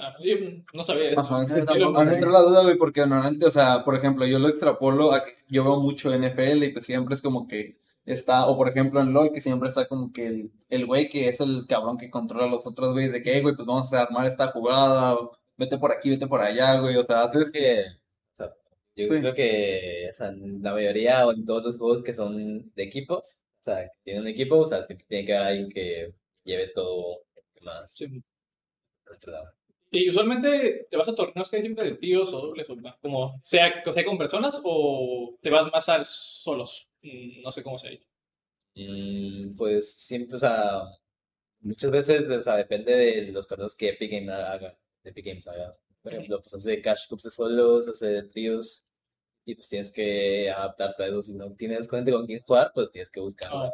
Ah, 0.00 0.14
yo 0.22 0.36
no 0.72 0.84
sabía 0.84 1.10
eso. 1.10 1.20
Ajá, 1.20 1.42
es 1.42 1.52
que 1.52 1.58
Yo 1.60 1.64
tampoco 1.64 1.98
a 1.98 2.04
mí 2.04 2.10
me 2.10 2.14
entró 2.14 2.30
la 2.30 2.42
duda, 2.42 2.62
güey, 2.62 2.76
porque 2.78 3.00
normalmente, 3.00 3.46
o 3.46 3.50
sea, 3.50 3.84
por 3.84 3.96
ejemplo, 3.96 4.24
yo 4.26 4.38
lo 4.38 4.48
extrapolo 4.48 5.12
a 5.12 5.24
que 5.24 5.32
yo 5.48 5.64
veo 5.64 5.80
mucho 5.80 6.10
NFL 6.16 6.62
y 6.64 6.70
pues 6.72 6.84
siempre 6.86 7.14
es 7.16 7.20
como 7.22 7.48
que 7.48 7.76
está, 8.12 8.46
o 8.46 8.56
por 8.56 8.68
ejemplo 8.68 9.00
en 9.00 9.12
LOL, 9.12 9.32
que 9.32 9.40
siempre 9.40 9.68
está 9.68 9.86
como 9.88 10.12
que 10.12 10.26
el, 10.26 10.52
el 10.70 10.86
güey 10.86 11.08
que 11.08 11.28
es 11.28 11.40
el 11.40 11.66
cabrón 11.68 11.98
que 11.98 12.10
controla 12.10 12.44
a 12.46 12.48
los 12.48 12.66
otros 12.66 12.92
güeyes 12.92 13.12
de 13.12 13.22
que, 13.22 13.34
"Hey, 13.34 13.42
güey, 13.42 13.54
pues 13.56 13.66
vamos 13.66 13.92
a 13.92 14.02
armar 14.02 14.26
esta 14.26 14.48
jugada, 14.52 15.14
o 15.14 15.36
vete 15.56 15.78
por 15.78 15.92
aquí, 15.92 16.10
vete 16.10 16.26
por 16.26 16.40
allá, 16.42 16.78
güey, 16.80 16.96
o 16.96 17.04
sea, 17.04 17.22
haces 17.24 17.50
que... 17.50 17.80
o 18.32 18.36
sea, 18.36 18.54
yo 18.96 19.06
Sí. 19.06 19.20
creo 19.20 19.34
que, 19.34 20.08
o 20.10 20.14
sea, 20.14 20.32
la 20.32 20.72
mayoría 20.72 21.26
o 21.26 21.32
en 21.32 21.44
todos 21.44 21.64
los 21.64 21.76
juegos 21.76 22.02
que 22.02 22.14
son 22.14 22.72
de 22.74 22.82
equipos, 22.84 23.40
o 23.60 23.62
sea, 23.62 23.84
que 23.84 23.90
tienen 24.04 24.22
un 24.22 24.28
equipo, 24.28 24.56
o 24.58 24.66
sea, 24.66 24.86
tiene 24.86 25.24
que 25.26 25.36
haber 25.36 25.48
alguien 25.48 25.68
que 25.70 26.14
lleve 26.44 26.68
todo 26.74 27.22
más 27.62 27.92
Sí. 27.92 28.06
Y 29.90 30.08
usualmente 30.10 30.86
te 30.90 30.96
vas 30.98 31.08
a 31.08 31.14
torneos 31.14 31.48
que 31.50 31.56
hay 31.56 31.62
siempre 31.62 31.84
de 31.86 31.96
tíos 31.96 32.32
o 32.34 32.40
dobles, 32.40 32.68
o 32.68 32.76
como 33.00 33.40
sea, 33.42 33.82
que 33.82 33.92
sea 33.92 34.04
con 34.04 34.18
personas, 34.18 34.60
o 34.62 35.36
te 35.40 35.48
vas 35.50 35.70
más 35.72 35.88
a 35.88 36.04
solos. 36.04 36.87
No 37.02 37.52
sé 37.52 37.62
cómo 37.62 37.78
se 37.78 38.00
Mm, 38.74 39.56
pues 39.56 39.92
siempre, 39.92 40.36
o 40.36 40.38
sea, 40.38 40.82
muchas 41.60 41.90
veces, 41.90 42.30
o 42.30 42.42
sea, 42.42 42.56
depende 42.56 42.94
de 42.94 43.32
los 43.32 43.48
torneos 43.48 43.74
que 43.74 43.88
Epic 43.90 44.10
Games 44.12 44.30
haga, 44.30 44.78
Epic 45.02 45.26
Games 45.26 45.48
haga. 45.48 45.76
Por 46.02 46.14
ejemplo, 46.14 46.40
pues 46.40 46.54
hace 46.54 46.80
Cash 46.80 47.08
Cups 47.08 47.24
de 47.24 47.30
solos, 47.30 47.88
hace 47.88 48.06
de 48.06 48.22
tríos, 48.24 48.84
y 49.44 49.54
pues 49.54 49.68
tienes 49.68 49.90
que 49.90 50.50
adaptarte 50.50 51.02
a 51.02 51.06
eso. 51.08 51.22
Si 51.22 51.32
no 51.32 51.52
tienes 51.54 51.88
cuenta 51.88 52.12
con 52.12 52.26
quién 52.26 52.40
jugar, 52.42 52.70
pues 52.74 52.90
tienes 52.90 53.10
que 53.10 53.20
buscar 53.20 53.50
Ah. 53.52 53.72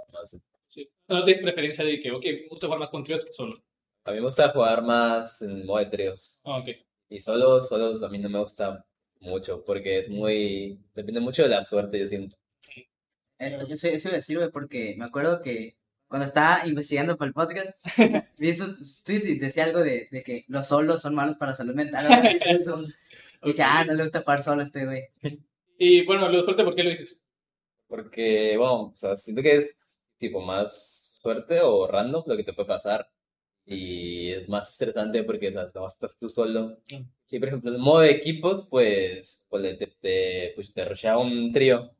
Sí. 0.68 0.90
No 1.06 1.22
tienes 1.22 1.42
preferencia 1.42 1.84
de 1.84 2.00
que, 2.00 2.10
ok, 2.10 2.24
me 2.24 2.48
gusta 2.48 2.66
jugar 2.66 2.80
más 2.80 2.90
con 2.90 3.04
tríos 3.04 3.24
que 3.24 3.32
solos. 3.32 3.60
A 4.04 4.10
mí 4.10 4.16
me 4.16 4.24
gusta 4.24 4.48
jugar 4.50 4.82
más 4.82 5.40
en 5.42 5.64
modo 5.64 5.78
de 5.78 5.86
tríos. 5.86 6.40
Ah, 6.44 6.58
ok. 6.58 6.68
Y 7.08 7.20
solos, 7.20 7.68
solos 7.68 8.02
a 8.02 8.08
mí 8.08 8.18
no 8.18 8.28
me 8.28 8.40
gusta 8.40 8.84
mucho 9.20 9.62
porque 9.64 9.98
es 9.98 10.08
muy... 10.08 10.80
Depende 10.94 11.20
mucho 11.20 11.44
de 11.44 11.50
la 11.50 11.64
suerte, 11.64 11.98
yo 11.98 12.06
siento. 12.06 12.36
Eso, 13.46 13.62
eso, 13.68 13.88
eso 13.88 14.08
iba 14.08 14.14
a 14.14 14.16
decir, 14.16 14.36
güey, 14.38 14.50
porque 14.50 14.94
me 14.96 15.04
acuerdo 15.04 15.42
que 15.42 15.76
cuando 16.08 16.26
estaba 16.26 16.66
investigando 16.66 17.16
para 17.16 17.28
el 17.28 17.34
podcast, 17.34 17.70
vi 18.38 18.54
sus 18.54 19.02
tweets 19.02 19.26
y 19.26 19.38
decía 19.38 19.64
algo 19.64 19.80
de, 19.82 20.08
de 20.10 20.22
que 20.22 20.44
los 20.48 20.66
solos 20.68 21.02
son 21.02 21.14
malos 21.14 21.36
para 21.36 21.52
la 21.52 21.56
salud 21.56 21.74
mental. 21.74 22.06
así, 22.12 22.38
son- 22.64 22.86
Dije, 23.44 23.62
ah, 23.62 23.84
no 23.86 23.92
le 23.94 24.02
gusta 24.04 24.20
jugar 24.22 24.42
solo 24.42 24.62
a 24.62 24.64
este 24.64 24.84
güey. 24.86 25.02
Y 25.76 26.04
bueno, 26.06 26.28
lo 26.30 26.42
suerte, 26.42 26.64
¿por 26.64 26.74
qué 26.74 26.82
lo 26.82 26.90
dices? 26.90 27.20
Porque, 27.86 28.56
bueno, 28.56 28.74
o 28.84 28.92
sea, 28.96 29.16
siento 29.16 29.42
que 29.42 29.56
es 29.56 29.98
tipo 30.16 30.40
más 30.40 31.18
suerte 31.20 31.60
o 31.60 31.86
random 31.86 32.22
lo 32.26 32.36
que 32.36 32.44
te 32.44 32.52
puede 32.54 32.68
pasar. 32.68 33.06
Y 33.66 34.30
es 34.30 34.48
más 34.48 34.70
estresante 34.70 35.22
porque, 35.24 35.48
o 35.48 35.52
sea, 35.52 35.66
no 35.74 35.86
estás 35.86 36.16
tú 36.18 36.28
solo. 36.28 36.78
Y, 37.28 37.38
por 37.38 37.48
ejemplo, 37.48 37.70
en 37.70 37.76
el 37.76 37.82
modo 37.82 38.00
de 38.00 38.10
equipos, 38.12 38.66
pues, 38.70 39.44
pues 39.48 39.78
te, 39.78 39.86
te, 39.88 40.52
pues, 40.54 40.72
te 40.72 40.84
rushea 40.84 41.18
un 41.18 41.52
trío. 41.52 41.90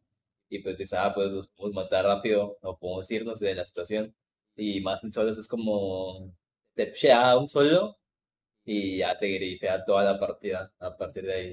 Y 0.49 0.59
pues 0.61 0.77
dices, 0.79 0.99
ah, 0.99 1.13
pues 1.15 1.31
los 1.31 1.49
podemos 1.49 1.85
matar 1.85 2.05
rápido 2.05 2.59
o 2.63 2.79
podemos 2.79 3.11
irnos 3.11 3.41
de 3.41 3.55
la 3.55 3.65
situación. 3.65 4.15
Y 4.57 4.81
más 4.81 5.03
en 5.05 5.13
solos 5.13 5.37
es 5.39 5.49
como, 5.49 6.33
te 6.75 6.87
rushea 6.87 7.37
un 7.37 7.49
solo 7.49 7.99
y 8.65 8.99
ya 8.99 9.19
te 9.19 9.29
grifea 9.29 9.85
toda 9.85 10.05
la 10.05 10.19
partida 10.19 10.73
a 10.79 10.97
partir 10.97 11.25
de 11.27 11.35
ahí. 11.35 11.53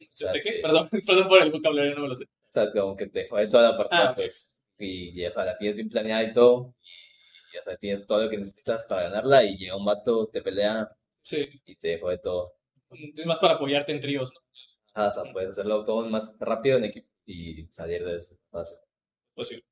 O 0.00 0.04
sea, 0.16 0.32
¿De 0.32 0.42
qué? 0.42 0.54
que- 0.54 0.60
Perdón, 0.62 0.88
perdón 1.06 1.28
por 1.28 1.42
el 1.42 1.50
vocabulario, 1.52 1.94
no 1.94 2.02
me 2.02 2.08
lo 2.08 2.16
sé. 2.16 2.24
o 2.24 2.28
sea, 2.52 2.72
como 2.72 2.96
que 2.96 3.06
te 3.06 3.28
jode 3.28 3.46
toda 3.48 3.70
la 3.72 3.76
partida, 3.76 4.10
Ah. 4.10 4.14
pues. 4.14 4.56
Y 4.78 5.14
ya, 5.14 5.28
o 5.28 5.32
sea, 5.32 5.44
la 5.44 5.56
tienes 5.56 5.76
bien 5.76 5.88
planeada 5.90 6.22
y 6.24 6.32
todo. 6.32 6.74
Y 6.82 7.54
ya, 7.54 7.60
o 7.60 7.62
sea, 7.62 7.76
tienes 7.76 8.06
todo 8.06 8.22
lo 8.24 8.30
que 8.30 8.38
necesitas 8.38 8.84
para 8.86 9.02
ganarla. 9.04 9.44
Y 9.44 9.56
llega 9.58 9.76
un 9.76 9.84
vato, 9.84 10.26
te 10.28 10.40
pelea 10.42 10.88
Sí, 11.22 11.46
y 11.66 11.76
te 11.76 11.98
jode 12.00 12.18
todo. 12.18 12.54
es 12.90 13.26
más 13.26 13.38
para 13.38 13.54
apoyarte 13.54 13.92
en 13.92 14.00
tríos, 14.00 14.32
¿no? 14.32 14.40
Ah, 14.94 15.08
o 15.08 15.12
sea, 15.12 15.30
puedes 15.32 15.50
hacerlo 15.50 15.84
todo 15.84 16.08
más 16.08 16.32
rápido 16.40 16.78
en 16.78 16.84
equipo 16.86 17.08
y 17.30 17.66
salir 17.70 18.04
de 18.04 18.16
eso. 18.16 18.36
fácil. 18.50 18.78
Pues 19.34 19.48
sí. 19.48 19.62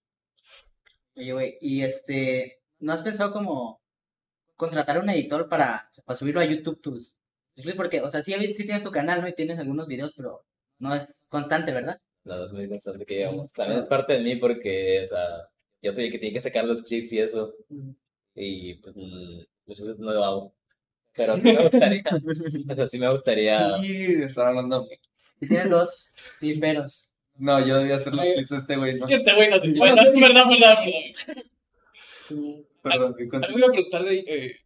Oye, 1.17 1.33
güey, 1.33 1.59
y 1.61 1.83
este, 1.83 2.61
¿no 2.79 2.93
has 2.93 3.03
pensado 3.03 3.33
como 3.33 3.81
contratar 4.57 4.99
un 4.99 5.11
editor 5.11 5.49
para, 5.49 5.91
para 6.05 6.17
subirlo 6.17 6.41
a 6.41 6.45
YouTube 6.45 6.81
tus? 6.81 7.17
Porque, 7.77 8.01
o 8.01 8.11
sea, 8.11 8.23
sí, 8.23 8.33
sí 8.33 8.65
tienes 8.65 8.83
tu 8.83 8.93
canal, 8.93 9.21
¿no? 9.21 9.29
Y 9.29 9.33
tienes 9.33 9.59
algunos 9.59 9.89
videos, 9.89 10.15
pero 10.15 10.47
no 10.79 10.95
es 10.95 11.13
constante, 11.29 11.73
¿verdad? 11.73 12.01
No, 12.25 12.45
es 12.45 12.53
muy 12.53 12.69
constante 12.69 13.05
que 13.05 13.17
digamos. 13.17 13.53
También 13.53 13.81
es 13.81 13.87
parte 13.87 14.13
de 14.13 14.21
mí 14.21 14.37
porque, 14.37 15.03
o 15.03 15.07
sea, 15.07 15.49
yo 15.83 15.93
soy 15.93 16.05
el 16.05 16.13
que 16.13 16.19
tiene 16.19 16.35
que 16.35 16.41
sacar 16.41 16.65
los 16.65 16.83
clips 16.83 17.13
y 17.13 17.19
eso. 17.19 17.55
Y 18.35 18.75
pues 18.75 18.95
mm, 18.95 19.41
muchas 19.67 19.87
veces 19.87 19.99
no 19.99 20.13
lo 20.13 20.25
hago. 20.25 20.55
Pero 21.17 21.37
sí 21.37 21.43
me 21.43 21.63
gustaría. 21.63 22.03
O 22.71 22.75
sea, 22.77 22.87
sí 22.87 22.99
me 22.99 23.11
gustaría. 23.11 23.79
Sí, 23.81 24.17
hablando. 24.37 24.87
Y 25.41 25.49
tienes 25.49 25.71
dos 25.71 26.13
tiperos. 26.41 27.08
No, 27.39 27.65
yo 27.65 27.79
debía 27.79 27.97
hacer 27.97 28.13
los 28.15 28.25
clips 28.35 28.51
de 28.51 28.57
este 28.59 28.77
güey, 28.77 28.95
¿no? 28.99 29.09
Este 29.09 29.35
güey 29.35 29.49
no 29.51 29.61
te 29.61 29.69
es 29.69 29.79
verdad, 29.81 30.05
verdad, 30.15 30.45
verdad. 30.51 30.77
Perdón, 32.83 33.15
que 33.17 33.29
con- 33.29 33.45
Algo 33.45 33.59
iba 33.59 33.69
a 33.69 33.73
preguntar 33.73 34.05
de... 34.05 34.19
Eh... 34.27 34.57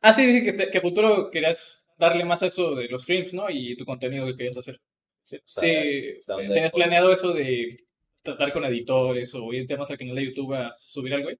Ah, 0.00 0.12
sí, 0.12 0.26
dije 0.26 0.44
que, 0.44 0.52
te- 0.52 0.70
que 0.70 0.80
futuro 0.80 1.30
querías 1.30 1.84
darle 1.98 2.24
más 2.24 2.42
a 2.42 2.46
eso 2.46 2.74
de 2.74 2.88
los 2.88 3.02
streams, 3.02 3.32
¿no? 3.34 3.48
Y 3.50 3.76
tu 3.76 3.84
contenido 3.84 4.26
que 4.26 4.36
querías 4.36 4.56
hacer. 4.58 4.80
Sí, 5.22 5.36
o 5.36 5.40
Sí, 5.46 5.66
eh, 5.66 6.16
hasta 6.20 6.32
donde 6.34 6.48
¿tenías 6.54 6.72
puedo. 6.72 6.82
planeado 6.84 7.12
eso 7.12 7.32
de 7.32 7.84
tratar 8.22 8.52
con 8.52 8.64
editores 8.64 9.32
o 9.34 9.52
irte 9.52 9.76
más 9.76 9.90
al 9.90 9.98
canal 9.98 10.14
de 10.16 10.24
YouTube 10.26 10.54
a 10.54 10.74
subir 10.76 11.14
algo? 11.14 11.28
ahí? 11.28 11.36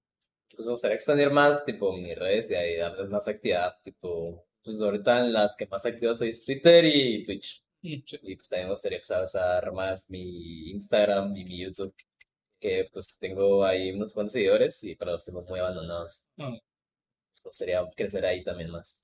Pues 0.54 0.66
me 0.66 0.72
gustaría 0.72 0.94
expandir 0.96 1.30
más, 1.30 1.64
tipo, 1.64 1.96
mis 1.96 2.16
redes 2.16 2.48
y 2.50 2.54
ahí 2.54 2.76
darles 2.76 3.08
más 3.08 3.26
actividad, 3.26 3.74
tipo, 3.82 4.44
pues 4.62 4.80
ahorita 4.80 5.20
en 5.20 5.32
las 5.32 5.56
que 5.56 5.66
más 5.66 5.84
activo 5.86 6.14
soy 6.14 6.28
es 6.30 6.44
Twitter 6.44 6.84
y 6.84 7.24
Twitch. 7.24 7.62
Mm. 7.82 8.02
Y 8.22 8.36
pues 8.36 8.48
también 8.48 8.68
me 8.68 8.72
gustaría 8.74 8.98
empezar 8.98 9.22
a 9.22 9.24
usar 9.24 9.72
más 9.72 10.08
mi 10.08 10.70
Instagram 10.70 11.36
y 11.36 11.44
mi 11.44 11.58
YouTube, 11.64 11.94
que 12.60 12.88
pues 12.92 13.16
tengo 13.18 13.64
ahí 13.64 13.90
unos 13.90 14.12
cuantos 14.12 14.32
seguidores 14.32 14.82
y 14.84 14.94
pero 14.94 15.12
los 15.12 15.24
tengo 15.24 15.42
muy 15.42 15.58
abandonados. 15.60 16.24
Ah. 16.38 16.50
Me 16.50 17.48
gustaría 17.48 17.82
crecer 17.96 18.24
ahí 18.24 18.44
también 18.44 18.70
más. 18.70 19.00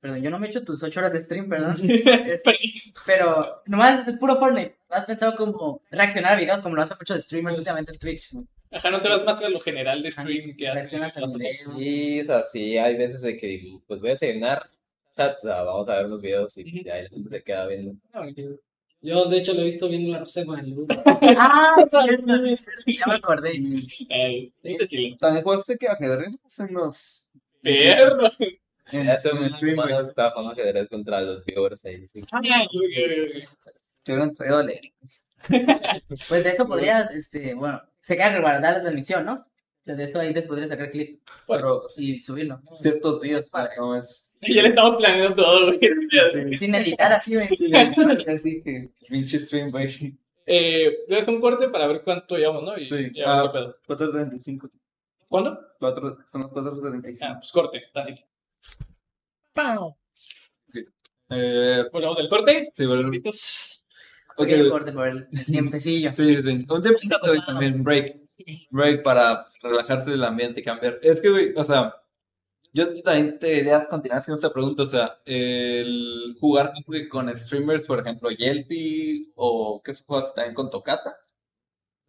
Perdón, 0.00 0.22
yo 0.22 0.30
no 0.30 0.38
me 0.38 0.48
echo 0.48 0.62
tus 0.64 0.82
ocho 0.82 1.00
horas 1.00 1.12
de 1.12 1.24
stream, 1.24 1.48
perdón. 1.48 1.76
Pero- 2.44 2.58
Pero 3.06 3.62
nomás 3.66 4.06
es 4.06 4.14
puro 4.18 4.36
Fortnite. 4.36 4.76
¿No 4.90 4.96
has 4.96 5.06
pensado 5.06 5.34
como 5.36 5.82
reaccionar 5.90 6.32
a 6.34 6.36
videos 6.36 6.60
como 6.60 6.74
lo 6.76 6.82
hacen 6.82 6.96
muchos 7.00 7.22
streamers 7.24 7.56
últimamente 7.58 7.92
en 7.92 7.98
Twitch? 7.98 8.30
Ajá, 8.70 8.90
no 8.90 9.00
te 9.00 9.08
vas 9.08 9.24
más 9.24 9.40
a 9.40 9.48
lo 9.48 9.60
general 9.60 10.02
de 10.02 10.10
stream 10.10 10.56
que 10.56 10.68
haces. 10.68 10.90
Reacciona 10.92 11.06
a 11.06 11.26
videos. 11.38 11.56
Sí, 11.78 12.20
o 12.20 12.24
sea, 12.24 12.44
sí, 12.44 12.76
hay 12.76 12.96
veces 12.96 13.22
de 13.22 13.36
que 13.36 13.46
digo, 13.46 13.82
pues 13.86 14.00
voy 14.00 14.10
a 14.10 14.12
desayunar, 14.12 14.68
chats, 15.16 15.40
sea, 15.42 15.62
vamos 15.62 15.88
a 15.88 15.96
ver 15.96 16.06
unos 16.06 16.20
videos 16.20 16.56
y 16.58 16.84
ya 16.84 17.02
la 17.02 17.08
gente 17.08 17.30
se 17.30 17.42
queda 17.42 17.66
viendo. 17.66 17.94
Yo, 19.02 19.26
de 19.26 19.38
hecho, 19.38 19.54
lo 19.54 19.60
he 19.60 19.64
visto 19.64 19.88
viendo 19.88 20.12
la 20.12 20.20
Rosa 20.20 20.40
de 20.40 20.46
Guadalupe. 20.46 20.94
Ah, 21.38 21.74
sí, 22.84 22.98
ya 22.98 23.06
me 23.06 23.14
acordé. 23.14 23.52
Eh, 24.08 24.52
está 24.62 24.86
chido. 24.86 25.16
También 25.18 25.44
jugaste 25.44 25.76
que 25.76 25.88
ajedrez 25.88 26.36
hace 26.44 26.62
unos. 26.64 27.26
Perro. 27.62 28.26
Hace 28.28 29.32
unas 29.32 29.52
stream, 29.54 29.76
semanas 29.76 30.08
estaba 30.08 30.30
jugando 30.30 30.52
ajedrez 30.52 30.88
contra 30.88 31.20
los 31.20 31.44
viewers 31.44 31.84
ahí, 31.84 32.06
sí. 32.06 32.20
Ah, 32.32 32.40
ok, 32.40 32.72
ok. 32.74 33.48
Te 34.02 34.12
hubieran 34.12 34.34
traído 34.34 34.58
a 34.58 34.62
leer. 34.62 34.92
Pues 36.28 36.44
de 36.44 36.50
eso 36.50 36.66
podrías, 36.66 37.10
este, 37.14 37.54
bueno, 37.54 37.80
se 38.00 38.16
queda 38.16 38.40
guardar 38.40 38.74
la 38.74 38.80
transmisión, 38.80 39.24
¿no? 39.24 39.34
O 39.34 39.84
sea, 39.84 39.94
de 39.94 40.04
eso 40.04 40.18
ahí 40.18 40.32
te 40.32 40.42
podrías 40.42 40.70
sacar 40.70 40.90
clip 40.90 41.20
Pero 41.46 41.82
y 41.96 42.18
subirlo. 42.18 42.60
ciertos 42.82 43.20
días, 43.20 43.48
padre, 43.48 43.74
no 43.76 43.96
es. 43.96 44.25
Ya 44.42 44.62
le 44.62 44.68
estamos 44.68 44.96
planeando 44.96 45.34
todo, 45.34 45.66
güey. 45.66 46.56
Sin 46.58 46.74
editar 46.74 47.12
así, 47.12 47.34
güey. 47.34 47.48
Así 48.26 48.62
que, 48.62 48.90
pinche 49.08 49.40
stream, 49.40 49.70
güey. 49.70 50.14
Eh, 50.44 50.98
debes 51.08 51.26
un 51.28 51.40
corte 51.40 51.68
para 51.68 51.86
ver 51.86 52.02
cuánto 52.02 52.36
llevamos, 52.36 52.62
¿no? 52.62 52.78
Y 52.78 52.84
Sí, 52.84 53.10
ya, 53.14 53.40
ah. 53.40 53.50
qué 53.52 53.58
pedo. 53.58 53.76
4.35. 54.12 54.70
¿Cuándo? 55.28 55.58
Cuatro, 55.80 56.18
son 56.30 56.42
las 56.42 56.50
4.35. 56.50 57.18
Ah, 57.22 57.36
pues 57.40 57.50
corte, 57.50 57.82
dale. 57.92 58.24
¡Pau! 59.52 59.96
Eh, 61.30 61.84
Volvemos 61.92 62.16
del 62.16 62.28
corte. 62.28 62.68
sí. 62.72 62.84
Amiguitos. 62.84 63.82
Ok, 64.36 64.46
Pequeño 64.46 64.70
corte 64.70 64.92
por 64.92 65.08
el 65.08 65.26
tiempecillo. 65.46 66.12
Sí, 66.12 66.36
sí. 66.36 66.66
Un 66.68 67.28
hoy 67.28 67.40
también, 67.44 67.82
break. 67.82 68.16
Break 68.70 69.02
para 69.02 69.46
relajarse 69.62 70.10
del 70.10 70.22
ambiente 70.22 70.60
y 70.60 70.62
cambiar. 70.62 70.98
Es 71.02 71.20
que, 71.20 71.30
güey, 71.30 71.52
o 71.56 71.64
sea, 71.64 71.94
yo 72.76 72.92
también 73.02 73.38
te 73.38 73.46
quería 73.46 73.88
continuar 73.88 74.20
haciendo 74.20 74.36
esta 74.36 74.52
pregunta. 74.52 74.82
O 74.82 74.86
sea, 74.86 75.18
el 75.24 76.36
jugar 76.38 76.74
con, 77.08 77.34
streamers, 77.34 77.86
por 77.86 78.00
ejemplo, 78.00 78.30
Yelty 78.30 79.32
o 79.34 79.80
qué 79.82 79.94
juegas 80.06 80.34
también 80.34 80.54
con 80.54 80.68
Tocata. 80.70 81.16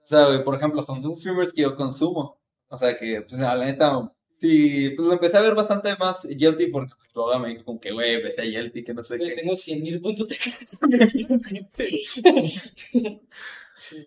O 0.03 0.07
sea, 0.07 0.43
por 0.43 0.55
ejemplo, 0.55 0.83
son 0.83 1.01
dos 1.01 1.21
streamers 1.21 1.53
que 1.53 1.61
yo 1.61 1.77
consumo. 1.77 2.37
O 2.67 2.77
sea, 2.77 2.97
que, 2.97 3.21
pues, 3.21 3.39
la 3.39 3.55
neta, 3.55 4.11
sí, 4.39 4.89
pues 4.97 5.09
empecé 5.09 5.37
a 5.37 5.41
ver 5.41 5.55
bastante 5.55 5.95
más 5.95 6.23
Yelty 6.23 6.67
porque 6.67 6.93
pues, 6.97 7.09
luego 7.15 7.39
me 7.39 7.49
dijo 7.49 7.63
como 7.63 7.79
que, 7.79 7.93
güey, 7.93 8.21
vete 8.21 8.41
a 8.41 8.45
Yelty, 8.45 8.83
que 8.83 8.93
no 8.93 9.03
sé 9.03 9.17
qué. 9.17 9.35
Tengo 9.35 9.55
100 9.55 9.83
mil 9.83 10.01
puntos 10.01 10.27
de 10.27 10.37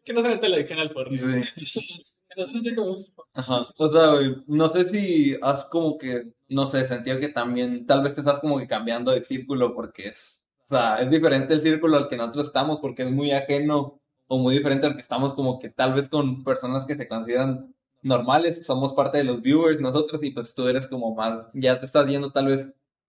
Que 0.04 0.12
no 0.12 0.22
se 0.22 0.28
mete 0.28 0.48
la 0.48 0.56
adicción 0.56 0.78
al 0.78 0.90
porno. 0.90 1.16
Sí. 1.18 2.02
No 2.36 2.60
de 2.60 2.74
cómo 2.74 2.94
es. 2.94 3.12
Ajá, 3.34 3.66
o 3.76 3.88
sea, 3.88 4.14
güey, 4.14 4.36
no 4.46 4.68
sé 4.68 4.88
si 4.88 5.36
has 5.42 5.64
como 5.66 5.98
que, 5.98 6.32
no 6.48 6.66
sé, 6.66 6.86
sentido 6.86 7.18
que 7.18 7.28
también, 7.28 7.86
tal 7.86 8.02
vez 8.02 8.14
te 8.14 8.20
estás 8.20 8.40
como 8.40 8.58
que 8.58 8.68
cambiando 8.68 9.10
de 9.10 9.24
círculo 9.24 9.74
porque 9.74 10.08
es, 10.08 10.40
o 10.66 10.68
sea, 10.68 10.96
es 11.00 11.10
diferente 11.10 11.54
el 11.54 11.60
círculo 11.60 11.96
al 11.96 12.08
que 12.08 12.16
nosotros 12.16 12.46
estamos 12.46 12.78
porque 12.80 13.02
es 13.02 13.10
muy 13.10 13.32
ajeno 13.32 14.00
o 14.28 14.38
muy 14.38 14.56
diferente 14.56 14.86
al 14.86 14.94
que 14.94 15.02
estamos 15.02 15.34
como 15.34 15.58
que 15.58 15.70
tal 15.70 15.94
vez 15.94 16.08
con 16.08 16.44
personas 16.44 16.86
que 16.86 16.96
se 16.96 17.08
consideran 17.08 17.74
normales, 18.02 18.64
somos 18.64 18.92
parte 18.92 19.18
de 19.18 19.24
los 19.24 19.42
viewers 19.42 19.80
nosotros 19.80 20.22
y 20.22 20.30
pues 20.30 20.54
tú 20.54 20.68
eres 20.68 20.86
como 20.86 21.14
más, 21.14 21.46
ya 21.52 21.80
te 21.80 21.86
estás 21.86 22.06
yendo 22.06 22.30
tal 22.30 22.46
vez 22.46 22.66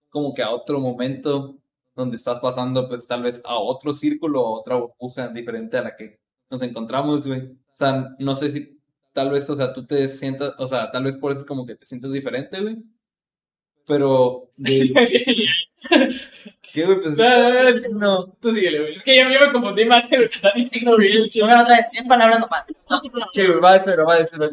como 0.10 0.34
que 0.34 0.44
a 0.44 0.50
otro 0.50 0.80
momento 0.80 1.58
donde 1.96 2.18
estás 2.18 2.40
pasando 2.40 2.88
pues 2.90 3.06
tal 3.08 3.24
vez 3.24 3.42
a 3.46 3.56
otro 3.58 3.94
círculo 3.94 4.42
o 4.42 4.60
otra 4.60 4.76
burbuja 4.76 5.28
diferente 5.30 5.78
a 5.78 5.84
la 5.84 5.96
que 5.96 6.21
nos 6.52 6.62
encontramos, 6.62 7.26
güey. 7.26 7.40
O 7.42 7.76
sea, 7.80 8.10
no 8.20 8.36
sé 8.36 8.52
si 8.52 8.80
tal 9.14 9.32
vez, 9.32 9.50
o 9.50 9.56
sea, 9.56 9.74
tú 9.74 9.86
te 9.86 10.08
sientas, 10.10 10.54
o 10.60 10.68
sea, 10.68 10.92
tal 10.92 11.04
vez 11.06 11.16
por 11.16 11.32
eso 11.32 11.46
como 11.46 11.66
que 11.66 11.76
te 11.76 11.86
sientes 11.86 12.12
diferente, 12.12 12.62
güey. 12.62 12.78
Pero, 13.88 14.52
de- 14.58 14.94
¿qué, 16.74 16.86
güey? 16.86 17.00
Pues, 17.02 17.18
no, 17.92 18.32
tú 18.40 18.54
síguele, 18.54 18.80
güey. 18.82 18.96
Es 18.96 19.04
que 19.04 19.18
yo, 19.18 19.30
yo 19.30 19.40
me 19.48 19.52
confundí 19.52 19.86
más 19.86 20.06
que 20.08 20.18
lo 20.18 20.30
que 20.30 20.36
estás 20.36 20.54
diciendo, 20.54 20.96
güey. 20.96 21.30
Una 21.42 21.62
otra 21.64 21.78
vez, 21.78 21.86
10 21.92 22.06
palabras 22.06 22.40
nomás. 22.40 22.68
¿qué, 23.34 23.48
güey? 23.48 23.60
Va, 23.60 23.84
pero 23.84 24.06
va, 24.06 24.18
pero, 24.32 24.52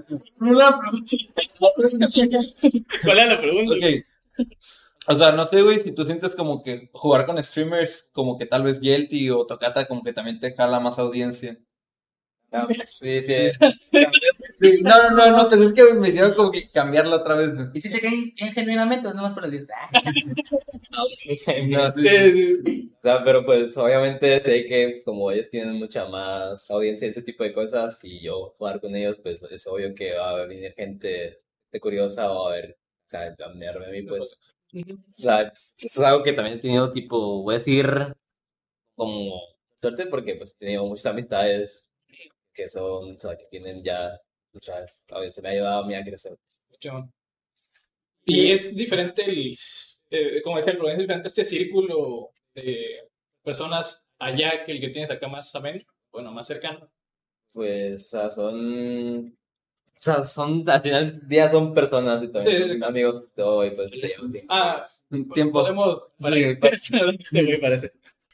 ¿Cuál 3.05 3.19
es 3.19 3.29
la 3.29 3.41
pregunta? 3.41 3.75
Ok. 3.75 4.05
O 5.11 5.15
sea, 5.15 5.33
no 5.33 5.47
sé, 5.47 5.63
güey, 5.63 5.81
si 5.81 5.93
tú 5.93 6.05
sientes 6.05 6.35
como 6.35 6.63
que 6.63 6.91
jugar 6.93 7.25
con 7.25 7.43
streamers, 7.43 8.11
como 8.13 8.37
que 8.37 8.45
tal 8.45 8.63
vez 8.63 8.79
Yelty 8.81 9.31
o 9.31 9.47
Tocata, 9.47 9.87
como 9.89 10.03
que 10.03 10.13
también 10.13 10.39
te 10.39 10.53
jala 10.55 10.81
más 10.81 10.99
audiencia. 10.99 11.59
Ah, 12.51 12.67
sí, 12.87 13.23
sí. 13.23 13.51
Sí, 14.61 14.83
no, 14.83 14.91
no, 15.05 15.11
no, 15.15 15.31
no, 15.45 15.49
pues 15.49 15.61
es 15.61 15.73
que 15.73 15.95
me 15.95 16.09
hicieron 16.09 16.35
como 16.35 16.51
que 16.51 16.69
cambiarla 16.71 17.17
otra 17.17 17.37
vez, 17.37 17.55
güey. 17.55 17.69
Y 17.75 17.81
si 17.81 17.91
te 17.93 18.01
caen 18.01 18.33
bien 18.35 18.53
genuinamente, 18.53 19.07
o 19.07 19.15
nomás 19.15 19.33
por 19.33 19.49
decir, 19.49 19.69
ah, 19.73 19.89
No, 20.91 21.05
sí. 21.93 22.93
O 22.99 23.01
sea, 23.01 23.25
pero 23.25 23.45
pues 23.47 23.77
obviamente 23.77 24.41
sé 24.41 24.65
que 24.67 24.89
pues, 24.91 25.05
como 25.05 25.31
ellos 25.31 25.49
tienen 25.51 25.75
mucha 25.77 26.07
más 26.09 26.71
audiencia 26.71 27.07
de 27.07 27.13
ese 27.13 27.23
tipo 27.23 27.45
de 27.45 27.53
cosas 27.53 28.01
y 28.05 28.21
yo 28.21 28.55
jugar 28.59 28.81
con 28.81 28.97
ellos, 28.97 29.19
pues 29.21 29.41
es 29.51 29.67
obvio 29.69 29.95
que 29.95 30.15
va 30.15 30.31
a 30.31 30.47
venir 30.47 30.75
gente 30.77 31.39
de 31.73 31.81
curiosa 31.81 32.31
o 32.33 32.49
a 32.49 32.53
ver, 32.55 32.79
o 33.07 33.09
sea, 33.11 33.35
a 33.45 33.49
mirarme 33.55 33.87
a 33.87 33.91
mí, 33.91 34.03
pues. 34.03 34.39
O 35.19 35.23
sea, 35.23 35.49
pues, 35.51 35.73
eso 35.79 36.01
es 36.03 36.07
algo 36.07 36.23
que 36.25 36.33
también 36.35 36.59
he 36.59 36.61
tenido, 36.61 36.93
tipo, 36.93 37.43
voy 37.43 37.55
a 37.57 37.59
decir, 37.59 37.87
como 38.97 39.41
suerte 39.81 40.07
porque 40.07 40.37
pues 40.37 40.53
he 40.55 40.59
tenido 40.59 40.87
muchas 40.87 41.07
amistades 41.07 41.88
que 42.59 42.69
son, 42.69 43.15
o 43.15 43.21
sea, 43.21 43.37
que 43.37 43.45
tienen 43.45 43.85
ya 43.85 44.21
muchas, 44.53 45.01
a 45.11 45.21
veces 45.21 45.41
me 45.41 45.49
ha 45.51 45.53
ayudado 45.53 45.85
a 45.85 45.87
mí 45.87 45.95
a 45.95 46.03
crecer. 46.03 46.37
Mucho. 46.69 47.09
Y 48.25 48.51
es 48.51 48.75
diferente 48.75 49.25
el, 49.25 49.55
eh, 50.11 50.43
como 50.43 50.57
decía, 50.57 50.73
es 50.73 50.99
diferente 50.99 51.29
este 51.29 51.45
círculo 51.45 52.31
de 52.53 53.09
personas 53.45 54.05
allá 54.19 54.65
que 54.65 54.73
el 54.73 54.81
que 54.81 54.89
tienes 54.89 55.09
acá 55.09 55.29
más 55.29 55.55
ameno, 55.55 55.85
bueno, 56.11 56.33
más 56.33 56.49
cercano. 56.49 56.91
Pues, 57.53 58.07
o 58.07 58.09
sea, 58.09 58.29
son, 58.29 59.29
o 59.29 60.01
sea, 60.01 60.25
son, 60.25 60.69
al 60.69 60.83
final 60.83 61.21
del 61.21 61.29
día 61.29 61.49
son 61.49 61.73
personas 61.73 62.21
y 62.25 62.29
también 62.33 62.57
Sí, 62.57 62.63
sí, 62.65 62.69
son 62.71 62.79
sí. 62.79 62.85
amigos 62.85 63.21
de 63.21 63.29
todo 63.37 63.65
y 63.65 63.71
pues 63.71 63.93
sí. 63.93 64.01
Ah, 64.49 64.85
Un 65.11 65.31
tiempo. 65.31 65.61
podemos... 65.61 66.03
Sí, 66.19 66.59
Este 67.21 67.45
güey 67.45 67.61
parece. 67.61 67.93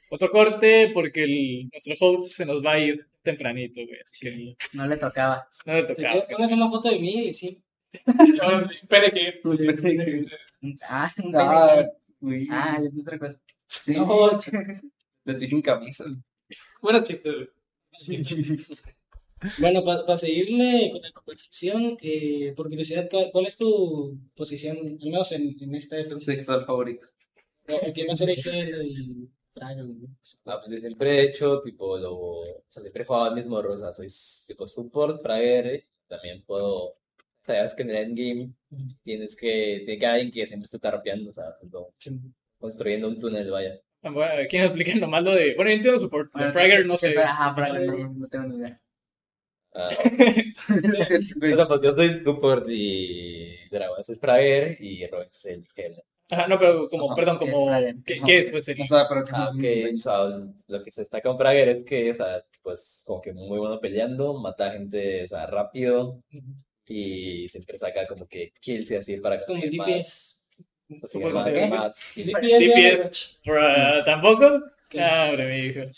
Otro 0.09 0.31
corte 0.31 0.91
porque 0.95 1.25
el, 1.25 1.69
nuestro 1.71 1.95
host 2.01 2.29
se 2.29 2.47
nos 2.47 2.65
va 2.65 2.73
a 2.73 2.79
ir 2.79 3.07
tempranito, 3.25 3.81
güey. 3.85 4.01
Así 4.03 4.21
que 4.27 4.57
No 4.77 4.87
le 4.87 4.97
tocaba. 4.97 5.49
no 5.67 5.73
le 5.75 5.83
tocaba. 5.83 6.11
quieres, 6.11 6.25
pónganse 6.31 6.55
una 6.55 6.69
foto 6.71 6.89
de 6.91 6.99
mí 7.01 7.29
y 7.29 7.35
sí. 7.35 7.63
No, 8.07 8.71
Espere 8.71 9.13
que... 9.13 9.41
Ah, 10.89 11.09
un 11.23 11.35
Ah, 11.37 11.77
pene. 11.77 11.91
güey. 12.21 12.47
Ah, 12.51 12.79
es 12.83 13.01
otra 13.01 13.19
cosa. 13.19 13.41
No, 13.87 14.31
Le 15.25 15.35
dije 15.35 15.47
sin 15.49 15.63
camisa. 15.63 16.05
Buenos 16.83 17.05
chistes, 17.09 17.33
güey. 17.35 17.49
Bueno, 19.59 19.85
para 19.85 20.17
seguirle 20.17 20.91
con 20.93 21.03
la 21.03 21.11
conversación, 21.13 21.99
eh, 22.01 22.53
por 22.57 22.69
curiosidad, 22.69 23.09
¿cuál, 23.11 23.31
cuál 23.31 23.47
es 23.47 23.57
tu 23.57 24.19
posición, 24.35 24.77
al 24.77 25.11
menos 25.11 25.33
en, 25.33 25.55
en 25.61 25.75
esta 25.75 25.99
época? 25.99 26.21
Sector 26.21 26.65
favorito. 26.65 27.07
¿Quién 27.95 28.09
va 28.09 28.13
a 28.13 28.17
ser 28.17 28.31
el 28.31 28.87
y 28.87 29.29
Ah, 30.47 30.59
pues 30.61 30.73
yo 30.73 30.79
siempre 30.79 31.19
he 31.19 31.23
hecho, 31.25 31.61
tipo, 31.63 31.97
lo, 31.99 32.15
o 32.17 32.65
sea, 32.67 32.83
siempre 32.83 33.03
he 33.03 33.07
jugado 33.07 33.27
al 33.27 33.35
mismo 33.35 33.61
sea, 33.77 33.93
soy 33.95 34.09
tipo 34.47 34.67
support, 34.67 35.21
fragger, 35.23 35.67
eh, 35.67 35.87
también 36.09 36.43
puedo, 36.45 36.85
o 36.87 36.97
sea, 37.45 37.65
es 37.65 37.75
que 37.75 37.83
en 37.83 37.91
el 37.91 37.97
endgame 37.97 38.51
tienes 39.03 39.37
que, 39.37 39.83
tiene 39.85 39.99
que 39.99 40.07
haber 40.07 40.21
alguien 40.21 40.33
que 40.33 40.47
siempre 40.47 40.65
esté 40.65 40.79
tarpeando, 40.79 41.31
o 41.31 41.33
sea, 41.33 41.49
haciendo- 41.49 41.93
construyendo 42.59 43.09
un 43.09 43.19
túnel, 43.21 43.51
vaya. 43.51 43.81
Bueno, 44.03 44.43
aquí 44.43 44.59
nos 44.59 44.67
explican 44.67 45.01
nomás 45.01 45.23
lo 45.23 45.31
de... 45.35 45.55
Bueno, 45.55 45.71
yo 45.71 45.77
entiendo 45.77 46.01
support. 46.01 46.31
Bueno, 46.33 46.53
Fragger 46.53 46.87
no 46.87 46.99
sé. 46.99 47.19
Ajá, 47.19 47.55
Fragger, 47.55 47.87
no, 47.87 48.13
no 48.13 48.27
tengo 48.27 48.49
ni 48.49 48.57
idea. 48.57 48.81
Ah, 49.73 49.89
o 51.53 51.57
sea, 51.57 51.69
pues 51.69 51.83
yo 51.83 51.93
soy 51.95 52.23
support 52.25 52.67
y 52.69 53.69
Dragon 53.71 54.05
soy 54.05 54.17
fragger 54.17 54.77
y 54.81 55.07
Robin 55.07 55.29
es 55.29 55.45
el 55.47 55.67
gel. 55.69 56.03
Ajá, 56.31 56.47
no, 56.49 56.59
pero 56.59 56.89
como, 56.89 57.07
Ajá, 57.07 57.15
perdón, 57.17 57.39
¿qué 57.39 57.45
es 57.45 57.51
como... 57.51 58.27
¿Qué, 58.27 58.39
es, 58.39 58.47
pues, 58.51 58.69
el... 58.69 58.81
O 58.81 58.87
sea, 58.87 59.07
pero 59.09 59.25
que 59.25 59.31
Ah, 59.35 59.51
ok, 59.51 59.95
o 59.95 59.99
sea, 59.99 60.19
lo 60.69 60.83
que 60.83 60.91
se 60.91 61.03
destaca 61.03 61.31
en 61.31 61.39
fragger 61.39 61.69
es 61.69 61.85
que, 61.85 62.11
o 62.11 62.15
sea, 62.15 62.45
pues 62.63 63.03
como 63.05 63.21
que 63.21 63.33
muy 63.33 63.59
bueno 63.59 63.79
peleando, 63.79 64.35
mata 64.41 64.73
gente, 64.73 65.25
o 65.25 65.29
sea, 65.29 65.47
rápido 65.47 66.23
y 66.87 67.49
siempre 67.49 67.79
saca 67.79 68.07
como 68.07 68.27
que 68.27 68.53
kills 68.61 68.91
y 68.91 68.97
así 68.97 69.17
para 69.19 69.39
como 69.39 69.63
el 69.63 69.77
más, 69.77 69.87
DPS. 69.89 70.39
DPS 72.17 74.05
¿Tampoco? 74.05 74.61
Ah, 74.99 75.29
hombre, 75.31 75.47
mi 75.47 75.69
hijo. 75.69 75.91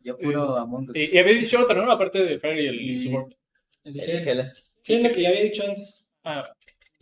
Yo 0.00 0.16
puro 0.16 0.56
Among 0.56 0.90
Us. 0.90 0.96
Y, 0.96 1.14
y 1.14 1.18
habéis 1.18 1.42
dicho 1.42 1.62
otro, 1.62 1.84
¿no? 1.84 1.90
Aparte 1.90 2.24
de 2.24 2.38
Fragger 2.38 2.64
y 2.64 2.66
el 2.66 2.80
Y- 2.80 2.98
support. 3.04 3.32
El. 3.84 4.52
Sí, 4.82 4.94
es 4.94 5.02
lo 5.02 5.12
que 5.12 5.22
ya 5.22 5.28
había 5.28 5.42
dicho 5.42 5.62
antes. 5.64 6.04
Ah, 6.24 6.52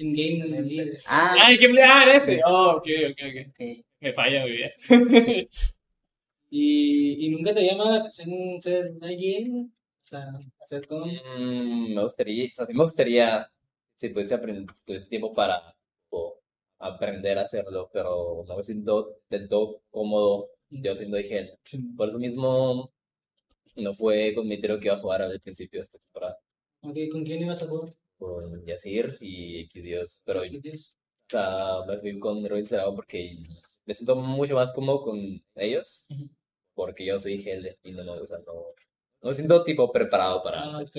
En 0.01 0.15
Game 0.15 0.63
Leader. 0.63 0.99
Ah, 1.07 1.35
Ay, 1.39 1.59
que 1.59 1.67
ah, 1.67 2.03
era 2.05 2.17
ese. 2.17 2.41
Oh, 2.47 2.77
ok, 2.77 2.87
ok, 3.11 3.21
ok. 3.21 3.49
ok. 3.51 3.85
Me 4.01 4.13
falla 4.15 4.41
muy 4.43 4.53
bien. 4.53 4.73
Y, 6.53 7.27
y 7.27 7.31
nunca 7.31 7.55
te 7.55 7.65
llama 7.65 7.91
la 7.91 7.97
atención 7.99 8.61
ser 8.61 8.95
alguien, 9.03 9.73
o 10.05 10.09
sea, 10.09 10.33
hacer 10.61 10.85
con... 10.89 11.09
Mm, 11.09 11.95
me 11.95 12.03
gustaría, 12.03 12.47
o 12.47 12.49
sea, 12.53 12.67
me 12.67 12.83
gustaría 12.83 13.49
si 13.95 14.09
pudiese 14.09 14.35
aprender, 14.35 14.67
si 14.75 14.85
tuviese 14.85 15.09
tiempo 15.09 15.33
para 15.33 15.63
tipo, 16.03 16.41
aprender 16.81 17.39
a 17.39 17.43
hacerlo, 17.43 17.89
pero 17.93 18.45
no 18.49 18.57
me 18.57 18.65
siento 18.65 19.19
del 19.29 19.49
todo 19.49 19.83
cómodo 19.91 20.49
yo 20.71 20.97
siendo 20.97 21.19
gel. 21.19 21.53
Por 21.97 22.09
eso 22.09 22.19
mismo 22.19 22.91
no 23.77 23.95
fue 23.95 24.35
con 24.35 24.49
mi 24.49 24.61
tiro 24.61 24.81
que 24.81 24.89
iba 24.89 24.97
a 24.97 25.01
jugar 25.01 25.23
al 25.23 25.41
principio 25.41 25.79
de 25.79 25.85
esta 25.85 25.99
temporada, 25.99 26.37
Ok, 26.83 26.97
¿con 27.13 27.25
quién 27.25 27.43
ibas 27.43 27.63
a 27.63 27.67
jugar? 27.69 27.95
Con 28.21 28.65
Yasir 28.67 29.17
y 29.21 29.67
Xdios, 29.67 30.23
pero 30.25 30.43
¿Qué 30.43 30.61
tienes? 30.61 30.95
o 31.27 31.31
sea, 31.31 31.79
me 31.89 31.99
fui 31.99 32.19
con 32.21 32.49
Robin 32.49 32.65
Serrao 32.65 32.95
porque 32.95 33.37
me 33.87 33.95
siento 33.95 34.15
mucho 34.17 34.55
más 34.55 34.73
cómodo 34.73 35.03
con 35.03 35.43
ellos, 35.57 36.07
porque 36.75 37.05
yo 37.07 37.19
soy 37.19 37.39
gel 37.43 37.77
y 37.83 37.91
no, 37.93 38.05
me- 38.05 38.11
o 38.21 38.27
sea, 38.27 38.39
no, 38.47 38.53
no 39.23 39.29
me 39.31 39.35
siento 39.35 39.65
tipo 39.65 39.91
preparado 39.91 40.43
para 40.43 40.63
Ah, 40.65 40.79
ok. 40.79 40.97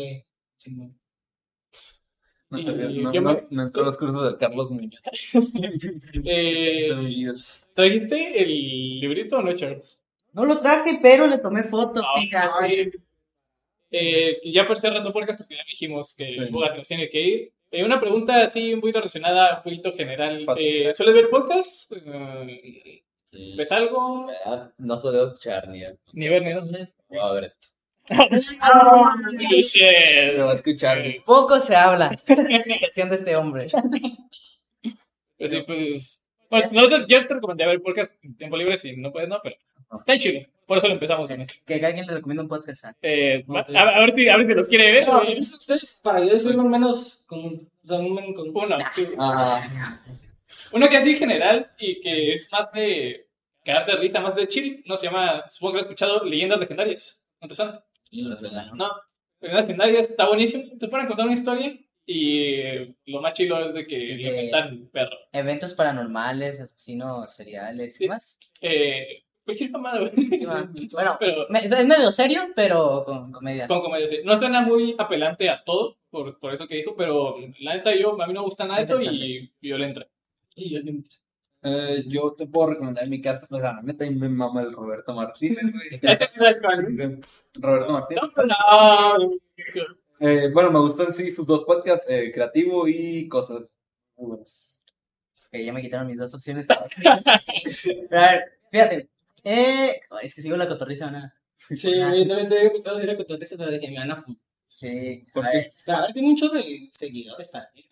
No, 2.49 2.59
Y- 2.59 2.63
sabía, 2.63 2.89
no, 2.89 3.13
yo 3.13 3.21
no, 3.21 3.33
me- 3.33 3.47
no 3.49 3.63
entró 3.63 3.83
a 3.83 3.85
los 3.85 3.97
cursos 3.97 4.31
de 4.33 4.37
Carlos 4.37 4.71
Muñoz. 4.71 5.01
Eh. 6.25 6.89
¿Trajiste 7.73 8.41
el 8.43 8.99
librito 8.99 9.37
o 9.37 9.41
no, 9.41 9.55
Charles? 9.55 10.01
No 10.33 10.45
lo 10.45 10.57
traje, 10.57 10.99
pero 11.01 11.27
le 11.27 11.37
tomé 11.37 11.63
foto, 11.63 12.01
Ah, 12.03 12.19
fíjate. 12.19 12.91
Eh, 13.91 14.39
ya 14.45 14.67
para 14.67 14.79
cerrando 14.79 15.11
podcast, 15.11 15.39
porque 15.39 15.55
ya 15.55 15.63
dijimos 15.69 16.15
que 16.15 16.27
Sí. 16.27 16.39
Bogas 16.49 16.77
nos 16.77 16.87
tiene 16.87 17.09
que 17.09 17.21
ir. 17.21 17.51
Eh, 17.71 17.83
una 17.83 17.99
pregunta 17.99 18.43
así 18.43 18.73
un 18.73 18.81
poquito 18.81 18.99
relacionada, 18.99 19.57
un 19.57 19.63
poquito 19.63 19.91
general. 19.93 20.45
Eh, 20.57 20.93
¿Sueles 20.93 21.15
ver 21.15 21.29
podcast? 21.29 21.91
Mm, 21.91 23.55
¿Ves 23.57 23.71
algo? 23.71 24.29
verdad, 24.45 24.71
No 24.77 24.97
suelo 24.97 25.25
escuchar 25.25 25.67
ni 25.69 25.81
Ni 26.13 26.29
ver 26.29 26.43
ni 26.43 26.53
no. 26.53 26.61
voy 27.09 27.19
a 27.19 27.31
ver 27.33 27.43
esto. 27.45 27.67
Pero 28.07 28.29
va 30.45 30.51
a 30.51 30.55
escuchar. 30.55 31.03
Poco 31.25 31.59
se 31.59 31.75
habla 31.75 32.09
de 32.27 32.35
la 32.35 32.55
explicación 32.57 33.09
de 33.09 33.15
este 33.15 33.35
hombre. 33.35 33.67
Pues 35.37 35.51
sí, 35.51 35.63
pues. 35.65 36.23
Bueno, 36.49 36.67
nosotros 36.73 37.05
ya 37.07 37.25
te 37.25 37.33
recomendé 37.35 37.65
ver 37.65 37.81
podcast 37.81 38.11
en 38.23 38.35
tiempo 38.35 38.57
libre, 38.57 38.77
si 38.77 38.95
no 38.97 39.11
puedes, 39.11 39.29
no, 39.29 39.39
pero 39.41 39.55
está 39.99 40.17
chido. 40.17 40.41
Por 40.65 40.77
eso 40.77 40.87
lo 40.87 40.93
empezamos 40.93 41.29
en 41.31 41.41
esto. 41.41 41.55
Que 41.65 41.85
alguien 41.85 42.05
le 42.07 42.13
recomienda 42.13 42.43
un 42.43 42.49
podcast. 42.49 42.85
¿ah? 42.85 42.95
Eh, 43.01 43.43
a, 43.75 43.81
a 43.81 43.99
ver 43.99 44.15
si, 44.15 44.29
a 44.29 44.37
ver 44.37 44.47
si 44.47 44.53
los 44.53 44.67
quiere 44.69 44.91
ver. 44.91 45.07
No, 45.07 45.21
ustedes, 45.21 45.99
para 46.01 46.19
yo 46.21 46.31
decirlo 46.31 46.63
menos 46.63 47.23
con, 47.25 47.39
o 47.45 47.59
sea, 47.87 47.97
un 47.97 48.33
con... 48.33 48.49
Uno, 48.55 48.77
sí. 48.95 49.07
Ah, 49.17 49.99
Uno 50.71 50.87
que 50.89 50.97
así 50.97 51.15
general 51.17 51.71
y 51.77 51.99
que 51.99 52.33
es 52.33 52.49
más 52.51 52.71
de 52.71 53.27
de 53.63 53.95
risa, 53.97 54.19
más 54.21 54.35
de 54.35 54.47
chill, 54.47 54.83
no 54.87 54.97
se 54.97 55.05
llama, 55.05 55.43
supongo 55.47 55.73
que 55.73 55.75
lo 55.77 55.81
has 55.81 55.85
escuchado, 55.87 56.25
Leyendas 56.25 56.59
Legendarias. 56.59 57.21
¿No 57.39 57.47
te 57.47 57.55
suena? 57.55 57.83
No. 58.11 58.75
No. 58.75 58.91
Leyendas 59.39 59.63
Legendarias 59.65 60.09
está 60.09 60.27
buenísimo. 60.27 60.63
Te 60.79 60.87
ponen 60.87 61.05
a 61.05 61.07
contar 61.09 61.25
una 61.25 61.35
historia 61.35 61.77
y 62.05 62.63
lo 63.05 63.21
más 63.21 63.33
chilo 63.33 63.67
es 63.67 63.73
de 63.73 63.83
que 63.83 64.05
Sí, 64.05 64.23
le 64.23 64.87
perro. 64.91 65.15
Eventos 65.31 65.73
paranormales, 65.73 66.59
asesinos 66.59 67.35
seriales 67.35 67.95
y 67.95 67.97
Sí. 67.97 68.07
más. 68.07 68.37
Eh, 68.61 69.23
cualquier 69.45 69.71
mamada, 69.71 69.99
güey. 69.99 70.11
Bueno, 70.91 71.17
Pero 71.19 71.45
me- 71.49 71.59
es 71.65 71.87
medio 71.87 72.11
serio, 72.11 72.49
pero 72.55 73.03
con 73.05 73.31
comedia. 73.31 73.67
con 73.67 73.81
comedia, 73.81 74.07
sí. 74.07 74.19
No 74.23 74.35
suena 74.37 74.61
muy 74.61 74.95
apelante 74.97 75.49
a 75.49 75.63
todo, 75.63 75.97
por, 76.09 76.39
por 76.39 76.53
eso 76.53 76.67
que 76.67 76.75
dijo, 76.75 76.95
pero 76.95 77.35
la 77.59 77.75
neta 77.75 77.95
yo, 77.95 78.21
a 78.21 78.27
mí 78.27 78.33
no 78.33 78.41
me 78.41 78.45
gusta 78.45 78.65
nada 78.65 78.81
esto 78.81 79.01
y 79.01 79.51
violenta. 79.61 80.05
Y 80.55 80.69
yo 80.71 80.79
entro. 80.79 81.17
eh, 81.63 82.03
yo 82.07 82.33
te 82.37 82.45
puedo 82.47 82.71
recomendar 82.71 83.07
mi 83.07 83.21
casa. 83.21 83.47
O 83.49 83.57
sea, 83.59 83.73
la 83.73 83.81
neta, 83.81 84.05
y 84.05 84.13
me 84.13 84.27
mama 84.29 84.61
el 84.61 84.73
Roberto 84.73 85.13
Martínez. 85.13 85.59
Roberto 87.53 87.93
Martínez. 87.93 88.23
No, 88.35 89.17
no. 89.17 89.31
Eh, 90.19 90.49
bueno, 90.53 90.71
me 90.71 90.79
gustan 90.79 91.13
sí 91.13 91.31
sus 91.31 91.47
dos 91.47 91.63
podcasts, 91.63 92.05
eh, 92.07 92.31
Creativo 92.33 92.87
y 92.87 93.27
Cosas. 93.27 93.63
Muy 94.17 94.37
ya 95.53 95.73
me 95.73 95.81
quitaron 95.81 96.07
mis 96.07 96.17
dos 96.17 96.33
opciones. 96.33 96.65
Pero 96.67 98.21
a 98.21 98.31
ver, 98.31 98.43
fíjate. 98.69 99.09
Eh, 99.43 99.99
es 100.21 100.33
que 100.35 100.41
sigo 100.41 100.57
la 100.57 100.67
cotorriza, 100.67 101.09
¿no? 101.11 101.31
Sí, 101.77 101.93
yo 101.95 102.27
también 102.27 102.49
te 102.49 102.57
había 102.57 102.69
gustado 102.69 103.01
ir 103.01 103.09
a 103.09 103.13
eso, 103.13 103.57
pero 103.57 103.71
dije, 103.71 103.89
me 103.91 103.99
van 103.99 104.11
a... 104.11 104.25
Sí. 104.65 105.25
¿Por 105.33 105.45
a 105.45 105.51
qué? 105.51 105.57
ver, 105.57 105.73
Pero 105.85 105.97
tiene 106.13 106.29
un 106.29 106.35
chorro 106.37 106.55
de 106.55 106.89
seguidores 106.91 107.51
también. 107.51 107.85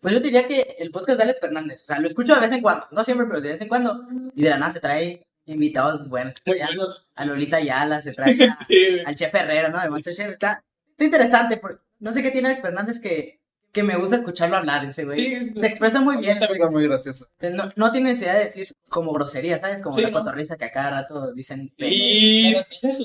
Pues 0.00 0.12
yo 0.14 0.20
te 0.20 0.26
diría 0.26 0.46
que 0.46 0.76
el 0.78 0.90
podcast 0.90 1.18
de 1.18 1.22
Alex 1.24 1.40
Fernández. 1.40 1.82
O 1.82 1.84
sea, 1.84 1.98
lo 2.00 2.08
escucho 2.08 2.34
de 2.34 2.40
vez 2.40 2.52
en 2.52 2.60
cuando. 2.60 2.86
No 2.90 3.04
siempre, 3.04 3.26
pero 3.26 3.40
de 3.40 3.52
vez 3.52 3.60
en 3.60 3.68
cuando. 3.68 4.02
Y 4.34 4.42
de 4.42 4.50
la 4.50 4.58
nada 4.58 4.72
se 4.72 4.80
trae 4.80 5.26
invitados 5.46 6.08
buenos. 6.08 6.34
Ya, 6.44 6.68
a 7.14 7.24
Lolita 7.24 7.58
Ayala, 7.58 8.02
se 8.02 8.12
trae 8.14 8.32
a- 8.44 8.58
Sí, 8.66 8.76
güey. 8.90 9.04
al 9.04 9.14
chef 9.14 9.34
Herrera, 9.34 9.68
¿no? 9.68 9.80
De 9.80 9.88
Masterchef. 9.90 10.30
Está, 10.30 10.64
está 10.90 11.04
interesante. 11.04 11.56
porque 11.58 11.80
no 12.00 12.12
sé 12.12 12.22
qué 12.22 12.30
tiene 12.30 12.48
Alex 12.48 12.62
Fernández 12.62 13.00
que, 13.00 13.40
que 13.74 13.82
me 13.82 13.96
gusta 13.96 14.16
escucharlo 14.16 14.56
hablar, 14.56 14.84
ese 14.84 15.04
güey. 15.04 15.18
Sí, 15.18 15.52
Se 15.60 15.66
expresa 15.66 16.00
muy 16.00 16.16
bien. 16.16 16.38
Muy 16.70 16.86
gracioso. 16.86 17.28
No, 17.52 17.68
no 17.74 17.92
tiene 17.92 18.10
necesidad 18.10 18.34
de 18.38 18.44
decir 18.44 18.74
como 18.88 19.12
grosería, 19.12 19.60
¿sabes? 19.60 19.82
Como 19.82 19.96
Sí, 19.96 20.02
la 20.02 20.10
¿no? 20.10 20.18
cotorriza 20.18 20.56
que 20.56 20.64
a 20.66 20.72
cada 20.72 20.90
rato 20.90 21.32
dicen. 21.34 21.74
Y 21.76 22.54
Pero 22.54 22.64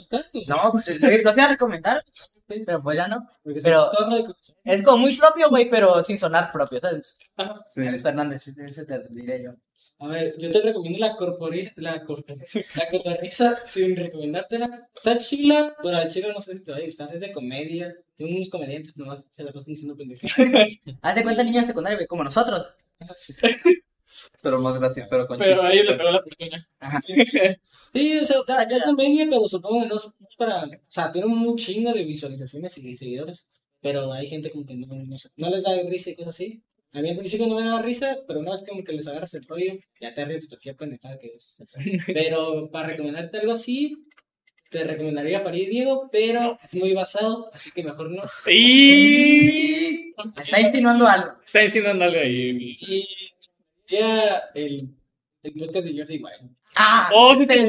te. 0.09 0.45
No, 0.47 0.71
pues 0.71 0.87
lo 1.01 1.07
lo 1.09 1.13
iba 1.17 1.43
a 1.43 1.47
recomendar, 1.47 2.05
pero 2.47 2.81
pues 2.81 2.95
ya 2.95 3.07
no. 3.07 3.27
Porque 3.43 3.59
Pero-. 3.61 3.91
Es 4.63 4.83
como 4.83 4.99
muy 4.99 5.17
propio, 5.17 5.49
güey, 5.49 5.69
pero 5.69 6.03
sin 6.03 6.19
sonar 6.19 6.51
propio, 6.51 6.79
¿sabes? 6.79 7.17
Ajá. 7.35 7.65
Sí. 7.67 7.85
Alex 7.87 8.03
Fernández, 8.03 8.47
ese 8.47 8.85
te 8.85 9.03
diré 9.09 9.43
yo. 9.43 9.53
A 10.01 10.07
ver, 10.07 10.37
yo 10.37 10.49
te 10.49 10.61
recomiendo 10.61 10.99
la 10.99 11.17
corporiza, 11.17 11.73
la 11.75 12.05
corporiza, 12.05 12.61
la 12.75 12.89
cotorriza 12.89 13.65
sin 13.65 13.97
recomendártela. 13.97 14.87
Está 14.95 15.19
chila, 15.19 15.75
pero 15.83 15.97
al 15.97 16.09
chile 16.09 16.31
no 16.33 16.39
sé 16.39 16.53
si 16.53 16.59
te 16.61 16.71
va 16.71 16.77
a 16.77 16.81
gustar. 16.81 17.13
Es 17.13 17.19
de 17.19 17.33
comedia. 17.33 17.93
Tiene 18.15 18.37
unos 18.37 18.49
comediantes 18.49 18.95
nomás 18.95 19.21
se 19.31 19.43
la 19.43 19.51
pasan 19.51 19.73
diciendo 19.73 19.97
pendejadas. 19.97 20.35
Haz 21.01 21.15
de 21.15 21.23
cuenta 21.23 21.43
niños 21.43 21.63
de 21.63 21.67
secundaria, 21.67 21.97
güey, 21.97 22.07
como 22.07 22.23
nosotros. 22.23 22.75
Pero 24.41 24.59
más 24.59 24.79
gracias, 24.79 25.07
pero 25.07 25.27
con 25.27 25.37
Pero 25.37 25.61
ahí 25.61 25.83
le 25.83 25.93
pegó 25.95 26.09
la 26.09 26.23
fortuna. 26.23 26.67
Sí, 27.93 28.17
o 28.17 28.25
sea, 28.25 28.37
está 28.39 28.63
es 28.63 28.83
comedia, 28.83 29.27
pero 29.29 29.47
supongo 29.47 29.83
que 29.83 29.87
no 29.87 29.97
es, 29.97 30.35
para. 30.35 30.65
O 30.65 30.69
sea, 30.87 31.11
tiene 31.11 31.27
un 31.27 31.55
chingo 31.57 31.93
de 31.93 32.03
visualizaciones 32.05 32.75
y 32.79 32.95
seguidores. 32.95 33.45
Pero 33.81 34.11
hay 34.11 34.27
gente 34.27 34.49
como 34.49 34.65
que 34.65 34.73
no, 34.75 34.87
no 34.87 35.49
les 35.49 35.63
da 35.63 35.79
risa 35.87 36.09
y 36.09 36.15
cosas 36.15 36.33
así. 36.33 36.63
A 36.91 37.01
mí 37.01 37.09
al 37.09 37.17
principio 37.17 37.47
no 37.47 37.55
me 37.55 37.63
daba 37.63 37.81
risa, 37.81 38.17
pero 38.27 38.41
no 38.41 38.53
es 38.53 38.63
como 38.67 38.83
que 38.83 38.93
les 38.93 39.07
agarras 39.07 39.33
el 39.35 39.45
rollo, 39.45 39.73
ya 40.01 40.13
te 40.13 40.25
ríes 40.25 40.41
de 40.41 40.47
cualquier 40.47 40.75
pendejada 40.75 41.19
que 41.19 41.27
es. 41.27 41.57
Pero 42.07 42.69
para 42.71 42.87
recomendarte 42.89 43.37
algo 43.37 43.53
así, 43.53 44.05
te 44.69 44.83
recomendaría 44.83 45.41
Farid 45.41 45.69
Diego, 45.69 46.09
pero 46.11 46.59
es 46.63 46.75
muy 46.75 46.93
basado, 46.93 47.49
así 47.53 47.71
que 47.71 47.83
mejor 47.83 48.11
no. 48.11 48.23
Y 48.51 50.13
está 50.37 50.61
insinuando 50.61 51.07
algo. 51.07 51.31
está 51.45 51.63
insinuando 51.63 52.05
algo 52.05 52.19
ahí. 52.19 52.75
Y 52.79 53.07
ya 53.87 54.43
el, 54.53 54.89
el 55.43 55.53
podcast 55.53 55.85
de 55.85 55.97
Jordi 55.97 56.17
Wild. 56.17 56.55
Ah, 56.75 57.09
Oh, 57.13 57.35
sí, 57.35 57.47
te 57.47 57.65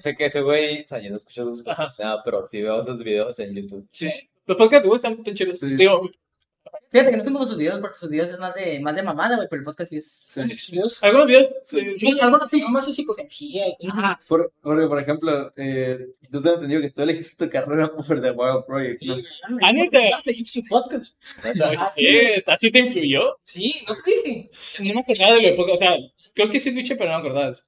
Sé 0.00 0.16
que 0.16 0.26
ese 0.26 0.40
güey, 0.42 0.82
o 0.82 0.88
sea, 0.88 0.98
yo 0.98 1.10
no 1.10 1.16
escucho 1.16 1.44
sus 1.44 1.62
podcasts, 1.62 1.98
nada, 1.98 2.22
pero 2.24 2.44
sí 2.44 2.60
veo 2.60 2.82
sus 2.82 3.02
videos 3.02 3.38
en 3.38 3.54
YouTube. 3.54 3.88
Sí. 3.92 4.10
Los 4.46 4.56
podcasts 4.56 4.88
de 4.88 4.94
están 4.96 5.22
tan 5.22 5.34
chidos. 5.34 5.60
Sí. 5.60 5.76
Digo, 5.76 6.10
Fíjate 6.90 7.12
que 7.12 7.16
no 7.18 7.24
son 7.24 7.32
como 7.34 7.46
sus 7.46 7.56
videos, 7.56 7.78
porque 7.78 7.96
sus 7.96 8.10
videos 8.10 8.30
es 8.30 8.38
más 8.40 8.52
de, 8.52 8.80
más 8.80 8.96
de 8.96 9.04
mamada, 9.04 9.36
güey, 9.36 9.46
pero 9.48 9.60
el 9.60 9.64
podcast 9.64 9.90
sí 9.90 9.98
es. 9.98 10.24
algunos 11.02 11.28
videos. 11.28 11.50
sí, 11.62 11.78
Sí, 11.96 12.16
algunos 12.20 12.50
sí. 12.50 12.64
Más 12.68 12.84
de 12.84 12.92
psicología. 12.92 13.66
Por, 14.28 14.52
por, 14.60 14.88
por 14.88 15.00
ejemplo, 15.00 15.52
eh, 15.56 16.08
yo 16.30 16.42
tengo 16.42 16.54
entendido 16.54 16.80
que 16.80 16.90
tú 16.90 17.02
elegiste 17.02 17.46
tu 17.46 17.50
carrera 17.50 17.92
por 17.92 18.20
The 18.20 18.32
Wild 18.32 18.64
Project. 18.66 19.02
¿no? 19.02 19.16
Ah, 19.62 19.72
su 20.44 20.62
podcast. 20.64 21.14
¿Así 22.46 22.72
te 22.72 22.78
influyó? 22.80 23.38
Sí, 23.44 23.76
no 23.86 23.94
te 23.94 24.10
dije. 24.10 24.50
No 24.82 24.94
me 24.94 25.00
acordaba 25.00 25.34
de 25.34 25.42
lo 25.42 25.48
de 25.48 25.54
podcast. 25.54 25.82
O 25.82 25.84
sea, 25.84 25.96
creo 26.34 26.50
que 26.50 26.58
sí 26.58 26.70
escuché, 26.70 26.96
pero 26.96 27.10
no 27.10 27.18
me 27.18 27.20
acordaba 27.20 27.46
de 27.46 27.52
eso. 27.52 27.62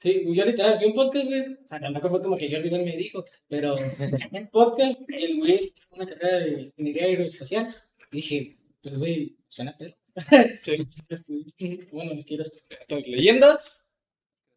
Sí, 0.00 0.22
yo 0.32 0.44
literal 0.44 0.78
vi 0.78 0.86
un 0.86 0.94
podcast, 0.94 1.26
güey. 1.26 1.40
O 1.40 1.66
sea, 1.66 1.80
tampoco 1.80 2.10
fue 2.10 2.22
como 2.22 2.36
que 2.36 2.48
Jordi 2.48 2.68
Wild 2.68 2.84
me 2.84 2.96
dijo, 2.96 3.24
pero 3.48 3.74
en 4.32 4.48
podcast, 4.48 5.00
el 5.08 5.38
güey 5.38 5.72
una 5.90 6.06
carrera 6.06 6.38
de 6.38 6.72
ingeniería 6.76 7.06
aeroespacial. 7.06 7.74
Dije, 8.12 8.57
pues 8.82 8.98
güey, 8.98 9.36
suena. 9.48 9.74
Estudié. 10.14 10.14
Bueno, 11.92 12.12
es 12.12 12.24
que 12.24 12.28
quiero 12.28 12.42
estudiar. 12.42 12.82
Entonces, 12.82 13.08
leyendas. 13.08 13.60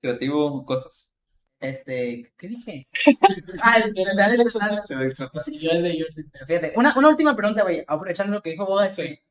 Creativo, 0.01 0.65
cosas. 0.65 1.09
Este, 1.59 2.33
¿qué 2.37 2.47
dije? 2.47 2.87
ah, 3.61 3.77
el. 3.77 3.93
Pero 3.93 4.09
fíjate, 6.47 6.73
una, 6.75 6.93
una 6.97 7.09
última 7.09 7.35
pregunta, 7.35 7.61
güey, 7.61 7.83
aprovechando 7.87 8.33
lo 8.33 8.41
que 8.41 8.49
dijo 8.51 8.65
Boga, 8.65 8.89
Sí. 8.89 9.01
este, 9.03 9.23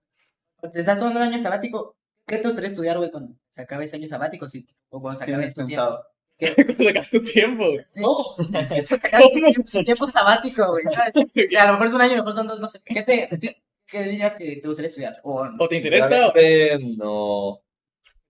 te 0.72 0.80
estás 0.80 0.98
tomando 1.00 1.20
el 1.20 1.28
año 1.28 1.42
sabático, 1.42 1.96
¿qué 2.26 2.38
te 2.38 2.46
gustaría 2.46 2.70
estudiar, 2.70 2.98
güey, 2.98 3.10
cuando 3.10 3.34
se 3.48 3.62
acabe 3.62 3.86
ese 3.86 3.96
año 3.96 4.06
sabático, 4.06 4.48
sí, 4.48 4.64
o 4.90 5.00
cuando 5.00 5.18
se 5.18 5.24
acabe 5.24 5.50
tu 5.50 5.66
tiempo? 5.66 5.66
pensado. 5.66 6.06
¿Cómo 6.76 6.84
sacas 6.84 7.10
tu 7.10 7.22
tiempo? 7.22 7.64
güey? 7.66 7.84
Sí. 7.90 8.00
Se 8.86 8.98
tu 8.98 9.40
tiempo, 9.42 9.84
tiempo 9.84 10.06
sabático, 10.06 10.70
güey, 10.70 10.84
a 11.58 11.66
lo 11.66 11.72
mejor 11.72 11.86
es 11.88 11.92
un 11.92 12.00
año, 12.00 12.12
a 12.12 12.16
lo 12.16 12.22
mejor 12.22 12.34
son 12.36 12.46
dos, 12.46 12.60
no 12.60 12.68
sé, 12.68 12.80
¿qué 12.84 13.02
te, 13.02 13.28
qué 13.90 14.04
dirías 14.04 14.34
que 14.34 14.56
te 14.56 14.68
gustaría 14.68 14.88
estudiar? 14.88 15.20
O, 15.24 15.46
¿O 15.58 15.68
te 15.68 15.76
interesa? 15.76 16.06
o- 16.28 16.32
no, 16.96 17.62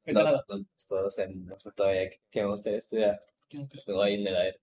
no 0.07 0.23
no, 0.25 0.33
no, 0.49 1.03
no 1.03 1.11
sé, 1.11 1.29
no 1.29 1.59
sé 1.59 1.71
todavía 1.73 2.11
qué- 2.31 2.43
me 2.43 2.49
gustaría 2.49 2.79
estudiar. 2.79 3.23
Tengo 3.85 4.03
ahí 4.03 4.15
en 4.15 4.27
el 4.27 4.37
aire. 4.37 4.61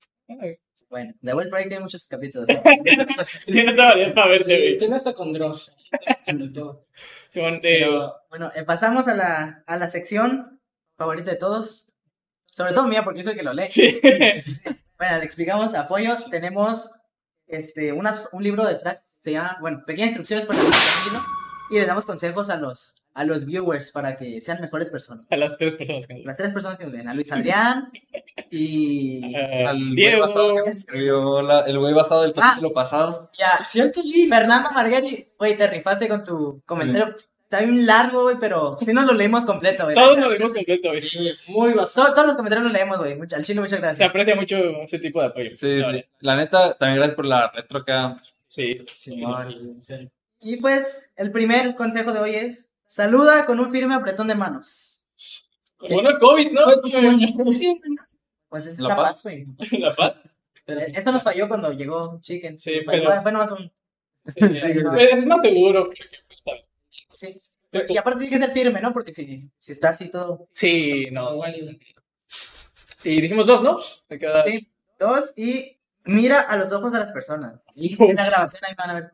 bueno, 0.89 1.13
The 1.21 1.33
Wild 1.33 1.49
Project 1.49 1.69
tiene 1.69 1.83
muchos 1.83 2.07
capítulos. 2.07 2.47
Sí, 3.45 3.63
no 3.63 3.71
estaba 3.71 3.95
bien 3.95 4.13
para 4.13 4.27
verte, 4.29 4.57
güey. 4.57 4.77
tiene 4.77 4.95
hasta 4.95 5.13
con 5.13 5.31
Dross. 5.33 5.71
Bueno, 8.29 8.51
eh, 8.55 8.63
pasamos 8.63 9.07
a 9.07 9.15
la, 9.15 9.63
a 9.65 9.77
la 9.77 9.87
sección 9.89 10.59
favorita 10.97 11.31
de 11.31 11.37
todos, 11.37 11.87
sobre 12.51 12.73
todo 12.73 12.87
mía, 12.87 13.03
porque 13.03 13.19
yo 13.19 13.23
soy 13.23 13.33
el 13.33 13.37
que 13.39 13.43
lo 13.45 13.53
lee. 13.53 13.69
Sí. 13.69 13.99
Bueno, 14.99 15.19
le 15.19 15.25
explicamos 15.25 15.75
apoyos. 15.75 16.27
Tenemos 16.31 16.89
este, 17.45 17.91
unas, 17.91 18.27
un 18.31 18.41
libro 18.41 18.65
de 18.65 18.79
frases, 18.79 19.03
se 19.19 19.31
llama, 19.31 19.57
bueno, 19.61 19.83
pequeñas 19.85 20.09
instrucciones 20.09 20.45
para 20.45 20.59
vida 20.61 20.71
tranquilo. 20.71 21.25
Y 21.69 21.75
les 21.75 21.87
damos 21.87 22.05
consejos 22.05 22.49
a 22.49 22.55
los, 22.55 22.95
a 23.13 23.23
los 23.25 23.45
viewers 23.45 23.91
para 23.91 24.15
que 24.15 24.39
sean 24.41 24.61
mejores 24.61 24.89
personas. 24.89 25.25
A 25.29 25.35
las 25.35 25.57
tres 25.57 25.73
personas 25.73 26.07
que 26.07 26.13
nos 26.15 26.25
Las 26.25 26.37
tres 26.37 26.53
personas 26.53 26.77
que 26.77 26.83
nos 26.85 26.93
ven, 26.93 27.07
a 27.09 27.13
Luis 27.13 27.31
Adrián 27.33 27.91
y 28.49 29.35
Eh, 29.35 29.65
Al 29.65 29.95
Diego. 29.95 30.27
basado 30.27 30.55
que 30.87 31.69
el 31.69 31.79
güey 31.79 31.93
basado 31.93 32.21
del 32.23 32.31
Ah. 32.37 32.41
capítulo 32.41 32.73
pasado. 32.73 33.29
ya, 33.37 33.65
¿Cierto, 33.67 34.01
sí? 34.01 34.27
Fernando 34.29 34.71
Marguerite, 34.71 35.33
güey, 35.37 35.57
te 35.57 35.67
rifaste 35.67 36.07
con 36.07 36.23
tu 36.23 36.61
comentario. 36.65 37.15
Está 37.43 37.59
bien 37.61 37.85
largo, 37.85 38.23
güey, 38.23 38.35
pero 38.39 38.77
si 38.77 38.91
no 38.91 39.03
lo 39.05 39.13
leímos 39.13 39.45
completo, 39.45 39.83
güey. 39.85 39.95
Todos 39.95 40.17
nos 40.17 40.37
vimos 40.37 40.53
completo, 40.53 40.89
güey. 40.89 41.01
Muy 41.47 41.73
basado. 41.73 42.05
Todos, 42.07 42.15
todos 42.15 42.27
los 42.27 42.35
comentarios 42.35 42.63
los 42.65 42.73
leemos, 42.73 42.97
güey. 42.97 43.17
Al 43.33 43.43
chino, 43.43 43.61
muchas 43.61 43.77
Se 43.77 43.81
gracias. 43.81 44.09
aprecia 44.09 44.35
mucho 44.35 44.57
ese 44.83 44.99
tipo 44.99 45.21
de 45.21 45.27
apoyo. 45.27 45.51
Sí, 45.55 45.77
La 46.19 46.33
sí. 46.35 46.39
neta, 46.41 46.73
también 46.77 46.97
gracias 46.97 47.15
por 47.15 47.25
la 47.25 47.49
retro 47.53 47.79
acá. 47.79 48.15
Sí. 48.47 48.79
Y 50.39 50.57
pues, 50.57 51.11
el 51.15 51.31
primer 51.31 51.75
consejo 51.75 52.11
de 52.13 52.19
hoy 52.19 52.35
es: 52.35 52.71
saluda 52.85 53.45
con 53.45 53.59
un 53.59 53.71
firme 53.71 53.95
apretón 53.95 54.27
de 54.27 54.35
manos. 54.35 55.03
Bueno, 55.79 56.09
el 56.09 56.19
COVID, 56.19 56.51
¿no? 56.51 56.65
Pues 58.49 58.65
es 58.65 58.79
La 58.79 58.89
la 58.89 58.95
paz. 58.95 59.23
güey. 59.23 59.45
La 59.79 59.95
paz. 59.95 60.15
Pero 60.65 60.79
Esto 60.81 61.11
nos 61.11 61.23
falló 61.23 61.47
cuando 61.47 61.71
llegó 61.71 62.19
Chicken. 62.21 62.57
Sí, 62.57 62.81
pero- 62.85 63.21
Fue 63.21 63.31
nomás 63.31 63.51
un. 63.51 63.71
Es 64.25 65.25
más 65.25 65.41
seguro. 65.41 65.89
Sí. 67.11 67.39
Y 67.87 67.97
aparte 67.97 68.19
tiene 68.19 68.37
que 68.37 68.43
ser 68.43 68.51
firme, 68.53 68.81
¿no? 68.81 68.91
Porque 68.93 69.13
si, 69.13 69.49
si 69.57 69.71
está 69.71 69.89
así 69.89 70.09
todo. 70.09 70.47
Sí, 70.51 71.07
no. 71.11 71.39
Y 73.03 73.21
dijimos 73.21 73.45
dos, 73.47 73.63
¿no? 73.63 73.77
Sí. 74.43 74.67
Dos, 74.99 75.33
y 75.37 75.76
mira 76.07 76.41
a 76.41 76.55
los 76.55 76.71
ojos 76.71 76.93
a 76.93 76.99
las 76.99 77.11
personas. 77.11 77.59
Y 77.75 78.01
en 78.03 78.15
la 78.15 78.25
grabación 78.25 78.61
ahí 78.65 78.73
van 78.75 78.89
a 78.89 78.93
ver. 78.93 79.11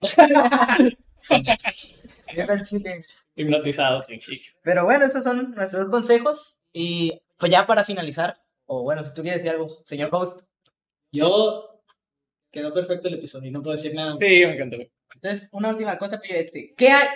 Hipnotizado, 3.34 4.04
sí. 4.04 4.18
Pero 4.62 4.84
bueno, 4.84 5.04
esos 5.04 5.22
son 5.22 5.52
nuestros 5.52 5.86
consejos. 5.86 6.58
Y 6.72 7.20
pues 7.36 7.52
ya 7.52 7.66
para 7.66 7.84
finalizar, 7.84 8.40
o 8.66 8.82
bueno, 8.82 9.04
si 9.04 9.14
tú 9.14 9.22
quieres 9.22 9.42
decir 9.42 9.52
algo, 9.52 9.82
señor 9.84 10.08
host. 10.12 10.40
Yo. 11.12 11.72
Quedó 12.50 12.72
perfecto 12.72 13.08
el 13.08 13.14
episodio 13.14 13.48
y 13.48 13.52
no 13.52 13.62
puedo 13.62 13.76
decir 13.76 13.94
nada. 13.94 14.12
Sí, 14.12 14.46
me 14.46 14.54
encantó. 14.54 14.78
Entonces, 15.14 15.48
una 15.52 15.68
última 15.68 15.98
cosa, 15.98 16.20
este, 16.26 16.74
¿qué 16.74 16.88
hay, 16.88 17.06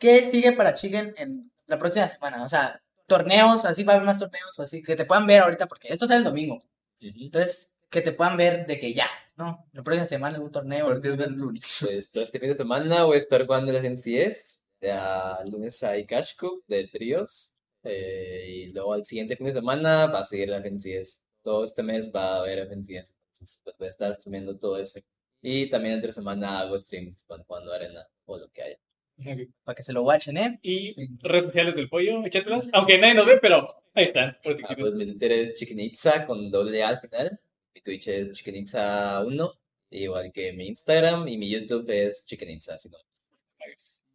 qué 0.00 0.24
sigue 0.24 0.52
para 0.52 0.72
Chicken 0.72 1.14
en 1.18 1.52
la 1.66 1.78
próxima 1.78 2.08
semana? 2.08 2.42
O 2.42 2.48
sea, 2.48 2.80
torneos, 3.06 3.64
así 3.64 3.84
va 3.84 3.92
a 3.92 3.96
haber 3.96 4.06
más 4.06 4.18
torneos, 4.18 4.58
o 4.58 4.62
así, 4.62 4.82
que 4.82 4.96
te 4.96 5.04
puedan 5.04 5.26
ver 5.26 5.42
ahorita, 5.42 5.66
porque 5.66 5.92
esto 5.92 6.06
sale 6.06 6.18
el 6.18 6.24
domingo. 6.24 6.64
Entonces, 7.00 7.70
que 7.90 8.00
te 8.02 8.12
puedan 8.12 8.36
ver 8.36 8.66
de 8.66 8.78
que 8.78 8.92
ya, 8.94 9.08
¿no? 9.36 9.66
La 9.72 9.82
próxima 9.82 10.06
semana 10.06 10.40
un 10.40 10.52
torneo. 10.52 10.98
Del 10.98 11.32
lunes. 11.34 11.78
Pues 11.80 12.10
todo 12.10 12.24
este 12.24 12.38
fin 12.38 12.50
de 12.50 12.56
semana 12.56 13.04
voy 13.04 13.16
a 13.16 13.20
estar 13.20 13.44
jugando 13.46 13.72
las 13.72 13.82
NCS. 13.84 14.60
Ya 14.80 15.38
lunes 15.50 15.82
hay 15.82 16.06
Cash 16.06 16.36
Cup 16.36 16.64
de 16.68 16.86
tríos. 16.88 17.54
eh, 17.84 18.44
y 18.48 18.66
luego 18.72 18.92
al 18.92 19.04
siguiente 19.04 19.36
fin 19.36 19.46
de 19.46 19.52
semana 19.52 20.06
va 20.06 20.20
a 20.20 20.24
seguir 20.24 20.48
la 20.48 20.58
FNCS. 20.60 21.20
Todo 21.42 21.64
este 21.64 21.82
mes 21.82 22.12
va 22.14 22.34
a 22.34 22.38
haber 22.40 22.58
FNCS. 22.66 23.14
Entonces 23.32 23.60
pues 23.64 23.76
voy 23.78 23.86
a 23.86 23.90
estar 23.90 24.12
streamiendo 24.14 24.58
todo 24.58 24.78
eso. 24.78 25.00
Y 25.40 25.70
también 25.70 25.94
entre 25.94 26.12
semana 26.12 26.60
hago 26.60 26.78
streams 26.78 27.22
cuando, 27.26 27.46
cuando 27.46 27.72
arena 27.72 28.06
o 28.26 28.38
lo 28.38 28.48
que 28.50 28.62
haya. 28.62 28.78
Ok. 29.20 29.48
Para 29.64 29.74
que 29.74 29.82
se 29.82 29.92
lo 29.92 30.02
watchen, 30.02 30.36
¿eh? 30.36 30.58
Y 30.62 30.94
redes 31.18 31.44
sociales 31.46 31.74
del 31.74 31.88
pollo, 31.88 32.24
échatelas. 32.24 32.68
Aunque 32.72 32.98
nadie 32.98 33.14
nos 33.14 33.26
ve, 33.26 33.38
pero 33.40 33.66
ahí 33.94 34.04
están. 34.04 34.36
Ah, 34.44 34.76
pues 34.78 34.94
mi 34.94 35.06
Twitter 35.06 35.32
es 35.32 35.54
Chickenitza 35.54 36.24
con 36.24 36.50
doble 36.50 36.82
A 36.84 36.88
al 36.88 37.00
final. 37.00 37.40
Mi 37.78 37.82
Twitch 37.82 38.08
es 38.08 38.32
Chickenitza1. 38.32 39.52
Igual 39.90 40.32
que 40.32 40.52
mi 40.52 40.66
Instagram 40.66 41.28
y 41.28 41.38
mi 41.38 41.48
YouTube 41.48 41.88
es 41.90 42.26
así 42.70 42.90
como- 42.90 43.04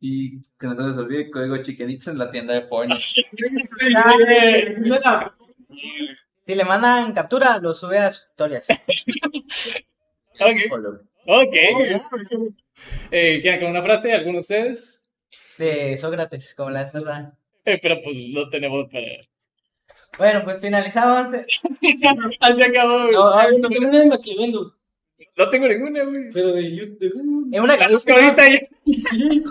Y 0.02 0.42
que 0.60 0.68
no 0.68 0.76
se 0.76 0.84
les 0.90 0.98
olvide, 0.98 1.32
código 1.32 1.58
Chickenitza 1.58 2.12
en 2.12 2.18
la 2.18 2.30
tienda 2.30 2.54
de 2.56 2.64
Fortnite. 2.64 3.02
Si 6.46 6.56
le 6.56 6.66
mandan 6.66 7.14
captura, 7.14 7.58
lo 7.60 7.74
sube 7.74 8.00
a 8.00 8.12
sus 8.12 8.28
historias. 8.28 8.68
Ok, 10.40 10.58
Follow. 10.68 11.00
ok. 11.28 11.56
Eh, 13.12 13.40
¿Quieren 13.42 13.60
con 13.62 13.70
una 13.70 13.84
frase? 13.84 14.12
¿Alguno 14.12 14.38
de 14.38 14.40
ustedes? 14.40 15.04
De 15.60 15.96
Sócrates, 15.96 16.56
como 16.56 16.72
la 16.72 16.82
esta. 16.82 17.38
Eh, 17.64 17.80
pero 17.82 18.02
pues 18.04 18.18
lo 18.30 18.50
tenemos 18.50 18.90
para... 18.92 19.06
Bueno, 20.18 20.42
pues 20.44 20.60
finalizamos. 20.60 21.28
Ahí 22.40 22.56
se 22.58 22.64
acabó, 22.64 23.02
güey. 23.04 23.12
No, 23.14 23.34
ay, 23.34 23.58
no 23.58 23.70
tengo 23.70 23.82
nada 23.88 24.00
de 24.00 24.08
Maquiavelo. 24.08 24.74
No 25.36 25.50
tengo 25.50 25.68
ninguna, 25.68 26.04
güey. 26.04 26.30
Pero 26.32 26.52
de 26.54 26.76
YouTube. 26.76 27.50
En 27.52 27.62
una 27.62 27.74
ahorita 27.76 28.48
y- 28.48 29.44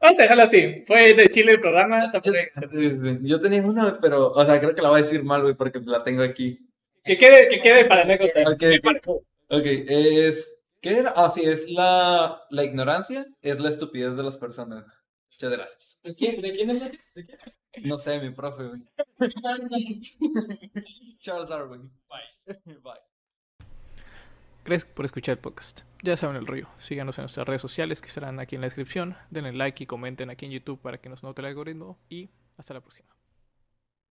Vamos 0.00 0.18
a 0.18 0.22
dejarlo 0.22 0.42
así. 0.44 0.84
Fue 0.86 1.14
de 1.14 1.28
Chile 1.28 1.52
el 1.52 1.60
programa. 1.60 2.12
Yo, 3.22 3.40
tenía 3.40 3.62
una, 3.62 3.98
pero, 4.00 4.30
o 4.30 4.44
sea, 4.44 4.60
creo 4.60 4.74
que 4.74 4.82
la 4.82 4.90
voy 4.90 5.00
a 5.00 5.02
decir 5.02 5.24
mal, 5.24 5.42
güey, 5.42 5.54
porque 5.54 5.80
la 5.84 6.04
tengo 6.04 6.22
aquí. 6.22 6.60
Que 7.02 7.16
quede, 7.18 7.48
que 7.48 7.60
quede 7.60 7.84
para 7.86 8.02
anécdota. 8.02 8.42
Ok, 8.50 8.62
ok. 8.84 9.08
Ok, 9.48 9.64
es. 9.64 10.52
¿Qué 10.80 10.98
era? 10.98 11.12
Ah, 11.16 11.32
sí, 11.34 11.42
es 11.44 11.68
la, 11.70 12.40
la 12.50 12.64
ignorancia, 12.64 13.26
es 13.42 13.58
la 13.58 13.70
estupidez 13.70 14.14
de 14.16 14.22
las 14.22 14.36
personas. 14.36 14.84
Muchas 15.32 15.50
gracias. 15.50 15.98
¿De 16.02 16.14
quién, 16.14 16.40
de 16.42 16.52
quién 16.52 16.70
es 16.70 16.80
la- 16.80 16.88
de 16.88 17.26
quién? 17.26 17.38
No 17.84 17.98
sé, 17.98 18.20
mi 18.20 18.30
profe, 18.30 18.64
güey. 18.64 18.82
Charles 21.20 21.48
Darwin. 21.48 21.90
Bye. 22.08 22.54
Bye. 22.82 23.00
Gracias 24.64 24.90
por 24.92 25.04
escuchar 25.04 25.34
el 25.34 25.38
podcast. 25.38 25.82
Ya 26.02 26.16
saben 26.16 26.36
el 26.36 26.46
rollo. 26.46 26.68
Síganos 26.78 27.18
en 27.18 27.22
nuestras 27.22 27.46
redes 27.46 27.62
sociales 27.62 28.00
que 28.00 28.08
estarán 28.08 28.40
aquí 28.40 28.56
en 28.56 28.62
la 28.62 28.66
descripción. 28.66 29.16
Denle 29.30 29.52
like 29.52 29.82
y 29.82 29.86
comenten 29.86 30.30
aquí 30.30 30.46
en 30.46 30.52
YouTube 30.52 30.80
para 30.80 30.98
que 30.98 31.08
nos 31.08 31.22
note 31.22 31.40
el 31.40 31.46
algoritmo. 31.46 31.98
Y 32.08 32.30
hasta 32.56 32.74
la 32.74 32.80
próxima. 32.80 33.15